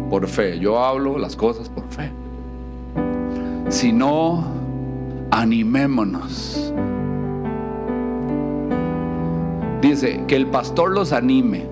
Por 0.10 0.28
fe. 0.28 0.58
Yo 0.58 0.84
hablo 0.84 1.20
las 1.20 1.36
cosas 1.36 1.70
por 1.70 1.84
fe. 1.90 2.10
Si 3.70 3.92
no, 3.92 4.46
animémonos 5.32 6.73
Dice, 9.86 10.23
que 10.28 10.36
el 10.36 10.47
pastor 10.47 10.91
los 10.91 11.13
anime. 11.13 11.67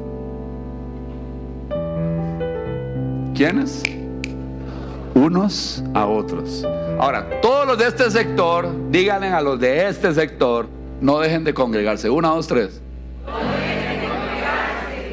¿Quiénes? 3.33 3.81
Unos 5.15 5.83
a 5.95 6.05
otros. 6.05 6.63
Ahora, 6.99 7.41
todos 7.41 7.65
los 7.65 7.79
de 7.79 7.87
este 7.87 8.11
sector, 8.11 8.69
díganle 8.91 9.29
a 9.29 9.41
los 9.41 9.59
de 9.59 9.87
este 9.87 10.13
sector, 10.13 10.67
no 11.01 11.19
dejen 11.19 11.43
de 11.43 11.55
congregarse. 11.55 12.07
Una, 12.07 12.29
dos, 12.29 12.47
tres. 12.47 12.81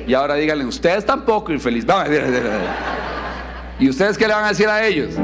Y 0.06 0.12
ahora 0.12 0.34
díganle, 0.34 0.66
ustedes 0.66 1.06
tampoco 1.06 1.52
infeliz. 1.52 1.86
¿Y 3.78 3.88
ustedes 3.88 4.18
qué 4.18 4.28
le 4.28 4.34
van 4.34 4.44
a 4.44 4.48
decir 4.48 4.68
a 4.68 4.86
ellos? 4.86 5.14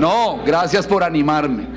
No, 0.00 0.40
gracias 0.44 0.88
por 0.88 1.04
animarme. 1.04 1.71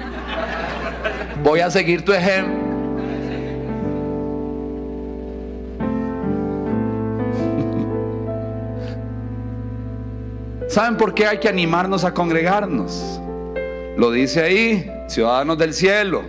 Voy 1.46 1.60
a 1.60 1.70
seguir 1.70 2.04
tu 2.04 2.12
ejemplo. 2.12 2.56
¿Saben 10.68 10.98
por 10.98 11.14
qué 11.14 11.28
hay 11.28 11.38
que 11.38 11.48
animarnos 11.48 12.04
a 12.04 12.16
congregarnos? 12.16 13.22
Lo 13.96 14.10
dice 14.10 14.42
ahí, 14.42 14.92
ciudadanos 15.08 15.60
del 15.60 15.76
cielo. 15.76 16.24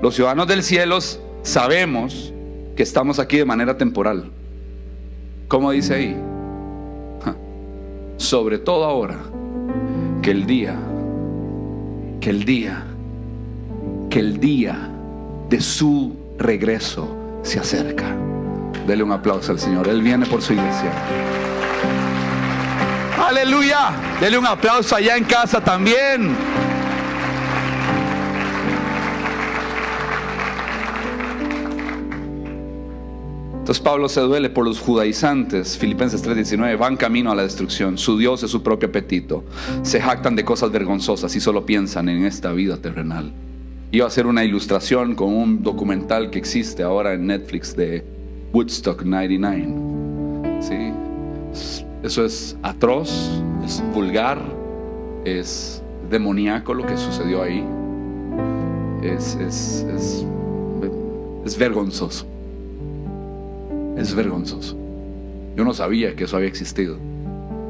Los 0.00 0.14
ciudadanos 0.14 0.46
del 0.46 0.62
cielo 0.62 1.00
sabemos 1.42 2.32
que 2.76 2.84
estamos 2.84 3.18
aquí 3.18 3.38
de 3.38 3.44
manera 3.44 3.76
temporal. 3.76 4.30
¿Cómo 5.48 5.72
dice 5.72 5.94
ahí? 5.94 6.16
Sobre 8.18 8.58
todo 8.58 8.84
ahora, 8.84 9.18
que 10.22 10.30
el 10.30 10.46
día, 10.46 10.76
que 12.20 12.30
el 12.30 12.44
día, 12.44 12.84
que 14.16 14.20
el 14.20 14.40
día 14.40 14.88
de 15.50 15.60
su 15.60 16.16
regreso 16.38 17.38
se 17.42 17.58
acerca. 17.58 18.16
Dele 18.86 19.02
un 19.02 19.12
aplauso 19.12 19.52
al 19.52 19.60
Señor. 19.60 19.88
Él 19.88 20.00
viene 20.00 20.24
por 20.24 20.40
su 20.40 20.54
iglesia. 20.54 20.90
Aleluya. 23.22 23.90
Dele 24.18 24.38
un 24.38 24.46
aplauso 24.46 24.96
allá 24.96 25.18
en 25.18 25.24
casa 25.24 25.62
también. 25.62 26.34
Entonces 33.52 33.80
Pablo 33.80 34.08
se 34.08 34.22
duele 34.22 34.48
por 34.48 34.64
los 34.64 34.80
judaizantes. 34.80 35.76
Filipenses 35.76 36.22
3:19 36.22 36.78
van 36.78 36.96
camino 36.96 37.30
a 37.30 37.34
la 37.34 37.42
destrucción. 37.42 37.98
Su 37.98 38.16
Dios 38.16 38.42
es 38.42 38.50
su 38.50 38.62
propio 38.62 38.88
apetito. 38.88 39.44
Se 39.82 40.00
jactan 40.00 40.36
de 40.36 40.42
cosas 40.46 40.72
vergonzosas 40.72 41.36
y 41.36 41.40
solo 41.40 41.66
piensan 41.66 42.08
en 42.08 42.24
esta 42.24 42.52
vida 42.52 42.78
terrenal. 42.78 43.34
Iba 43.96 44.04
a 44.04 44.08
hacer 44.08 44.26
una 44.26 44.44
ilustración 44.44 45.14
con 45.14 45.32
un 45.32 45.62
documental 45.62 46.28
que 46.28 46.38
existe 46.38 46.82
ahora 46.82 47.14
en 47.14 47.28
Netflix 47.28 47.74
de 47.74 48.04
Woodstock 48.52 49.02
99. 49.02 50.60
¿Sí? 50.60 50.92
Eso 52.02 52.26
es 52.26 52.58
atroz, 52.62 53.40
es 53.64 53.82
vulgar, 53.94 54.38
es 55.24 55.82
demoníaco 56.10 56.74
lo 56.74 56.84
que 56.84 56.94
sucedió 56.98 57.42
ahí. 57.42 57.64
Es, 59.02 59.34
es, 59.36 59.86
es, 61.46 61.56
vergonzoso. 61.56 62.26
Es 63.96 64.14
vergonzoso. 64.14 64.76
Yo 65.56 65.64
no 65.64 65.72
sabía 65.72 66.14
que 66.14 66.24
eso 66.24 66.36
había 66.36 66.50
existido. 66.50 66.98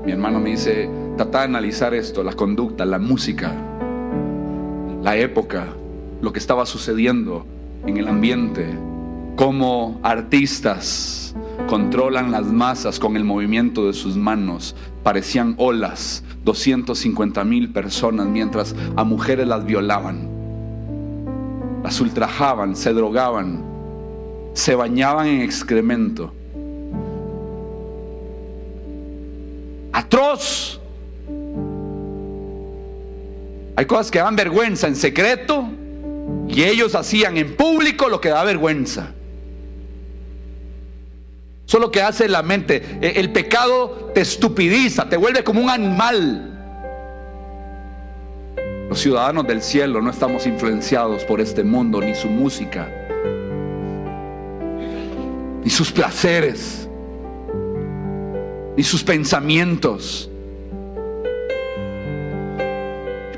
Mi 0.05 0.11
hermano 0.11 0.41
me 0.41 0.51
dice, 0.51 0.91
trata 1.17 1.39
de 1.39 1.45
analizar 1.45 1.95
esto, 1.95 2.25
la 2.25 2.33
conducta, 2.33 2.85
la 2.85 2.99
música, 2.99 3.55
la 5.05 5.17
época, 5.17 5.69
lo 6.21 6.33
que 6.33 6.39
estaba 6.39 6.67
sucediendo 6.67 7.47
en 7.87 7.97
el 7.97 8.09
ambiente, 8.09 8.67
cómo 9.37 10.01
artistas 10.03 11.35
controlan 11.69 12.31
las 12.31 12.47
masas 12.47 12.99
con 12.99 13.17
el 13.17 13.25
movimiento 13.25 13.87
de 13.87 13.93
sus 13.93 14.17
manos. 14.17 14.75
Parecían 15.03 15.55
olas, 15.59 16.25
250 16.45 17.45
mil 17.45 17.73
personas, 17.73 18.27
mientras 18.27 18.75
a 18.97 19.05
mujeres 19.05 19.47
las 19.47 19.65
violaban, 19.65 20.29
las 21.83 22.01
ultrajaban, 22.01 22.75
se 22.77 22.93
drogaban, 22.93 23.63
se 24.55 24.75
bañaban 24.75 25.27
en 25.27 25.41
excremento. 25.43 26.33
Atroz. 29.93 30.81
Hay 33.79 33.85
cosas 33.85 34.11
que 34.11 34.19
dan 34.19 34.35
vergüenza 34.37 34.89
en 34.89 34.97
secreto 34.97 35.69
y 36.49 36.63
ellos 36.65 36.95
hacían 36.95 37.37
en 37.37 37.57
público 37.57 38.09
lo 38.09 38.21
que 38.21 38.29
da 38.29 38.45
vergüenza. 38.45 39.13
Eso 41.67 41.79
es 41.79 41.81
lo 41.81 41.91
que 41.91 42.03
hace 42.03 42.29
la 42.29 42.43
mente. 42.43 42.99
E, 43.01 43.21
el 43.21 43.33
pecado 43.33 44.11
te 44.15 44.21
estupidiza, 44.21 45.09
te 45.09 45.17
vuelve 45.17 45.43
como 45.43 45.61
un 45.61 45.71
animal. 45.71 46.53
Los 48.89 49.01
ciudadanos 49.01 49.47
del 49.47 49.63
cielo 49.63 50.01
no 50.01 50.11
estamos 50.11 50.47
influenciados 50.47 51.25
por 51.25 51.41
este 51.41 51.65
mundo 51.65 52.01
ni 52.01 52.15
su 52.15 52.29
música 52.29 52.89
ni 55.67 55.71
sus 55.71 55.91
placeres, 55.91 56.89
ni 58.77 58.85
sus 58.85 59.03
pensamientos. 59.03 60.31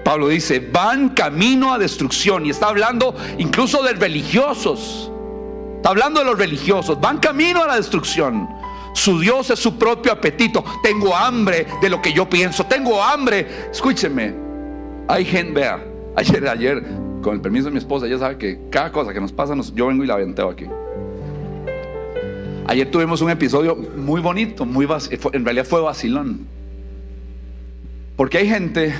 Pablo 0.08 0.28
dice, 0.28 0.66
van 0.72 1.10
camino 1.10 1.70
a 1.70 1.76
destrucción 1.76 2.46
y 2.46 2.48
está 2.48 2.68
hablando 2.68 3.14
incluso 3.36 3.82
de 3.82 3.92
religiosos. 3.92 5.12
Está 5.76 5.90
hablando 5.90 6.20
de 6.20 6.24
los 6.24 6.38
religiosos, 6.38 6.98
van 6.98 7.18
camino 7.18 7.62
a 7.62 7.66
la 7.66 7.76
destrucción. 7.76 8.48
Su 8.94 9.20
Dios 9.20 9.50
es 9.50 9.58
su 9.58 9.76
propio 9.76 10.10
apetito. 10.10 10.64
Tengo 10.82 11.14
hambre 11.14 11.66
de 11.82 11.90
lo 11.90 12.00
que 12.00 12.14
yo 12.14 12.26
pienso. 12.26 12.64
Tengo 12.64 13.02
hambre. 13.02 13.68
Escúcheme. 13.70 14.32
Hay 15.08 15.26
gente, 15.26 15.52
vea, 15.52 15.84
ayer, 16.16 16.48
ayer, 16.48 16.82
con 17.20 17.34
el 17.34 17.42
permiso 17.42 17.66
de 17.66 17.72
mi 17.72 17.78
esposa, 17.78 18.06
ella 18.06 18.18
sabe 18.18 18.38
que 18.38 18.60
cada 18.70 18.90
cosa 18.90 19.12
que 19.12 19.20
nos 19.20 19.32
pasa, 19.32 19.54
yo 19.74 19.88
vengo 19.88 20.04
y 20.04 20.06
la 20.06 20.16
venteo 20.16 20.48
aquí. 20.48 20.64
Ayer 22.66 22.90
tuvimos 22.90 23.20
un 23.20 23.28
episodio 23.28 23.76
muy 23.76 24.22
bonito, 24.22 24.64
muy 24.64 24.88
en 25.34 25.44
realidad 25.44 25.66
fue 25.66 25.82
vacilón. 25.82 26.46
Porque 28.16 28.38
hay 28.38 28.48
gente 28.48 28.94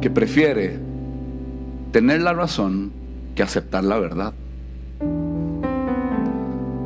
que 0.00 0.10
prefiere 0.10 0.78
tener 1.92 2.22
la 2.22 2.32
razón 2.32 2.92
que 3.34 3.42
aceptar 3.42 3.84
la 3.84 3.98
verdad. 3.98 4.32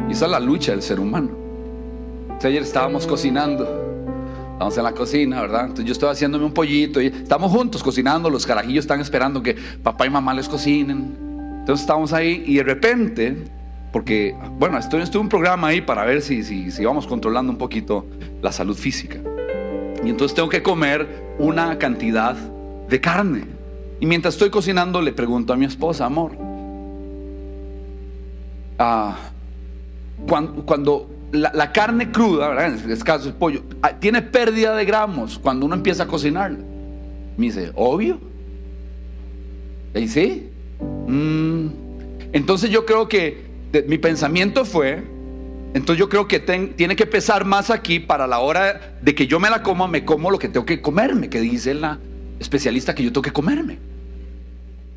Y 0.09 0.13
esa 0.13 0.27
es 0.27 0.31
la 0.31 0.41
lucha 0.41 0.73
del 0.73 0.83
ser 0.83 1.01
humano. 1.01 1.31
ayer 2.43 2.63
estábamos 2.63 3.07
cocinando, 3.07 3.65
estamos 4.53 4.77
en 4.77 4.85
la 4.85 4.93
cocina, 4.93 5.41
¿verdad? 5.43 5.63
Entonces 5.63 5.85
yo 5.87 5.93
estoy 5.93 6.11
haciéndome 6.11 6.45
un 6.45 6.53
pollito 6.53 7.01
y 7.01 7.07
estamos 7.07 7.53
juntos 7.53 7.83
cocinando, 7.83 8.29
los 8.29 8.47
carajillos 8.47 8.85
están 8.85 9.01
esperando 9.01 9.43
que 9.43 9.57
papá 9.83 10.07
y 10.07 10.11
mamá 10.11 10.35
les 10.35 10.49
cocinen. 10.49 11.17
Entonces 11.61 11.83
estamos 11.83 12.13
ahí 12.13 12.43
y 12.47 12.57
de 12.57 12.63
repente 12.65 13.45
porque, 13.93 14.35
bueno, 14.59 14.79
estoy, 14.79 15.03
en 15.03 15.19
un 15.19 15.29
programa 15.29 15.69
ahí 15.69 15.83
para 15.83 16.05
ver 16.05 16.23
si, 16.23 16.43
si, 16.43 16.71
si 16.71 16.85
vamos 16.85 17.07
controlando 17.07 17.53
un 17.53 17.59
poquito 17.59 18.07
la 18.41 18.51
salud 18.51 18.77
física. 18.77 19.19
Y 20.05 20.09
entonces 20.09 20.35
tengo 20.35 20.49
que 20.49 20.63
comer 20.63 21.35
una 21.39 21.79
cantidad 21.79 22.37
de 22.93 23.01
carne. 23.01 23.45
Y 24.01 24.07
mientras 24.07 24.35
estoy 24.35 24.51
cocinando 24.51 25.01
le 25.01 25.13
pregunto 25.13 25.55
a 25.55 25.57
mi 25.57 25.65
esposa, 25.65 26.05
amor, 26.05 26.33
ah, 28.79 29.17
cuando, 30.29 31.09
la, 31.33 31.73
carne 31.73 32.13
cruda, 32.13 32.49
¿verdad? 32.51 32.67
en 32.85 32.91
este 32.91 33.05
caso 33.05 33.29
el 33.29 33.35
pollo, 33.35 33.63
ah, 33.81 33.93
tiene 33.99 34.21
pérdida 34.21 34.77
de 34.77 34.85
gramos 34.85 35.39
cuando 35.39 35.65
uno 35.65 35.75
empieza 35.75 36.03
a 36.03 36.07
cocinar. 36.07 36.53
Me 37.39 37.47
dice, 37.47 37.73
obvio. 37.75 38.21
¿Y 39.95 40.07
sí? 40.07 40.51
Mm. 41.09 41.69
Entonces 42.35 42.69
yo 42.69 42.85
creo 42.85 43.09
que 43.09 43.47
mi 43.87 43.97
pensamiento 43.97 44.67
fue, 44.67 45.03
entonces 45.73 45.99
yo 45.99 46.11
creo 46.11 46.29
que 46.29 46.41
tiene 46.41 46.95
que 46.95 47.07
pesar 47.07 47.47
más 47.47 47.71
aquí 47.71 48.01
para 48.01 48.27
la 48.27 48.41
hora 48.41 48.99
de 49.01 49.15
que 49.15 49.27
yo 49.27 49.41
me 49.41 49.49
la 49.49 49.63
coma, 49.63 49.89
me 49.89 50.05
como 50.05 50.31
lo 50.31 50.39
que 50.39 50.49
tengo 50.49 50.67
que 50.67 50.83
comerme, 50.83 51.31
que 51.31 51.41
dice 51.41 51.73
la 51.73 51.99
especialista 52.43 52.95
que 52.95 53.03
yo 53.03 53.13
tengo 53.13 53.23
que 53.23 53.33
comerme. 53.33 53.79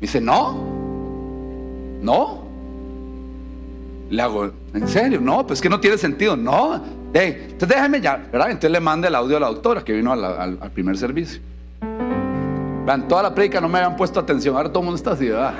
dice, 0.00 0.20
no, 0.20 0.62
no. 2.02 2.46
Le 4.10 4.22
hago, 4.22 4.52
¿en 4.72 4.86
serio? 4.86 5.20
No, 5.20 5.46
pues 5.46 5.60
que 5.60 5.68
no 5.68 5.80
tiene 5.80 5.98
sentido. 5.98 6.36
No, 6.36 6.80
entonces 7.24 7.68
déjeme 7.68 8.00
ya, 8.00 8.16
¿verdad? 8.16 8.50
Entonces 8.50 8.70
le 8.70 8.80
manda 8.80 9.08
el 9.08 9.14
audio 9.14 9.36
a 9.36 9.40
la 9.40 9.46
doctora 9.46 9.82
que 9.82 9.92
vino 9.92 10.12
al, 10.12 10.70
primer 10.72 10.96
servicio. 10.96 11.40
Vean, 12.84 13.08
toda 13.08 13.24
la 13.24 13.34
predica 13.34 13.60
no 13.60 13.68
me 13.68 13.78
habían 13.78 13.96
puesto 13.96 14.20
atención, 14.20 14.54
ahora 14.56 14.68
todo 14.68 14.80
el 14.80 14.84
mundo 14.84 14.96
está 14.96 15.12
así, 15.12 15.28
¿verdad? 15.28 15.54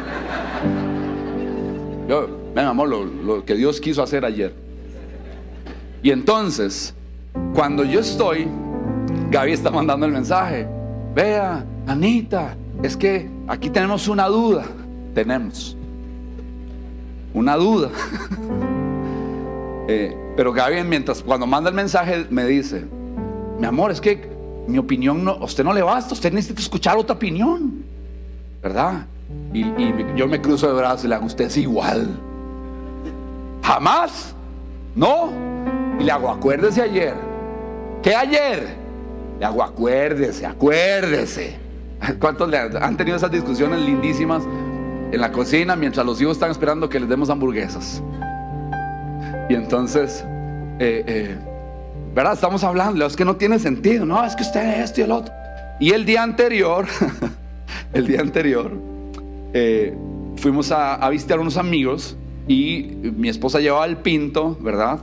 Yo, 2.08 2.28
Ven, 2.56 2.64
amor, 2.64 2.88
lo, 2.88 3.44
que 3.44 3.54
Dios 3.54 3.80
quiso 3.80 4.02
hacer 4.02 4.24
ayer. 4.24 4.54
Y 6.02 6.10
entonces, 6.10 6.94
cuando 7.54 7.84
yo 7.84 8.00
estoy, 8.00 8.48
Gaby 9.30 9.52
está 9.52 9.70
mandando 9.70 10.06
el 10.06 10.12
mensaje. 10.12 10.66
Vea, 11.14 11.66
Anita, 11.86 12.56
es 12.82 12.96
que 12.96 13.28
aquí 13.46 13.70
tenemos 13.70 14.08
una 14.08 14.26
duda. 14.26 14.64
Tenemos 15.14 15.76
una 17.34 17.56
duda. 17.56 17.90
Eh, 19.88 20.16
pero 20.36 20.52
Gaby, 20.52 20.82
mientras 20.82 21.22
cuando 21.22 21.46
manda 21.46 21.70
el 21.70 21.76
mensaje, 21.76 22.26
me 22.28 22.44
dice: 22.44 22.84
Mi 23.60 23.66
amor, 23.66 23.92
es 23.92 24.00
que 24.00 24.28
mi 24.66 24.78
opinión 24.78 25.22
no, 25.22 25.36
usted 25.36 25.62
no 25.62 25.72
le 25.72 25.80
basta, 25.80 26.12
usted 26.12 26.32
necesita 26.32 26.60
escuchar 26.60 26.96
otra 26.96 27.14
opinión, 27.14 27.84
¿verdad? 28.60 29.06
Y, 29.54 29.64
yo 30.16 30.26
me 30.26 30.40
cruzo 30.42 30.66
de 30.66 30.72
brazos 30.72 31.04
y 31.04 31.06
le 31.06 31.14
hago: 31.14 31.26
Usted 31.26 31.44
es 31.44 31.56
igual. 31.56 32.08
Jamás. 33.62 34.34
No. 34.96 35.30
Y 36.00 36.02
le 36.02 36.10
hago, 36.10 36.30
acuérdese 36.30 36.82
ayer. 36.82 37.14
¿Qué 38.02 38.12
ayer? 38.12 38.74
Le 39.38 39.44
hago, 39.46 39.62
acuérdese, 39.62 40.46
acuérdese. 40.46 41.65
¿Cuántos 42.18 42.48
le 42.48 42.58
han 42.58 42.96
tenido 42.96 43.16
esas 43.16 43.30
discusiones 43.30 43.80
lindísimas 43.80 44.42
en 45.12 45.20
la 45.20 45.32
cocina 45.32 45.76
mientras 45.76 46.04
los 46.04 46.20
hijos 46.20 46.36
están 46.36 46.50
esperando 46.50 46.88
que 46.88 47.00
les 47.00 47.08
demos 47.08 47.30
hamburguesas? 47.30 48.02
Y 49.48 49.54
entonces, 49.54 50.24
eh, 50.78 51.04
eh, 51.06 51.36
¿verdad? 52.14 52.32
Estamos 52.32 52.64
hablando, 52.64 53.06
es 53.06 53.16
que 53.16 53.24
no 53.24 53.36
tiene 53.36 53.58
sentido, 53.58 54.04
no, 54.04 54.24
es 54.24 54.34
que 54.34 54.42
usted 54.42 54.80
esto 54.82 55.00
y 55.00 55.04
el 55.04 55.12
otro. 55.12 55.32
Y 55.78 55.90
el 55.90 56.04
día 56.04 56.22
anterior, 56.22 56.86
el 57.92 58.06
día 58.06 58.20
anterior, 58.20 58.72
eh, 59.52 59.94
fuimos 60.36 60.72
a, 60.72 60.94
a 60.94 61.10
visitar 61.10 61.38
unos 61.38 61.56
amigos 61.56 62.16
y 62.48 62.96
mi 63.16 63.28
esposa 63.28 63.60
llevaba 63.60 63.86
el 63.86 63.98
pinto, 63.98 64.56
¿verdad? 64.60 65.00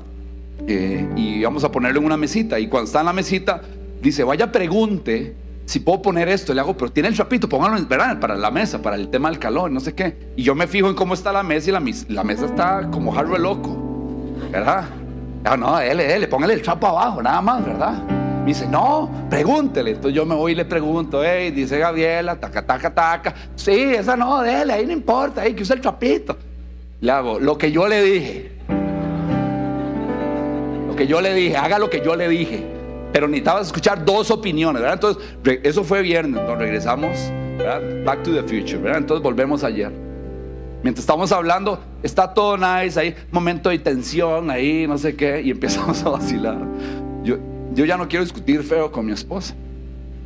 Eh, 0.68 1.06
y 1.16 1.44
vamos 1.44 1.64
a 1.64 1.72
ponerlo 1.72 2.00
en 2.00 2.06
una 2.06 2.18
mesita. 2.18 2.60
Y 2.60 2.68
cuando 2.68 2.86
está 2.86 3.02
en 3.02 3.08
la 3.08 3.14
mesita, 3.14 3.62
dice, 4.02 4.24
vaya 4.24 4.52
pregunte 4.52 5.34
si 5.66 5.80
puedo 5.80 6.02
poner 6.02 6.28
esto, 6.28 6.54
le 6.54 6.62
hago, 6.62 6.76
pero 6.76 6.92
tiene 6.92 7.10
el 7.10 7.16
trapito, 7.16 7.48
póngalo, 7.48 7.86
¿verdad? 7.88 8.20
Para 8.20 8.36
la 8.36 8.52
mesa, 8.52 8.82
para 8.82 8.96
el 8.96 9.10
tema 9.10 9.30
del 9.30 9.40
calor, 9.40 9.72
no 9.72 9.80
sé 9.80 9.96
qué. 9.96 10.32
Y 10.36 10.44
yo 10.44 10.56
me 10.56 10.68
fijo 10.68 10.90
en 10.90 10.96
cómo 10.96 11.14
está 11.14 11.32
la 11.32 11.44
mesa 11.44 11.70
y 11.70 11.74
la, 12.14 12.24
mesa 12.24 12.46
está 12.46 12.90
como 12.92 13.12
jarro 13.12 13.38
loco, 13.38 13.78
¿verdad? 14.52 14.86
No, 15.44 15.58
no, 15.58 15.78
dele, 15.78 16.06
dele, 16.06 16.28
póngale 16.28 16.54
el 16.54 16.62
trapo 16.62 16.88
abajo, 16.88 17.22
nada 17.22 17.42
más, 17.42 17.66
¿verdad? 17.66 18.04
Me 18.42 18.48
dice, 18.48 18.68
no, 18.68 19.10
pregúntele. 19.30 19.92
Entonces 19.92 20.14
yo 20.14 20.26
me 20.26 20.36
voy 20.36 20.52
y 20.52 20.56
le 20.56 20.66
pregunto, 20.66 21.24
hey, 21.24 21.52
dice 21.52 21.80
Gabriela, 21.80 22.36
taca, 22.36 22.66
taca, 22.66 22.94
taca. 22.94 23.34
Sí, 23.56 23.72
esa 23.72 24.18
no, 24.18 24.42
dele, 24.42 24.74
ahí 24.74 24.86
no 24.86 24.92
importa, 24.92 25.42
ahí 25.42 25.54
que 25.54 25.64
use 25.64 25.74
el 25.74 25.82
trapito. 25.82 26.38
Le 27.00 27.12
hago 27.12 27.40
lo 27.40 27.58
que 27.58 27.72
yo 27.72 27.88
le 27.88 28.02
dije. 28.02 28.52
Lo 30.88 30.96
que 30.96 31.08
yo 31.08 31.22
le 31.22 31.34
dije, 31.34 31.56
haga 31.56 31.80
lo 31.80 31.90
que 31.90 32.02
yo 32.04 32.16
le 32.18 32.28
dije. 32.28 32.73
Pero 33.14 33.28
necesitabas 33.28 33.68
escuchar 33.68 34.04
dos 34.04 34.32
opiniones, 34.32 34.82
¿verdad? 34.82 34.96
Entonces, 34.96 35.60
eso 35.62 35.84
fue 35.84 36.02
viernes, 36.02 36.42
nos 36.42 36.58
regresamos, 36.58 37.12
¿verdad? 37.60 38.04
Back 38.04 38.24
to 38.24 38.34
the 38.34 38.42
future, 38.42 38.78
¿verdad? 38.78 38.98
Entonces 38.98 39.24
volvemos 39.24 39.64
ayer. 39.64 39.92
Mientras 40.82 41.04
estamos 41.04 41.32
hablando, 41.32 41.80
está 42.02 42.34
todo 42.34 42.58
nice, 42.58 43.00
ahí 43.00 43.16
momento 43.32 43.70
de 43.70 43.78
tensión, 43.78 44.50
ahí 44.50 44.88
no 44.88 44.98
sé 44.98 45.16
qué, 45.16 45.42
y 45.44 45.52
empezamos 45.52 46.04
a 46.04 46.10
vacilar. 46.10 46.58
Yo, 47.24 47.38
yo 47.76 47.86
ya 47.86 47.98
no 47.98 48.08
quiero 48.08 48.26
discutir 48.26 48.64
feo 48.64 48.92
con 48.92 49.06
mi 49.06 49.12
esposa, 49.12 49.54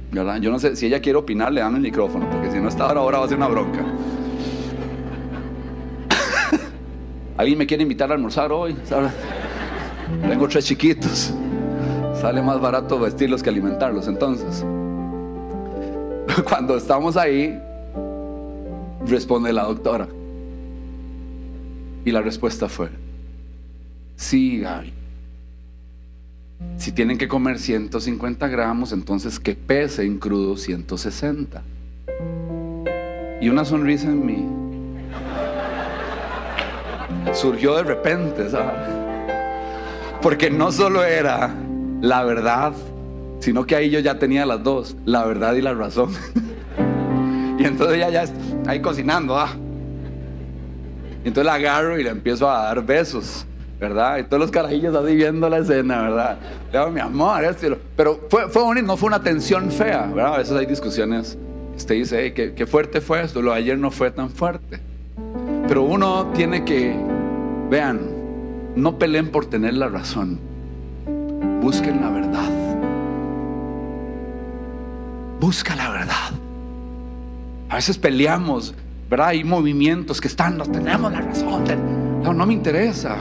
¿verdad? 0.10 0.38
Yo 0.38 0.50
no 0.50 0.58
sé 0.58 0.76
si 0.78 0.86
ella 0.86 1.02
quiere 1.02 1.20
opinar, 1.20 1.52
le 1.52 1.60
dan 1.60 1.76
el 1.76 1.82
micrófono, 1.82 2.30
porque 2.30 2.50
si 2.52 2.60
no 2.60 2.70
está 2.70 2.86
ahora, 2.86 3.02
ahora 3.02 3.20
va 3.20 3.26
a 3.26 3.28
ser 3.28 3.38
una 3.38 3.50
bronca. 3.50 3.86
¿Alguien 7.38 7.60
me 7.60 7.68
quiere 7.68 7.84
invitar 7.84 8.10
a 8.10 8.16
almorzar 8.16 8.50
hoy? 8.52 8.78
Tengo 10.22 10.48
tres 10.48 10.66
chiquitos. 10.66 11.34
Sale 12.22 12.42
más 12.42 12.60
barato 12.60 13.00
vestirlos 13.00 13.44
que 13.44 13.50
alimentarlos. 13.50 14.08
Entonces, 14.08 14.66
cuando 16.50 16.76
estamos 16.76 17.16
ahí, 17.16 17.60
responde 19.06 19.54
la 19.54 19.64
doctora. 19.64 20.08
Y 22.06 22.12
la 22.12 22.22
respuesta 22.22 22.70
fue, 22.70 22.90
sí, 24.16 24.60
Gaby. 24.60 24.94
Si 26.78 26.92
tienen 26.92 27.18
que 27.20 27.28
comer 27.28 27.60
150 27.60 28.48
gramos, 28.48 28.92
entonces 28.94 29.40
que 29.40 29.56
pese 29.56 30.04
en 30.04 30.18
crudo 30.18 30.58
160. 30.58 31.62
Y 33.42 33.50
una 33.50 33.64
sonrisa 33.64 34.08
en 34.08 34.26
mí 34.26 34.46
surgió 37.34 37.76
de 37.76 37.84
repente, 37.84 38.50
¿sabes? 38.50 38.90
Porque 40.22 40.50
no 40.50 40.72
solo 40.72 41.04
era 41.04 41.54
la 42.02 42.24
verdad, 42.24 42.74
sino 43.40 43.66
que 43.66 43.76
ahí 43.76 43.90
yo 43.90 44.00
ya 44.00 44.20
tenía 44.20 44.46
las 44.46 44.64
dos, 44.64 44.96
la 45.06 45.26
verdad 45.26 45.54
y 45.54 45.62
la 45.62 45.74
razón. 45.74 46.12
y 47.60 47.64
entonces 47.64 48.00
ya, 48.00 48.10
ya 48.10 48.26
ahí 48.68 48.82
cocinando, 48.82 49.38
¿ah? 49.38 49.50
entonces 51.28 51.46
la 51.46 51.56
agarro 51.56 52.00
y 52.00 52.04
le 52.04 52.10
empiezo 52.10 52.50
a 52.50 52.64
dar 52.64 52.86
besos, 52.86 53.46
¿verdad? 53.80 54.18
Y 54.20 54.24
todos 54.24 54.40
los 54.40 54.52
carajillos 54.52 54.96
así 54.96 55.16
viendo 55.16 55.50
la 55.50 55.60
escena, 55.60 56.04
¿verdad? 56.04 56.38
Le 56.72 56.80
digo, 56.80 56.92
mi 56.92 57.00
amor, 57.02 57.56
pero 57.96 58.20
fue, 58.30 58.50
fue 58.50 58.82
no 58.82 58.98
fue 58.98 59.08
una 59.08 59.22
tensión 59.22 59.70
fea, 59.70 60.10
¿verdad? 60.14 60.36
A 60.36 60.38
veces 60.38 60.56
hay 60.56 60.66
discusiones. 60.66 61.38
Usted 61.76 61.96
dice, 61.96 62.34
que 62.34 62.54
qué, 62.54 62.66
fuerte 62.66 63.02
fue 63.02 63.22
esto, 63.22 63.42
lo 63.42 63.52
de 63.52 63.58
ayer 63.58 63.78
no 63.78 63.92
fue 63.92 64.10
tan 64.10 64.30
fuerte. 64.30 64.80
Pero 65.68 65.84
uno 65.84 66.32
tiene 66.34 66.64
que, 66.64 66.96
vean, 67.70 68.00
no 68.76 68.98
peleen 68.98 69.30
por 69.30 69.46
tener 69.46 69.74
la 69.74 69.90
razón, 69.90 70.40
busquen 71.68 72.00
la 72.00 72.10
verdad. 72.10 72.50
Busca 75.38 75.76
la 75.76 75.90
verdad. 75.90 76.32
A 77.68 77.76
veces 77.76 77.98
peleamos, 77.98 78.74
¿verdad? 79.10 79.28
Hay 79.28 79.44
movimientos 79.44 80.22
que 80.22 80.30
están, 80.30 80.56
no 80.58 80.64
tenemos 80.64 81.12
la 81.12 81.20
razón. 81.20 81.66
No, 82.24 82.34
no 82.34 82.46
me 82.46 82.54
interesa. 82.54 83.18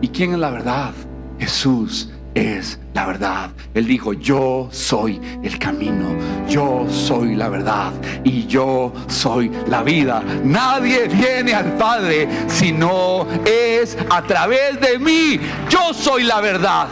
¿Y 0.00 0.08
quién 0.08 0.32
es 0.32 0.40
la 0.40 0.50
verdad? 0.50 0.90
Jesús 1.38 2.10
es 2.34 2.80
la 2.94 3.06
verdad. 3.06 3.50
Él 3.74 3.86
dijo, 3.86 4.12
yo 4.12 4.68
soy 4.72 5.20
el 5.44 5.56
camino, 5.60 6.16
yo 6.48 6.86
soy 6.90 7.36
la 7.36 7.48
verdad 7.48 7.92
y 8.24 8.44
yo 8.48 8.92
soy 9.06 9.52
la 9.68 9.84
vida. 9.84 10.20
Nadie 10.42 11.06
viene 11.06 11.54
al 11.54 11.74
Padre 11.74 12.28
si 12.48 12.72
no 12.72 13.24
es 13.44 13.96
a 14.10 14.20
través 14.22 14.80
de 14.80 14.98
mí. 14.98 15.38
Yo 15.70 15.94
soy 15.94 16.24
la 16.24 16.40
verdad. 16.40 16.88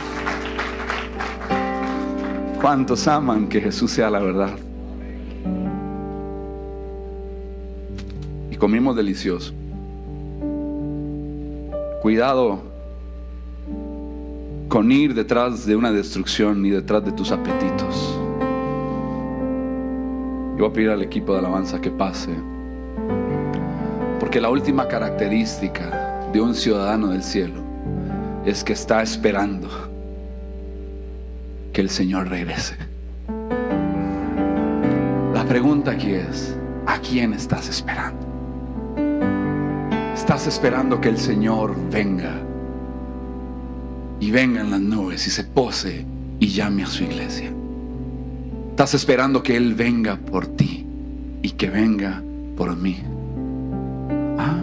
¿Cuántos 2.63 3.09
aman 3.09 3.49
que 3.49 3.61
Jesús 3.61 3.91
sea 3.91 4.09
la 4.09 4.21
verdad? 4.21 4.57
comimos 8.63 8.95
delicioso. 8.95 9.53
Cuidado 12.01 12.63
con 14.69 14.93
ir 14.93 15.15
detrás 15.15 15.67
de 15.67 15.75
una 15.75 15.91
destrucción 15.91 16.63
ni 16.63 16.71
detrás 16.71 17.05
de 17.05 17.11
tus 17.11 17.33
apetitos. 17.33 18.17
Yo 20.53 20.59
voy 20.59 20.69
a 20.69 20.73
pedir 20.73 20.91
al 20.91 21.03
equipo 21.03 21.33
de 21.33 21.41
alabanza 21.41 21.81
que 21.81 21.91
pase. 21.91 22.31
Porque 24.21 24.41
la 24.41 24.51
última 24.51 24.87
característica 24.87 26.31
de 26.33 26.41
un 26.41 26.55
ciudadano 26.55 27.09
del 27.09 27.25
cielo 27.25 27.61
es 28.47 28.63
que 28.63 28.75
está 28.75 29.03
esperando 29.03 29.91
que 31.73 31.81
el 31.81 31.91
Señor 31.91 32.29
regrese. 32.29 32.77
La 35.35 35.45
pregunta 35.49 35.93
aquí 35.93 36.12
es, 36.12 36.57
¿a 36.87 36.99
quién 36.99 37.33
estás 37.33 37.68
esperando? 37.68 38.27
Estás 40.14 40.47
esperando 40.47 41.01
que 41.01 41.09
el 41.09 41.18
Señor 41.18 41.75
venga 41.91 42.35
y 44.20 44.31
venga 44.31 44.61
en 44.61 44.70
las 44.70 44.81
nubes 44.81 45.27
y 45.27 45.31
se 45.31 45.45
pose 45.45 46.05
y 46.39 46.49
llame 46.49 46.85
a 46.85 46.87
su 46.87 47.05
iglesia. 47.05 47.51
Estás 48.70 48.95
esperando 48.95 49.43
que 49.43 49.57
Él 49.57 49.75
venga 49.75 50.16
por 50.16 50.47
ti 50.47 50.87
y 51.43 51.51
que 51.51 51.70
venga 51.70 52.23
por 52.57 52.77
mí. 52.77 52.99
Ah. 54.39 54.61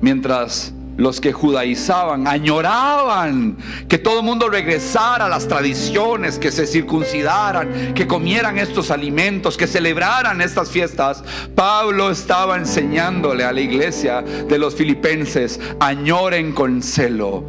Mientras 0.00 0.72
los 0.96 1.20
que 1.20 1.32
judaizaban 1.32 2.26
añoraban 2.26 3.56
que 3.88 3.98
todo 3.98 4.20
el 4.20 4.24
mundo 4.24 4.48
regresara 4.48 5.26
a 5.26 5.28
las 5.28 5.48
tradiciones, 5.48 6.38
que 6.38 6.52
se 6.52 6.66
circuncidaran, 6.66 7.94
que 7.94 8.06
comieran 8.06 8.58
estos 8.58 8.90
alimentos, 8.90 9.56
que 9.56 9.66
celebraran 9.66 10.40
estas 10.40 10.70
fiestas. 10.70 11.22
Pablo 11.54 12.10
estaba 12.10 12.56
enseñándole 12.56 13.44
a 13.44 13.52
la 13.52 13.60
iglesia 13.60 14.22
de 14.22 14.58
los 14.58 14.74
filipenses, 14.74 15.60
añoren 15.80 16.52
con 16.52 16.82
celo 16.82 17.44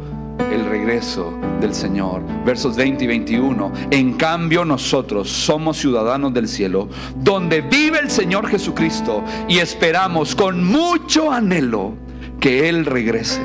el 0.52 0.66
regreso 0.66 1.32
del 1.60 1.74
Señor. 1.74 2.22
Versos 2.44 2.76
20 2.76 3.04
y 3.04 3.06
21. 3.06 3.72
En 3.90 4.14
cambio 4.14 4.64
nosotros 4.64 5.28
somos 5.30 5.78
ciudadanos 5.78 6.32
del 6.34 6.48
cielo, 6.48 6.88
donde 7.16 7.62
vive 7.62 7.98
el 7.98 8.10
Señor 8.10 8.48
Jesucristo 8.48 9.24
y 9.48 9.58
esperamos 9.58 10.34
con 10.34 10.62
mucho 10.64 11.30
anhelo 11.32 12.05
que 12.40 12.68
Él 12.68 12.86
regrese. 12.86 13.40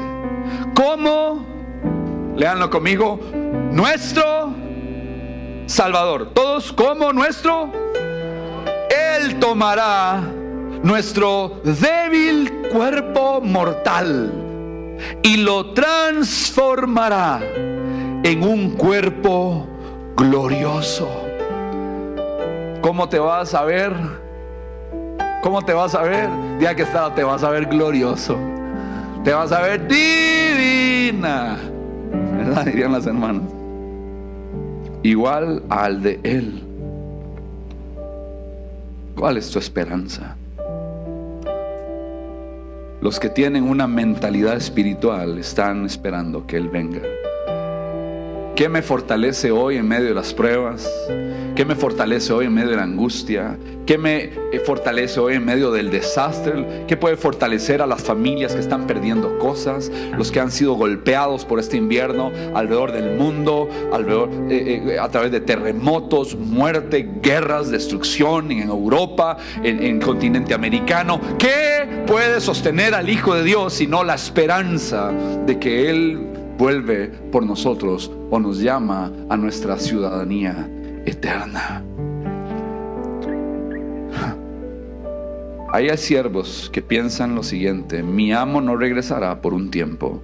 ¿Cómo? 0.76 1.46
Leanlo 2.36 2.70
conmigo. 2.70 3.20
Nuestro 3.72 4.54
Salvador. 5.66 6.32
Todos 6.34 6.74
como 6.74 7.14
nuestro. 7.14 7.72
Él 9.16 9.40
tomará 9.40 10.22
nuestro 10.84 11.62
débil 11.64 12.70
cuerpo 12.72 13.42
mortal 13.42 14.32
y 15.24 15.38
lo 15.38 15.74
transformará 15.74 17.40
en 18.24 18.44
un 18.44 18.72
cuerpo 18.72 19.68
glorioso. 20.16 21.10
¿Cómo 22.82 23.08
te 23.08 23.20
vas 23.20 23.54
a 23.54 23.64
ver? 23.64 23.94
¿Cómo 25.42 25.62
te 25.62 25.74
vas 25.74 25.96
a 25.96 26.02
ver? 26.02 26.30
Día 26.60 26.76
que 26.76 26.84
está, 26.84 27.14
te 27.14 27.24
vas 27.24 27.44
a 27.44 27.50
ver 27.50 27.68
glorioso 27.68 28.38
te 29.24 29.34
vas 29.34 29.52
a 29.52 29.62
ver 29.62 29.88
divina. 29.88 31.58
¿Verdad? 32.38 32.66
Dirían 32.66 32.92
las 32.92 33.06
hermanas. 33.06 33.44
Igual 35.04 35.64
al 35.70 36.02
de 36.02 36.20
Él. 36.24 36.64
¿Cuál 39.16 39.38
es 39.38 39.52
tu 39.52 39.60
esperanza? 39.60 40.36
Los 43.02 43.20
que 43.20 43.30
tienen 43.30 43.64
una 43.64 43.88
mentalidad 43.88 44.58
espiritual 44.58 45.40
están 45.40 45.86
esperando 45.86 46.46
que 46.46 46.58
Él 46.58 46.70
venga. 46.70 47.02
¿Qué 48.56 48.70
me 48.70 48.82
fortalece 48.82 49.52
hoy 49.52 49.78
en 49.78 49.88
medio 49.88 50.10
de 50.10 50.14
las 50.14 50.34
pruebas? 50.34 50.88
¿Qué 51.56 51.66
me 51.66 51.76
fortalece 51.76 52.32
hoy 52.32 52.46
en 52.46 52.54
medio 52.54 52.70
de 52.72 52.76
la 52.76 52.84
angustia? 52.84 53.58
¿Qué 53.86 53.98
me 53.98 54.24
eh, 54.24 54.62
fortalece 54.66 55.20
hoy 55.20 55.36
en 55.36 55.44
medio 55.44 55.72
del 55.72 55.90
desastre? 55.90 56.86
¿Qué 56.88 56.96
puede 56.96 57.18
fortalecer 57.18 57.82
a 57.82 57.88
las 57.88 58.02
familias 58.02 58.54
que 58.54 58.60
están 58.60 58.88
perdiendo 58.88 59.38
cosas? 59.40 59.92
Los 60.18 60.32
que 60.32 60.40
han 60.40 60.52
sido 60.52 60.74
golpeados 60.74 61.44
por 61.44 61.60
este 61.60 61.78
invierno 61.78 62.32
alrededor 62.54 62.92
del 62.92 63.18
mundo, 63.18 63.68
eh, 64.50 64.84
eh, 64.88 65.00
a 65.00 65.10
través 65.10 65.32
de 65.32 65.42
terremotos, 65.42 66.36
muerte, 66.36 67.10
guerras, 67.22 67.72
destrucción 67.72 68.52
en 68.52 68.70
Europa, 68.70 69.38
en 69.64 69.84
el 69.84 70.00
continente 70.00 70.54
americano. 70.54 71.20
¿Qué 71.38 72.04
puede 72.08 72.40
sostener 72.40 72.94
al 72.94 73.10
Hijo 73.10 73.34
de 73.36 73.44
Dios 73.44 73.74
sino 73.74 74.04
la 74.04 74.16
esperanza 74.16 75.12
de 75.46 75.60
que 75.60 75.90
Él 75.90 76.31
vuelve 76.62 77.08
por 77.32 77.44
nosotros 77.44 78.12
o 78.30 78.40
nos 78.40 78.60
llama 78.60 79.12
a 79.30 79.36
nuestra 79.36 79.80
ciudadanía 79.80 80.70
eterna. 81.08 81.84
Hay 85.74 85.90
siervos 85.98 86.70
que 86.72 86.84
piensan 86.84 87.34
lo 87.34 87.42
siguiente, 87.42 88.04
mi 88.04 88.32
amo 88.32 88.62
no 88.62 88.78
regresará 88.78 89.42
por 89.42 89.56
un 89.56 89.72
tiempo. 89.72 90.22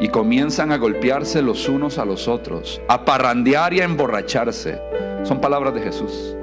Y 0.00 0.08
comienzan 0.08 0.72
a 0.72 0.78
golpearse 0.78 1.42
los 1.42 1.68
unos 1.68 1.98
a 1.98 2.06
los 2.06 2.26
otros, 2.26 2.80
a 2.88 3.04
parrandear 3.04 3.74
y 3.74 3.80
a 3.80 3.84
emborracharse. 3.84 4.80
Son 5.24 5.42
palabras 5.42 5.74
de 5.74 5.82
Jesús. 5.82 6.34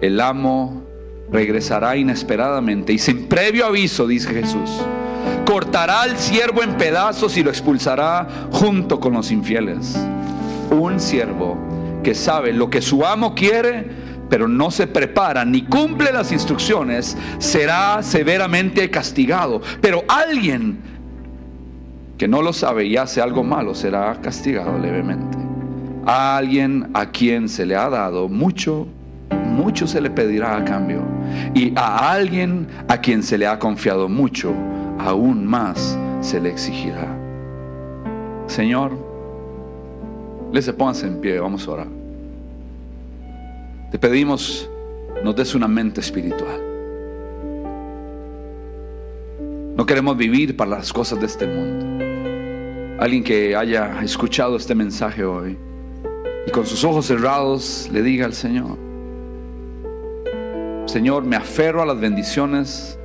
El 0.00 0.22
amo 0.22 0.84
regresará 1.30 1.98
inesperadamente 1.98 2.94
y 2.94 2.98
sin 2.98 3.28
previo 3.28 3.66
aviso, 3.66 4.06
dice 4.06 4.30
Jesús 4.30 4.70
cortará 5.44 6.02
al 6.02 6.16
siervo 6.16 6.62
en 6.62 6.76
pedazos 6.76 7.36
y 7.36 7.42
lo 7.42 7.50
expulsará 7.50 8.28
junto 8.52 9.00
con 9.00 9.14
los 9.14 9.30
infieles. 9.30 9.98
Un 10.70 11.00
siervo 11.00 11.58
que 12.02 12.14
sabe 12.14 12.52
lo 12.52 12.70
que 12.70 12.80
su 12.80 13.04
amo 13.04 13.34
quiere, 13.34 13.90
pero 14.28 14.46
no 14.46 14.70
se 14.70 14.86
prepara 14.86 15.44
ni 15.44 15.62
cumple 15.62 16.12
las 16.12 16.30
instrucciones, 16.32 17.16
será 17.38 18.02
severamente 18.02 18.88
castigado. 18.90 19.60
Pero 19.80 20.04
alguien 20.08 20.78
que 22.16 22.28
no 22.28 22.42
lo 22.42 22.52
sabe 22.52 22.84
y 22.84 22.96
hace 22.96 23.20
algo 23.20 23.42
malo 23.42 23.74
será 23.74 24.14
castigado 24.20 24.78
levemente. 24.78 25.38
A 26.06 26.36
alguien 26.36 26.90
a 26.94 27.06
quien 27.06 27.48
se 27.48 27.66
le 27.66 27.76
ha 27.76 27.88
dado 27.90 28.28
mucho, 28.28 28.86
mucho 29.46 29.86
se 29.86 30.00
le 30.00 30.10
pedirá 30.10 30.56
a 30.56 30.64
cambio. 30.64 31.02
Y 31.54 31.72
a 31.76 32.12
alguien 32.12 32.68
a 32.88 32.98
quien 32.98 33.22
se 33.22 33.36
le 33.36 33.46
ha 33.46 33.58
confiado 33.58 34.08
mucho, 34.08 34.54
aún 35.06 35.46
más 35.46 35.98
se 36.20 36.40
le 36.40 36.50
exigirá. 36.50 37.16
Señor, 38.46 38.92
les 40.52 40.70
pónganse 40.72 41.06
en 41.06 41.20
pie, 41.20 41.38
vamos 41.38 41.66
a 41.66 41.70
orar. 41.70 41.86
Te 43.90 43.98
pedimos, 43.98 44.68
nos 45.22 45.34
des 45.36 45.54
una 45.54 45.68
mente 45.68 46.00
espiritual. 46.00 46.60
No 49.76 49.86
queremos 49.86 50.16
vivir 50.16 50.56
para 50.56 50.72
las 50.72 50.92
cosas 50.92 51.18
de 51.20 51.26
este 51.26 51.46
mundo. 51.46 52.04
Alguien 53.00 53.24
que 53.24 53.56
haya 53.56 54.02
escuchado 54.02 54.56
este 54.56 54.74
mensaje 54.74 55.24
hoy 55.24 55.56
y 56.46 56.50
con 56.50 56.66
sus 56.66 56.84
ojos 56.84 57.06
cerrados 57.06 57.88
le 57.92 58.02
diga 58.02 58.26
al 58.26 58.34
Señor, 58.34 58.76
Señor, 60.86 61.24
me 61.24 61.36
aferro 61.36 61.82
a 61.82 61.86
las 61.86 61.98
bendiciones 61.98 62.98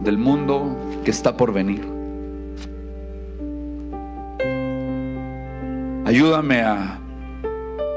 del 0.00 0.18
mundo 0.18 0.76
que 1.04 1.10
está 1.10 1.36
por 1.36 1.52
venir. 1.52 1.86
Ayúdame 6.04 6.60
a 6.62 6.98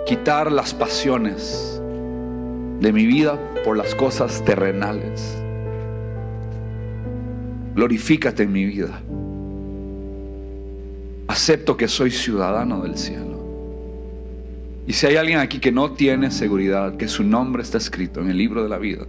quitar 0.06 0.52
las 0.52 0.74
pasiones 0.74 1.82
de 2.80 2.92
mi 2.92 3.06
vida 3.06 3.40
por 3.64 3.78
las 3.78 3.96
cosas 3.96 4.44
terrenales. 4.44 5.42
Glorifícate 7.76 8.44
en 8.44 8.52
mi 8.52 8.66
vida. 8.66 9.02
Acepto 11.28 11.76
que 11.78 11.88
soy 11.88 12.12
ciudadano 12.12 12.82
del 12.82 12.98
cielo. 12.98 13.34
Y 14.86 14.94
si 14.94 15.08
hay 15.08 15.16
alguien 15.16 15.40
aquí 15.40 15.60
que 15.60 15.72
no 15.72 15.94
tiene 15.94 16.30
seguridad, 16.30 16.98
que 16.98 17.08
su 17.08 17.24
nombre 17.24 17.64
está 17.64 17.78
escrito 17.78 18.20
en 18.20 18.30
el 18.30 18.38
libro 18.38 18.62
de 18.62 18.70
la 18.70 18.78
vida, 18.78 19.06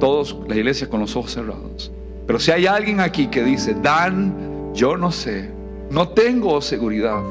todos, 0.00 0.36
la 0.48 0.56
iglesia 0.56 0.88
con 0.90 0.98
los 0.98 1.14
ojos 1.14 1.30
cerrados. 1.32 1.92
Pero 2.26 2.40
si 2.40 2.50
hay 2.50 2.66
alguien 2.66 2.98
aquí 2.98 3.28
que 3.28 3.44
dice, 3.44 3.74
Dan, 3.74 4.72
yo 4.74 4.96
no 4.96 5.12
sé, 5.12 5.50
no 5.90 6.08
tengo 6.08 6.60
seguridad 6.60 7.22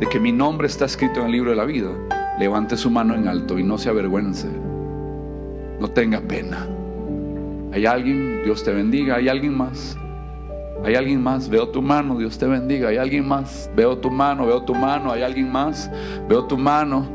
de 0.00 0.06
que 0.08 0.18
mi 0.18 0.32
nombre 0.32 0.66
está 0.66 0.86
escrito 0.86 1.20
en 1.20 1.26
el 1.26 1.32
libro 1.32 1.50
de 1.50 1.56
la 1.56 1.64
vida, 1.64 1.90
levante 2.38 2.76
su 2.76 2.90
mano 2.90 3.14
en 3.14 3.28
alto 3.28 3.58
y 3.58 3.62
no 3.62 3.78
se 3.78 3.88
avergüence. 3.88 4.48
No 5.78 5.88
tenga 5.88 6.20
pena. 6.20 6.66
¿Hay 7.72 7.86
alguien? 7.86 8.42
Dios 8.44 8.62
te 8.62 8.72
bendiga. 8.72 9.16
¿Hay 9.16 9.28
alguien 9.28 9.56
más? 9.56 9.96
¿Hay 10.84 10.94
alguien 10.94 11.22
más? 11.22 11.48
Veo 11.48 11.68
tu 11.68 11.82
mano, 11.82 12.16
Dios 12.18 12.38
te 12.38 12.46
bendiga. 12.46 12.88
¿Hay 12.88 12.96
alguien 12.96 13.26
más? 13.26 13.70
Veo 13.74 13.98
tu 13.98 14.10
mano, 14.10 14.46
veo 14.46 14.62
tu 14.62 14.74
mano. 14.74 15.12
¿Hay 15.12 15.22
alguien 15.22 15.50
más? 15.50 15.90
Veo 16.28 16.44
tu 16.44 16.56
mano. 16.56 17.06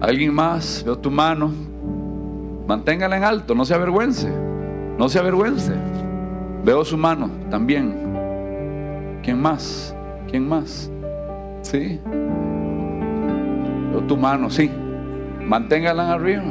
¿Alguien 0.00 0.32
más? 0.32 0.82
Veo 0.84 0.96
tu 0.96 1.10
mano. 1.10 1.73
Manténgala 2.66 3.16
en 3.16 3.24
alto, 3.24 3.54
no 3.54 3.64
se 3.64 3.74
avergüence. 3.74 4.28
No 4.98 5.08
se 5.08 5.18
avergüence. 5.18 5.72
Veo 6.64 6.84
su 6.84 6.96
mano 6.96 7.30
también. 7.50 7.94
¿Quién 9.22 9.40
más? 9.40 9.94
¿Quién 10.30 10.48
más? 10.48 10.90
Sí. 11.62 12.00
Veo 13.90 14.00
tu 14.06 14.16
mano, 14.16 14.48
sí. 14.48 14.70
Manténgala 15.42 16.12
arriba. 16.12 16.44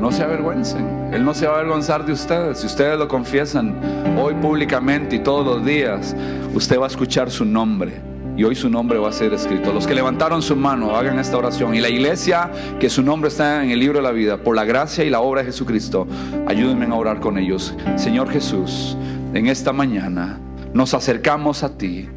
No 0.00 0.10
se 0.10 0.24
avergüencen. 0.24 1.10
Él 1.12 1.24
no 1.24 1.34
se 1.34 1.46
va 1.46 1.54
a 1.54 1.56
avergonzar 1.56 2.04
de 2.04 2.12
ustedes. 2.12 2.58
Si 2.58 2.66
ustedes 2.66 2.98
lo 2.98 3.06
confiesan 3.06 3.76
hoy 4.20 4.34
públicamente 4.34 5.16
y 5.16 5.18
todos 5.20 5.46
los 5.46 5.64
días, 5.64 6.16
usted 6.52 6.80
va 6.80 6.84
a 6.84 6.88
escuchar 6.88 7.30
su 7.30 7.44
nombre 7.44 8.07
y 8.38 8.44
hoy 8.44 8.54
su 8.54 8.70
nombre 8.70 9.00
va 9.00 9.08
a 9.08 9.12
ser 9.12 9.34
escrito. 9.34 9.72
Los 9.72 9.84
que 9.84 9.96
levantaron 9.96 10.42
su 10.42 10.54
mano, 10.54 10.94
hagan 10.94 11.18
esta 11.18 11.36
oración. 11.36 11.74
Y 11.74 11.80
la 11.80 11.88
iglesia, 11.88 12.52
que 12.78 12.88
su 12.88 13.02
nombre 13.02 13.30
está 13.30 13.64
en 13.64 13.72
el 13.72 13.80
libro 13.80 13.98
de 13.98 14.04
la 14.04 14.12
vida, 14.12 14.36
por 14.36 14.54
la 14.54 14.64
gracia 14.64 15.04
y 15.04 15.10
la 15.10 15.18
obra 15.20 15.40
de 15.40 15.46
Jesucristo, 15.46 16.06
ayúdenme 16.46 16.86
a 16.86 16.94
orar 16.94 17.18
con 17.18 17.36
ellos. 17.36 17.74
Señor 17.96 18.30
Jesús, 18.30 18.96
en 19.34 19.48
esta 19.48 19.72
mañana 19.72 20.38
nos 20.72 20.94
acercamos 20.94 21.64
a 21.64 21.76
ti 21.76 22.08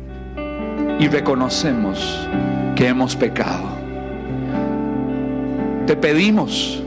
y 1.00 1.08
reconocemos 1.08 2.28
que 2.76 2.88
hemos 2.88 3.16
pecado. 3.16 3.70
Te 5.88 5.96
pedimos 5.96 6.84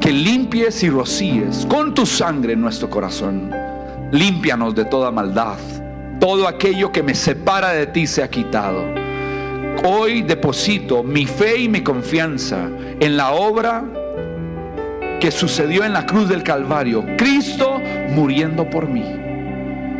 que 0.00 0.12
limpies 0.12 0.80
y 0.84 0.90
rocíes 0.90 1.66
con 1.68 1.92
tu 1.92 2.06
sangre 2.06 2.54
nuestro 2.54 2.88
corazón. 2.88 3.50
Límpianos 4.12 4.76
de 4.76 4.84
toda 4.84 5.10
maldad 5.10 5.58
todo 6.22 6.46
aquello 6.46 6.92
que 6.92 7.02
me 7.02 7.16
separa 7.16 7.70
de 7.70 7.88
ti 7.88 8.06
se 8.06 8.22
ha 8.22 8.30
quitado. 8.30 8.84
Hoy 9.84 10.22
deposito 10.22 11.02
mi 11.02 11.26
fe 11.26 11.62
y 11.62 11.68
mi 11.68 11.80
confianza 11.80 12.68
en 13.00 13.16
la 13.16 13.32
obra 13.32 13.82
que 15.18 15.32
sucedió 15.32 15.82
en 15.82 15.92
la 15.92 16.06
cruz 16.06 16.28
del 16.28 16.44
Calvario. 16.44 17.04
Cristo 17.18 17.80
muriendo 18.10 18.70
por 18.70 18.86
mí. 18.86 19.04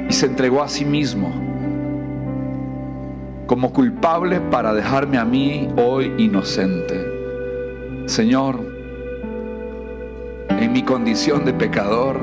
Y 0.09 0.13
se 0.13 0.27
entregó 0.27 0.63
a 0.63 0.69
sí 0.69 0.85
mismo 0.85 1.35
como 3.49 3.73
culpable 3.73 4.39
para 4.39 4.73
dejarme 4.73 5.19
a 5.19 5.25
mí 5.25 5.71
hoy 5.77 6.13
inocente. 6.19 7.05
Señor, 8.07 8.61
en 10.51 10.73
mi 10.73 10.85
condición 10.85 11.45
de 11.45 11.53
pecador, 11.53 12.21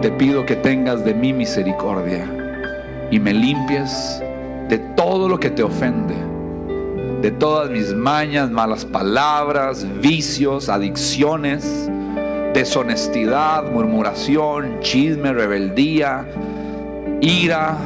te 0.00 0.12
pido 0.12 0.46
que 0.46 0.54
tengas 0.54 1.04
de 1.04 1.12
mí 1.12 1.32
misericordia 1.32 2.36
y 3.10 3.18
me 3.18 3.32
limpies 3.32 4.22
de 4.68 4.78
todo 4.96 5.28
lo 5.28 5.38
que 5.38 5.50
te 5.50 5.62
ofende, 5.62 6.14
de 7.20 7.30
todas 7.32 7.70
mis 7.70 7.92
mañas, 7.92 8.50
malas 8.50 8.84
palabras, 8.84 9.86
vicios, 10.00 10.68
adicciones, 10.68 11.90
deshonestidad, 12.54 13.70
murmuración, 13.70 14.80
chisme, 14.80 15.32
rebeldía, 15.32 16.26
ira, 17.20 17.76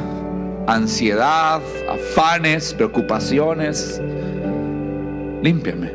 ansiedad, 0.67 1.61
afanes, 1.89 2.73
preocupaciones. 2.73 4.01
Límpiame. 5.41 5.91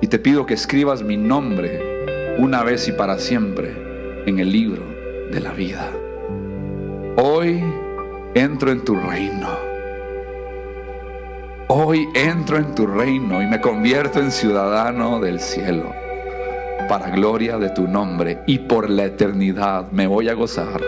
Y 0.00 0.06
te 0.06 0.18
pido 0.18 0.46
que 0.46 0.54
escribas 0.54 1.02
mi 1.02 1.16
nombre 1.16 2.36
una 2.38 2.62
vez 2.62 2.88
y 2.88 2.92
para 2.92 3.18
siempre 3.18 3.74
en 4.26 4.38
el 4.38 4.50
libro 4.50 4.82
de 5.30 5.40
la 5.40 5.52
vida. 5.52 5.90
Hoy 7.16 7.62
entro 8.34 8.72
en 8.72 8.84
tu 8.84 8.96
reino. 8.96 9.48
Hoy 11.68 12.08
entro 12.12 12.56
en 12.56 12.74
tu 12.74 12.88
reino 12.88 13.40
y 13.40 13.46
me 13.46 13.60
convierto 13.60 14.18
en 14.18 14.32
ciudadano 14.32 15.20
del 15.20 15.38
cielo. 15.38 15.92
Para 16.88 17.10
gloria 17.10 17.56
de 17.56 17.70
tu 17.70 17.86
nombre 17.86 18.40
y 18.48 18.58
por 18.58 18.90
la 18.90 19.04
eternidad 19.04 19.92
me 19.92 20.08
voy 20.08 20.28
a 20.28 20.34
gozar 20.34 20.80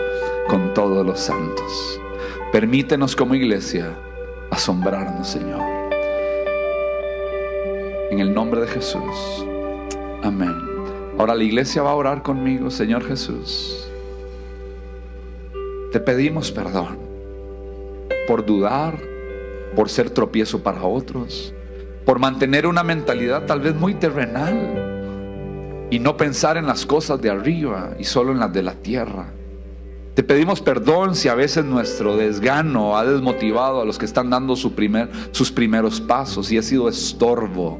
con 0.49 0.73
todos 0.73 1.05
los 1.05 1.17
santos. 1.17 2.01
Permítenos 2.51 3.15
como 3.15 3.33
iglesia 3.33 3.97
asombrarnos, 4.51 5.29
Señor. 5.29 5.61
En 8.11 8.19
el 8.19 8.33
nombre 8.33 8.59
de 8.59 8.67
Jesús. 8.67 9.45
Amén. 10.23 10.53
Ahora 11.17 11.35
la 11.35 11.43
iglesia 11.45 11.83
va 11.83 11.91
a 11.91 11.95
orar 11.95 12.21
conmigo, 12.21 12.69
Señor 12.69 13.07
Jesús. 13.07 13.86
Te 15.91 15.99
pedimos 16.01 16.51
perdón 16.51 16.97
por 18.27 18.45
dudar, 18.45 18.99
por 19.75 19.89
ser 19.89 20.09
tropiezo 20.09 20.61
para 20.61 20.83
otros, 20.83 21.53
por 22.05 22.19
mantener 22.19 22.67
una 22.67 22.83
mentalidad 22.83 23.45
tal 23.45 23.61
vez 23.61 23.73
muy 23.73 23.93
terrenal 23.93 25.87
y 25.89 25.99
no 25.99 26.17
pensar 26.17 26.57
en 26.57 26.67
las 26.67 26.85
cosas 26.85 27.21
de 27.21 27.29
arriba 27.29 27.91
y 27.97 28.03
solo 28.03 28.33
en 28.33 28.39
las 28.39 28.51
de 28.51 28.63
la 28.63 28.73
tierra. 28.73 29.27
Te 30.13 30.23
pedimos 30.23 30.61
perdón 30.61 31.15
si 31.15 31.29
a 31.29 31.35
veces 31.35 31.63
nuestro 31.63 32.17
desgano 32.17 32.97
ha 32.97 33.05
desmotivado 33.05 33.81
a 33.81 33.85
los 33.85 33.97
que 33.97 34.05
están 34.05 34.29
dando 34.29 34.55
sus 34.55 34.73
primeros 35.51 36.01
pasos 36.01 36.51
y 36.51 36.57
ha 36.57 36.63
sido 36.63 36.89
estorbo 36.89 37.79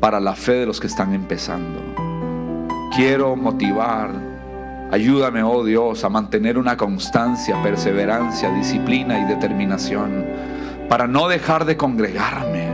para 0.00 0.20
la 0.20 0.34
fe 0.34 0.52
de 0.52 0.66
los 0.66 0.80
que 0.80 0.88
están 0.88 1.14
empezando. 1.14 1.80
Quiero 2.94 3.36
motivar, 3.36 4.31
ayúdame, 4.92 5.42
oh 5.42 5.64
Dios, 5.64 6.04
a 6.04 6.10
mantener 6.10 6.58
una 6.58 6.76
constancia, 6.76 7.60
perseverancia, 7.62 8.52
disciplina 8.52 9.18
y 9.18 9.24
determinación 9.24 10.26
para 10.88 11.06
no 11.06 11.28
dejar 11.28 11.64
de 11.64 11.78
congregarme, 11.78 12.68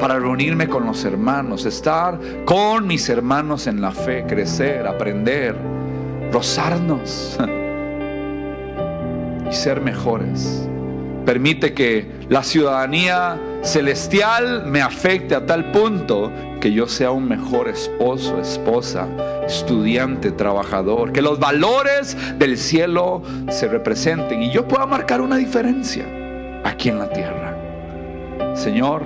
para 0.00 0.18
reunirme 0.18 0.68
con 0.68 0.84
los 0.84 1.04
hermanos, 1.04 1.64
estar 1.64 2.18
con 2.44 2.88
mis 2.88 3.08
hermanos 3.08 3.68
en 3.68 3.80
la 3.80 3.92
fe, 3.92 4.24
crecer, 4.26 4.84
aprender, 4.84 5.54
rozarnos 6.32 7.38
y 9.48 9.54
ser 9.54 9.80
mejores. 9.80 10.68
Permite 11.24 11.72
que 11.72 12.10
la 12.28 12.42
ciudadanía 12.42 13.38
celestial 13.64 14.66
me 14.66 14.80
afecte 14.82 15.34
a 15.34 15.46
tal 15.46 15.72
punto 15.72 16.30
que 16.60 16.72
yo 16.72 16.86
sea 16.86 17.10
un 17.10 17.26
mejor 17.26 17.68
esposo, 17.68 18.38
esposa, 18.40 19.08
estudiante, 19.46 20.30
trabajador, 20.30 21.12
que 21.12 21.22
los 21.22 21.38
valores 21.38 22.16
del 22.38 22.58
cielo 22.58 23.22
se 23.48 23.68
representen 23.68 24.42
y 24.42 24.50
yo 24.50 24.68
pueda 24.68 24.86
marcar 24.86 25.20
una 25.20 25.36
diferencia 25.36 26.04
aquí 26.64 26.90
en 26.90 26.98
la 26.98 27.10
tierra. 27.10 27.56
Señor, 28.54 29.02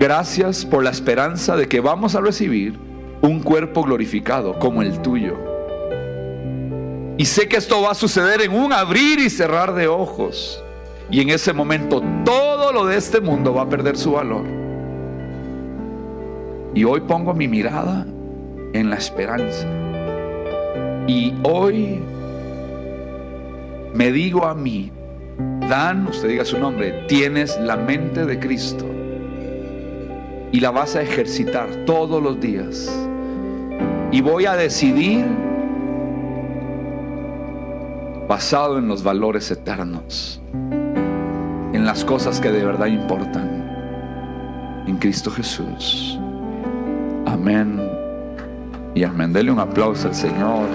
gracias 0.00 0.64
por 0.64 0.82
la 0.82 0.90
esperanza 0.90 1.56
de 1.56 1.68
que 1.68 1.80
vamos 1.80 2.14
a 2.14 2.20
recibir 2.20 2.78
un 3.20 3.40
cuerpo 3.40 3.82
glorificado 3.82 4.58
como 4.58 4.82
el 4.82 5.00
tuyo. 5.00 5.38
Y 7.16 7.26
sé 7.26 7.48
que 7.48 7.56
esto 7.56 7.80
va 7.80 7.92
a 7.92 7.94
suceder 7.94 8.42
en 8.42 8.52
un 8.52 8.72
abrir 8.72 9.18
y 9.20 9.30
cerrar 9.30 9.74
de 9.74 9.86
ojos. 9.86 10.62
Y 11.10 11.20
en 11.20 11.30
ese 11.30 11.52
momento 11.52 12.02
todo 12.24 12.53
lo 12.74 12.84
de 12.84 12.96
este 12.96 13.20
mundo 13.20 13.54
va 13.54 13.62
a 13.62 13.68
perder 13.68 13.96
su 13.96 14.12
valor. 14.12 14.44
Y 16.74 16.82
hoy 16.84 17.00
pongo 17.02 17.32
mi 17.32 17.46
mirada 17.46 18.04
en 18.72 18.90
la 18.90 18.96
esperanza. 18.96 19.66
Y 21.06 21.32
hoy 21.44 22.02
me 23.94 24.10
digo 24.10 24.44
a 24.44 24.54
mí, 24.54 24.90
Dan, 25.68 26.06
usted 26.08 26.28
diga 26.28 26.44
su 26.44 26.58
nombre, 26.58 27.04
tienes 27.08 27.58
la 27.58 27.76
mente 27.76 28.26
de 28.26 28.38
Cristo 28.38 28.84
y 30.52 30.60
la 30.60 30.70
vas 30.70 30.94
a 30.94 31.02
ejercitar 31.02 31.68
todos 31.86 32.22
los 32.22 32.40
días. 32.40 32.92
Y 34.12 34.20
voy 34.20 34.46
a 34.46 34.54
decidir 34.54 35.24
basado 38.28 38.78
en 38.78 38.88
los 38.88 39.02
valores 39.02 39.50
eternos 39.50 40.40
en 41.84 41.88
las 41.88 42.02
cosas 42.02 42.40
que 42.40 42.50
de 42.50 42.64
verdad 42.64 42.86
importan. 42.86 43.62
En 44.86 44.96
Cristo 44.96 45.30
Jesús. 45.30 46.18
Amén. 47.26 47.78
Y 48.94 49.04
amén. 49.04 49.34
Dele 49.34 49.52
un 49.52 49.58
aplauso 49.58 50.08
al 50.08 50.14
Señor. 50.14 50.66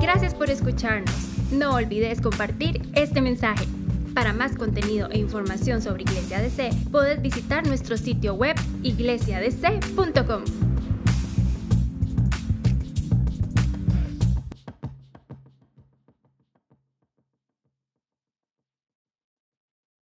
Gracias 0.00 0.34
por 0.34 0.50
escucharnos. 0.50 1.14
No 1.52 1.74
olvides 1.74 2.20
compartir 2.20 2.82
este 2.94 3.20
mensaje. 3.20 3.66
Para 4.14 4.32
más 4.32 4.56
contenido 4.56 5.10
e 5.12 5.18
información 5.18 5.80
sobre 5.80 6.02
Iglesia 6.02 6.40
DC, 6.40 6.70
puedes 6.90 7.22
visitar 7.22 7.68
nuestro 7.68 7.96
sitio 7.96 8.34
web 8.34 8.56
iglesiadc.com. 8.82 10.71